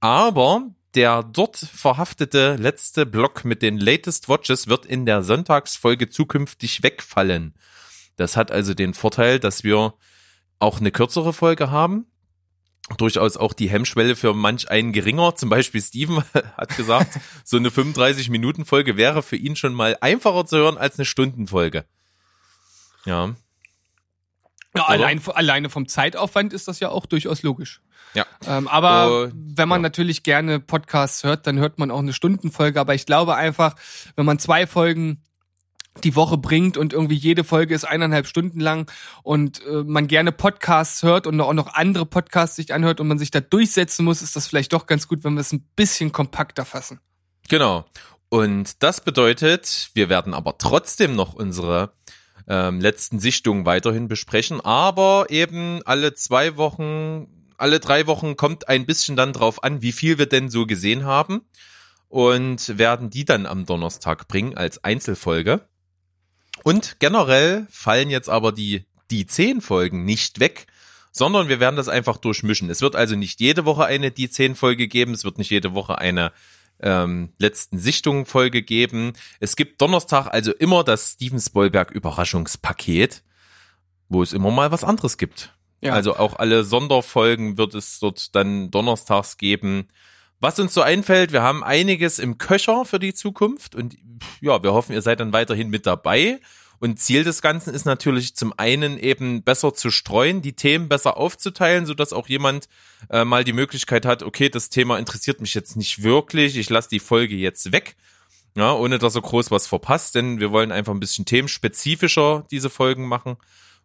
Aber 0.00 0.70
der 0.94 1.22
dort 1.22 1.56
verhaftete 1.56 2.56
letzte 2.56 3.06
Block 3.06 3.44
mit 3.46 3.62
den 3.62 3.78
Latest 3.78 4.28
Watches 4.28 4.68
wird 4.68 4.84
in 4.84 5.06
der 5.06 5.22
Sonntagsfolge 5.22 6.10
zukünftig 6.10 6.82
wegfallen. 6.82 7.54
Das 8.16 8.36
hat 8.36 8.52
also 8.52 8.74
den 8.74 8.92
Vorteil, 8.92 9.40
dass 9.40 9.64
wir 9.64 9.94
auch 10.58 10.78
eine 10.78 10.92
kürzere 10.92 11.32
Folge 11.32 11.70
haben. 11.70 12.06
Durchaus 12.98 13.38
auch 13.38 13.54
die 13.54 13.70
Hemmschwelle 13.70 14.16
für 14.16 14.34
manch 14.34 14.70
einen 14.70 14.92
geringer. 14.92 15.34
Zum 15.34 15.48
Beispiel 15.48 15.80
Steven 15.80 16.22
hat 16.56 16.76
gesagt, 16.76 17.18
so 17.42 17.56
eine 17.56 17.70
35-Minuten-Folge 17.70 18.98
wäre 18.98 19.22
für 19.22 19.36
ihn 19.36 19.56
schon 19.56 19.72
mal 19.72 19.96
einfacher 20.02 20.44
zu 20.44 20.58
hören 20.58 20.76
als 20.76 20.98
eine 20.98 21.06
Stundenfolge. 21.06 21.86
Ja. 23.04 23.34
Ja, 24.74 24.84
allein, 24.86 25.20
alleine 25.34 25.68
vom 25.68 25.86
Zeitaufwand 25.86 26.52
ist 26.54 26.66
das 26.66 26.80
ja 26.80 26.88
auch 26.88 27.04
durchaus 27.04 27.42
logisch. 27.42 27.82
Ja. 28.14 28.26
Ähm, 28.46 28.68
aber 28.68 29.24
Und, 29.24 29.58
wenn 29.58 29.68
man 29.68 29.80
ja. 29.80 29.82
natürlich 29.82 30.22
gerne 30.22 30.60
Podcasts 30.60 31.24
hört, 31.24 31.46
dann 31.46 31.58
hört 31.58 31.78
man 31.78 31.90
auch 31.90 31.98
eine 31.98 32.12
Stundenfolge. 32.12 32.80
Aber 32.80 32.94
ich 32.94 33.06
glaube 33.06 33.34
einfach, 33.34 33.74
wenn 34.16 34.26
man 34.26 34.38
zwei 34.38 34.66
Folgen 34.66 35.22
die 36.04 36.16
Woche 36.16 36.38
bringt 36.38 36.78
und 36.78 36.92
irgendwie 36.92 37.14
jede 37.14 37.44
Folge 37.44 37.74
ist 37.74 37.84
eineinhalb 37.84 38.26
Stunden 38.26 38.60
lang 38.60 38.90
und 39.22 39.64
äh, 39.66 39.84
man 39.84 40.08
gerne 40.08 40.32
Podcasts 40.32 41.02
hört 41.02 41.26
und 41.26 41.38
auch 41.40 41.52
noch 41.52 41.74
andere 41.74 42.06
Podcasts 42.06 42.56
sich 42.56 42.72
anhört 42.72 42.98
und 43.00 43.08
man 43.08 43.18
sich 43.18 43.30
da 43.30 43.40
durchsetzen 43.40 44.04
muss, 44.04 44.22
ist 44.22 44.34
das 44.34 44.46
vielleicht 44.46 44.72
doch 44.72 44.86
ganz 44.86 45.06
gut, 45.06 45.22
wenn 45.22 45.34
wir 45.34 45.42
es 45.42 45.52
ein 45.52 45.68
bisschen 45.76 46.10
kompakter 46.12 46.64
fassen. 46.64 47.00
Genau. 47.48 47.84
Und 48.30 48.82
das 48.82 49.02
bedeutet, 49.02 49.90
wir 49.92 50.08
werden 50.08 50.32
aber 50.32 50.56
trotzdem 50.56 51.14
noch 51.14 51.34
unsere 51.34 51.92
ähm, 52.48 52.80
letzten 52.80 53.18
Sichtungen 53.18 53.66
weiterhin 53.66 54.08
besprechen, 54.08 54.60
aber 54.60 55.26
eben 55.28 55.80
alle 55.84 56.14
zwei 56.14 56.56
Wochen, 56.56 57.28
alle 57.56 57.80
drei 57.80 58.06
Wochen 58.06 58.36
kommt 58.36 58.68
ein 58.68 58.86
bisschen 58.86 59.16
dann 59.16 59.32
drauf 59.32 59.62
an, 59.62 59.82
wie 59.82 59.92
viel 59.92 60.18
wir 60.18 60.26
denn 60.26 60.50
so 60.50 60.66
gesehen 60.66 61.04
haben 61.04 61.42
und 62.08 62.78
werden 62.78 63.10
die 63.10 63.24
dann 63.24 63.46
am 63.46 63.64
Donnerstag 63.64 64.28
bringen 64.28 64.56
als 64.56 64.84
Einzelfolge. 64.84 65.66
Und 66.62 66.96
generell 67.00 67.66
fallen 67.70 68.10
jetzt 68.10 68.28
aber 68.28 68.52
die, 68.52 68.84
die 69.10 69.26
zehn 69.26 69.60
Folgen 69.60 70.04
nicht 70.04 70.38
weg, 70.38 70.66
sondern 71.10 71.48
wir 71.48 71.60
werden 71.60 71.76
das 71.76 71.88
einfach 71.88 72.16
durchmischen. 72.16 72.70
Es 72.70 72.80
wird 72.80 72.96
also 72.96 73.16
nicht 73.16 73.40
jede 73.40 73.64
Woche 73.64 73.84
eine 73.84 74.10
die 74.10 74.30
zehn 74.30 74.54
Folge 74.54 74.88
geben, 74.88 75.12
es 75.12 75.24
wird 75.24 75.38
nicht 75.38 75.50
jede 75.50 75.74
Woche 75.74 75.98
eine 75.98 76.32
ähm, 76.82 77.32
letzten 77.38 77.78
Sichtungen 77.78 78.26
Folge 78.26 78.62
geben. 78.62 79.12
Es 79.40 79.56
gibt 79.56 79.80
Donnerstag 79.80 80.28
also 80.28 80.52
immer 80.52 80.84
das 80.84 81.12
Steven 81.12 81.40
Spielberg 81.40 81.90
Überraschungspaket, 81.90 83.22
wo 84.08 84.22
es 84.22 84.32
immer 84.32 84.50
mal 84.50 84.70
was 84.70 84.84
anderes 84.84 85.16
gibt. 85.18 85.54
Ja. 85.80 85.94
Also 85.94 86.16
auch 86.16 86.38
alle 86.38 86.64
Sonderfolgen 86.64 87.58
wird 87.58 87.74
es 87.74 87.98
dort 87.98 88.34
dann 88.34 88.70
donnerstags 88.70 89.36
geben. 89.36 89.88
Was 90.40 90.58
uns 90.58 90.74
so 90.74 90.82
einfällt, 90.82 91.32
wir 91.32 91.42
haben 91.42 91.62
einiges 91.62 92.18
im 92.18 92.38
Köcher 92.38 92.84
für 92.84 92.98
die 92.98 93.14
Zukunft 93.14 93.74
und 93.74 93.96
ja, 94.40 94.62
wir 94.62 94.72
hoffen, 94.72 94.92
ihr 94.92 95.02
seid 95.02 95.20
dann 95.20 95.32
weiterhin 95.32 95.70
mit 95.70 95.86
dabei. 95.86 96.40
Und 96.82 96.98
Ziel 96.98 97.22
des 97.22 97.42
Ganzen 97.42 97.72
ist 97.72 97.84
natürlich 97.84 98.34
zum 98.34 98.52
einen 98.56 98.98
eben 98.98 99.44
besser 99.44 99.72
zu 99.72 99.92
streuen, 99.92 100.42
die 100.42 100.54
Themen 100.54 100.88
besser 100.88 101.16
aufzuteilen, 101.16 101.86
so 101.86 101.94
dass 101.94 102.12
auch 102.12 102.28
jemand 102.28 102.68
äh, 103.08 103.24
mal 103.24 103.44
die 103.44 103.52
Möglichkeit 103.52 104.04
hat, 104.04 104.24
okay, 104.24 104.48
das 104.48 104.68
Thema 104.68 104.98
interessiert 104.98 105.40
mich 105.40 105.54
jetzt 105.54 105.76
nicht 105.76 106.02
wirklich, 106.02 106.56
ich 106.56 106.68
lasse 106.70 106.88
die 106.88 106.98
Folge 106.98 107.36
jetzt 107.36 107.70
weg, 107.70 107.94
ja, 108.56 108.74
ohne 108.74 108.98
dass 108.98 109.14
er 109.14 109.22
groß 109.22 109.52
was 109.52 109.68
verpasst, 109.68 110.16
denn 110.16 110.40
wir 110.40 110.50
wollen 110.50 110.72
einfach 110.72 110.92
ein 110.92 110.98
bisschen 110.98 111.24
themenspezifischer 111.24 112.46
diese 112.50 112.68
Folgen 112.68 113.06
machen 113.06 113.36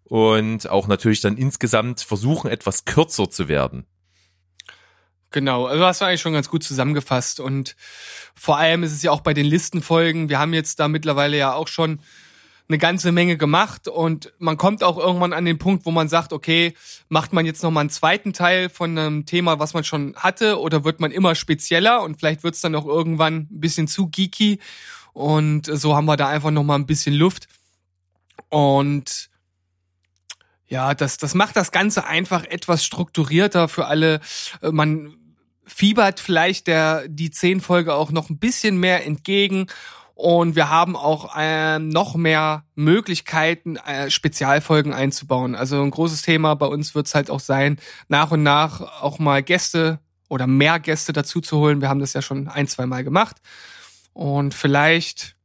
und 0.05 0.67
auch 0.67 0.87
natürlich 0.87 1.21
dann 1.21 1.37
insgesamt 1.37 2.01
versuchen, 2.01 2.49
etwas 2.49 2.85
kürzer 2.85 3.29
zu 3.29 3.47
werden. 3.47 3.85
Genau, 5.29 5.67
also 5.67 5.85
hast 5.85 6.01
du 6.01 6.05
eigentlich 6.05 6.21
schon 6.21 6.33
ganz 6.33 6.49
gut 6.49 6.63
zusammengefasst. 6.63 7.39
Und 7.41 7.75
vor 8.33 8.57
allem 8.57 8.81
ist 8.81 8.93
es 8.93 9.03
ja 9.03 9.11
auch 9.11 9.21
bei 9.21 9.35
den 9.35 9.45
Listenfolgen, 9.45 10.29
wir 10.29 10.39
haben 10.39 10.55
jetzt 10.55 10.79
da 10.79 10.87
mittlerweile 10.87 11.37
ja 11.37 11.53
auch 11.53 11.67
schon 11.67 11.99
eine 12.69 12.77
ganze 12.77 13.11
Menge 13.11 13.37
gemacht 13.37 13.87
und 13.87 14.33
man 14.39 14.57
kommt 14.57 14.83
auch 14.83 14.97
irgendwann 14.97 15.33
an 15.33 15.45
den 15.45 15.57
Punkt, 15.57 15.85
wo 15.85 15.91
man 15.91 16.09
sagt, 16.09 16.33
okay, 16.33 16.73
macht 17.07 17.31
man 17.31 17.45
jetzt 17.45 17.63
nochmal 17.63 17.81
einen 17.81 17.89
zweiten 17.89 18.33
Teil 18.33 18.69
von 18.69 18.97
einem 18.97 19.25
Thema, 19.25 19.59
was 19.59 19.73
man 19.73 19.85
schon 19.85 20.15
hatte, 20.17 20.59
oder 20.59 20.83
wird 20.83 20.99
man 20.99 21.11
immer 21.11 21.35
spezieller 21.35 22.01
und 22.01 22.17
vielleicht 22.17 22.43
wird 22.43 22.55
es 22.55 22.61
dann 22.61 22.75
auch 22.75 22.85
irgendwann 22.85 23.47
ein 23.49 23.59
bisschen 23.59 23.87
zu 23.87 24.09
geeky. 24.09 24.59
Und 25.13 25.65
so 25.65 25.95
haben 25.95 26.05
wir 26.05 26.17
da 26.17 26.27
einfach 26.27 26.51
nochmal 26.51 26.77
ein 26.77 26.85
bisschen 26.85 27.13
Luft. 27.13 27.47
Und 28.49 29.29
ja, 30.67 30.93
das, 30.93 31.17
das 31.17 31.33
macht 31.33 31.55
das 31.55 31.71
Ganze 31.71 32.05
einfach 32.05 32.43
etwas 32.43 32.83
strukturierter 32.85 33.67
für 33.67 33.87
alle. 33.87 34.19
Äh, 34.61 34.71
Man 34.71 35.15
fiebert 35.65 36.19
vielleicht 36.19 36.67
der, 36.67 37.07
die 37.07 37.31
zehn 37.31 37.61
Folge 37.61 37.93
auch 37.93 38.11
noch 38.11 38.29
ein 38.29 38.37
bisschen 38.39 38.77
mehr 38.77 39.05
entgegen. 39.05 39.67
Und 40.17 40.55
wir 40.55 40.71
haben 40.71 40.95
auch 40.95 41.35
äh, 41.37 41.77
noch 41.77 42.15
mehr 42.15 42.63
Möglichkeiten, 42.73 43.75
äh, 43.75 44.09
Spezialfolgen 44.09 44.91
einzubauen. 44.91 45.53
Also 45.53 45.79
ein 45.79 45.91
großes 45.91 46.23
Thema 46.23 46.55
bei 46.55 46.65
uns 46.65 46.95
wird 46.95 47.05
es 47.05 47.13
halt 47.13 47.29
auch 47.29 47.39
sein, 47.39 47.77
nach 48.07 48.31
und 48.31 48.41
nach 48.41 48.81
auch 49.03 49.19
mal 49.19 49.43
Gäste 49.43 49.99
oder 50.27 50.47
mehr 50.47 50.79
Gäste 50.79 51.13
dazu 51.13 51.39
zu 51.39 51.59
holen. 51.59 51.81
Wir 51.81 51.89
haben 51.89 51.99
das 51.99 52.13
ja 52.13 52.23
schon 52.23 52.47
ein, 52.47 52.67
zwei 52.67 52.87
Mal 52.87 53.03
gemacht. 53.03 53.37
Und 54.13 54.55
vielleicht, 54.55 55.35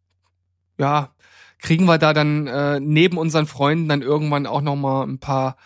ja, 0.79 1.11
kriegen 1.59 1.85
wir 1.85 1.99
da 1.99 2.15
dann 2.15 2.47
äh, 2.47 2.81
neben 2.81 3.19
unseren 3.19 3.47
Freunden 3.47 3.91
dann 3.91 4.01
irgendwann 4.01 4.47
auch 4.47 4.63
noch 4.63 4.77
mal 4.77 5.03
ein 5.03 5.19
paar, 5.19 5.59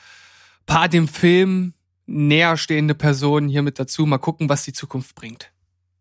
paar 0.66 0.88
dem 0.88 1.07
Film 1.07 1.74
näher 2.07 2.57
stehende 2.57 2.96
Personen 2.96 3.48
hier 3.48 3.62
mit 3.62 3.78
dazu. 3.78 4.04
Mal 4.04 4.18
gucken, 4.18 4.48
was 4.48 4.64
die 4.64 4.72
Zukunft 4.72 5.14
bringt. 5.14 5.52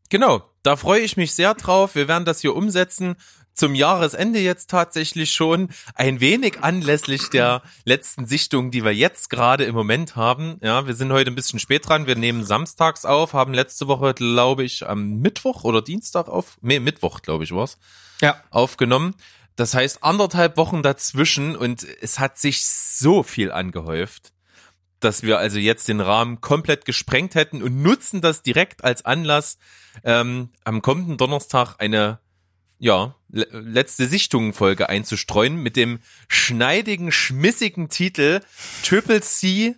Genau, 0.10 0.43
da 0.64 0.76
freue 0.76 1.01
ich 1.01 1.18
mich 1.18 1.34
sehr 1.34 1.53
drauf. 1.53 1.95
Wir 1.95 2.08
werden 2.08 2.26
das 2.26 2.41
hier 2.41 2.56
umsetzen. 2.56 3.16
Zum 3.53 3.74
Jahresende 3.74 4.39
jetzt 4.39 4.70
tatsächlich 4.70 5.32
schon 5.34 5.70
ein 5.95 6.20
wenig 6.20 6.62
anlässlich 6.62 7.30
der 7.30 7.62
letzten 7.86 8.26
Sichtung, 8.26 8.70
die 8.70 8.84
wir 8.84 8.93
jetzt 8.93 9.30
gerade 9.30 9.64
im 9.64 9.74
Moment 9.74 10.18
haben. 10.18 10.58
Ja, 10.62 10.86
wir 10.88 10.93
sind 10.93 11.14
heute 11.14 11.32
ein 11.32 11.36
bisschen 11.36 11.60
spät 11.60 11.88
dran. 11.88 12.06
Wir 12.06 12.18
nehmen 12.18 12.43
samstags 12.43 13.06
auf, 13.06 13.32
haben 13.32 13.53
letzte 13.53 13.88
Woche, 13.88 14.14
glaube 14.14 14.66
ich, 14.66 14.86
am 14.86 15.20
Mittwoch 15.20 15.64
oder 15.64 15.82
Dienstag 15.82 16.28
auf, 16.28 16.58
nee, 16.62 16.82
Mittwoch, 16.82 17.22
glaube 17.22 17.45
ich, 17.45 17.53
war's, 17.53 17.78
Ja. 18.22 18.36
aufgenommen. 18.49 19.16
Das 19.56 19.74
heißt 19.74 20.03
anderthalb 20.03 20.58
Wochen 20.58 20.84
dazwischen 20.84 21.56
und 21.56 21.86
es 22.01 22.20
hat 22.20 22.38
sich 22.38 22.68
so 22.68 23.24
viel 23.24 23.53
angehäuft, 23.53 24.34
dass 25.06 25.24
wir 25.24 25.38
also 25.38 25.60
jetzt 25.60 25.88
den 25.88 26.01
Rahmen 26.01 26.41
komplett 26.41 26.84
gesprengt 26.84 27.36
hätten 27.36 27.62
und 27.62 27.82
nutzen 27.82 28.22
das 28.22 28.41
direkt 28.41 28.84
als 28.84 29.06
Anlass, 29.06 29.58
ähm, 30.03 30.49
am 30.64 30.82
kommenden 30.82 31.18
Donnerstag 31.18 31.76
eine 31.78 32.20
ja, 32.78 33.16
le 33.30 33.47
letzte 33.51 34.08
Sichtungen-Folge 34.08 34.89
einzustreuen 34.89 35.56
mit 35.56 35.78
dem 35.78 35.99
schneidigen, 36.28 37.12
schmissigen 37.12 37.88
Titel 37.89 38.41
Triple 38.84 39.22
C, 39.22 39.76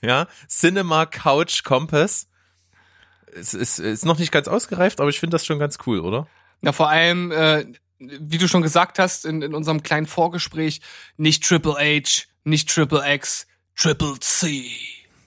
ja, 0.00 0.28
Cinema 0.48 1.06
Couch 1.06 1.64
Compass. 1.64 2.28
Es 3.34 3.52
ist, 3.52 3.78
ist 3.78 4.04
noch 4.04 4.18
nicht 4.18 4.30
ganz 4.30 4.46
ausgereift, 4.46 5.00
aber 5.00 5.10
ich 5.10 5.18
finde 5.18 5.34
das 5.34 5.44
schon 5.44 5.58
ganz 5.58 5.78
cool, 5.86 6.00
oder? 6.00 6.28
Na, 6.60 6.72
vor 6.72 6.88
allem, 6.88 7.32
äh, 7.32 7.66
wie 7.98 8.38
du 8.38 8.46
schon 8.46 8.62
gesagt 8.62 8.98
hast 8.98 9.26
in, 9.26 9.42
in 9.42 9.54
unserem 9.54 9.82
kleinen 9.82 10.06
Vorgespräch, 10.06 10.80
nicht 11.16 11.42
Triple 11.44 11.74
H, 11.74 12.26
nicht 12.44 12.68
Triple 12.68 13.02
X, 13.14 13.46
Triple 13.78 14.18
C. 14.20 14.70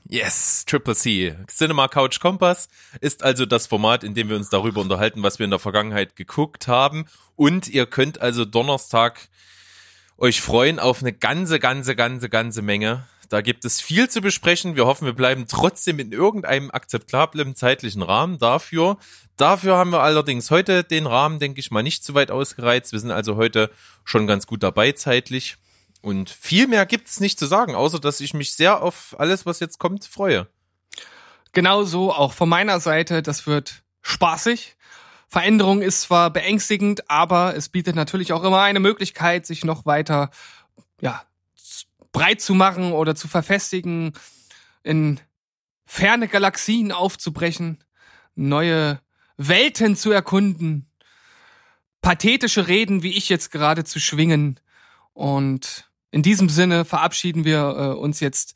Yes, 0.10 0.66
Triple 0.66 0.96
C. 0.96 1.36
Cinema 1.48 1.88
Couch 1.88 2.20
Compass 2.20 2.68
ist 3.00 3.22
also 3.22 3.46
das 3.46 3.68
Format, 3.68 4.04
in 4.04 4.16
dem 4.16 4.28
wir 4.28 4.38
uns 4.38 4.50
darüber 4.50 4.82
unterhalten, 4.82 5.22
was 5.22 5.38
wir 5.38 5.44
in 5.44 5.52
der 5.52 5.60
Vergangenheit 5.60 6.16
geguckt 6.16 6.68
haben. 6.68 7.06
Und 7.36 7.68
ihr 7.68 7.86
könnt 7.86 8.22
also 8.22 8.46
Donnerstag 8.46 9.30
euch 10.18 10.42
freuen 10.42 10.80
auf 10.80 11.04
eine 11.04 11.14
ganze, 11.14 11.60
ganze, 11.60 11.96
ganze, 11.96 12.28
ganze 12.28 12.64
Menge. 12.64 13.08
Da 13.30 13.42
gibt 13.42 13.66
es 13.66 13.82
viel 13.82 14.10
zu 14.10 14.20
besprechen. 14.20 14.76
Wir 14.76 14.88
hoffen, 14.88 15.06
wir 15.06 15.14
bleiben 15.14 15.46
trotzdem 15.48 16.00
in 16.00 16.12
irgendeinem 16.12 16.72
akzeptablen 16.72 17.54
zeitlichen 17.54 18.02
Rahmen 18.02 18.40
dafür. 18.40 18.98
Dafür 19.38 19.78
haben 19.78 19.92
wir 19.92 20.02
allerdings 20.02 20.50
heute 20.50 20.84
den 20.84 21.06
Rahmen, 21.06 21.38
denke 21.38 21.60
ich 21.60 21.70
mal, 21.70 21.84
nicht 21.84 22.04
zu 22.04 22.16
weit 22.16 22.32
ausgereizt. 22.32 22.94
Wir 22.94 23.00
sind 23.00 23.12
also 23.12 23.36
heute 23.36 23.70
schon 24.04 24.26
ganz 24.26 24.48
gut 24.48 24.64
dabei 24.64 24.94
zeitlich. 24.94 25.58
Und 26.02 26.30
viel 26.30 26.68
mehr 26.68 26.86
gibt 26.86 27.10
es 27.10 27.20
nicht 27.20 27.38
zu 27.38 27.46
sagen, 27.46 27.76
außer 27.76 28.00
dass 28.00 28.22
ich 28.22 28.34
mich 28.34 28.54
sehr 28.54 28.82
auf 28.82 29.16
alles, 29.20 29.46
was 29.46 29.60
jetzt 29.60 29.80
kommt, 29.80 30.06
freue. 30.06 30.48
Genauso 31.52 32.14
auch 32.14 32.34
von 32.34 32.48
meiner 32.48 32.80
Seite, 32.80 33.22
das 33.22 33.48
wird 33.48 33.84
spaßig. 34.02 34.78
Veränderung 35.28 35.82
ist 35.82 36.02
zwar 36.02 36.32
beängstigend, 36.32 37.10
aber 37.10 37.56
es 37.56 37.70
bietet 37.70 37.96
natürlich 37.96 38.34
auch 38.34 38.44
immer 38.44 38.62
eine 38.62 38.80
Möglichkeit, 38.80 39.46
sich 39.46 39.64
noch 39.64 39.86
weiter 39.86 40.32
ja, 41.02 41.24
breit 42.12 42.42
zu 42.42 42.54
machen 42.54 42.94
oder 42.94 43.16
zu 43.16 43.28
verfestigen, 43.28 44.14
in 44.84 45.20
ferne 45.86 46.28
Galaxien 46.28 46.92
aufzubrechen, 46.92 47.84
neue 48.36 49.02
Welten 49.38 49.96
zu 49.96 50.12
erkunden, 50.12 50.90
pathetische 52.02 52.68
Reden 52.68 53.04
wie 53.04 53.16
ich 53.16 53.30
jetzt 53.30 53.52
gerade 53.52 53.84
zu 53.84 54.00
schwingen. 54.00 54.60
Und 55.14 55.89
in 56.12 56.24
diesem 56.24 56.50
Sinne 56.50 56.86
verabschieden 56.86 57.46
wir 57.46 57.60
äh, 57.60 58.00
uns 58.00 58.20
jetzt, 58.20 58.56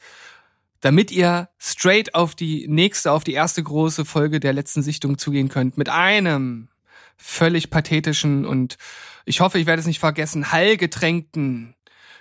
damit 0.81 1.11
ihr 1.11 1.49
straight 1.59 2.15
auf 2.15 2.35
die 2.35 2.67
nächste, 2.67 3.11
auf 3.11 3.23
die 3.23 3.33
erste 3.33 3.63
große 3.63 4.05
Folge 4.05 4.39
der 4.39 4.53
letzten 4.53 4.81
Sichtung 4.81 5.17
zugehen 5.17 5.49
könnt, 5.49 5.77
mit 5.77 5.89
einem 5.89 6.69
völlig 7.17 7.69
pathetischen 7.69 8.45
und 8.45 8.77
ich 9.25 9.39
hoffe, 9.39 9.59
ich 9.59 9.65
werde 9.65 9.79
es 9.79 9.87
nicht 9.87 9.99
vergessen, 9.99 10.51
hallgetränkten 10.51 11.75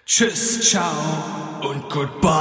Tschüss, 0.05 0.61
ciao 0.68 0.91
und 1.62 1.89
goodbye. 1.89 2.33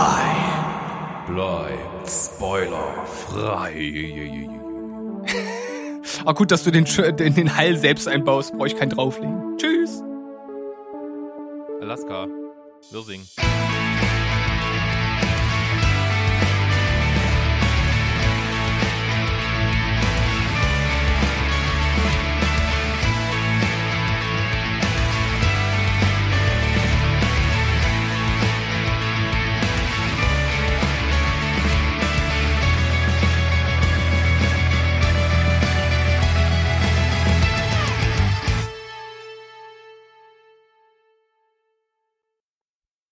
Bleibt 1.27 2.09
Spoiler 2.09 3.05
frei. 3.05 4.49
Ah, 6.25 6.33
gut, 6.33 6.51
dass 6.51 6.63
du 6.63 6.71
den, 6.71 6.85
den, 6.85 7.35
den 7.35 7.55
Hall 7.55 7.77
selbst 7.77 8.07
einbaust, 8.07 8.53
brauche 8.53 8.67
ich 8.67 8.75
keinen 8.75 8.89
drauflegen. 8.89 9.57
Tschüss. 9.57 10.01
Alaska. 11.81 12.27
Building. 12.91 13.70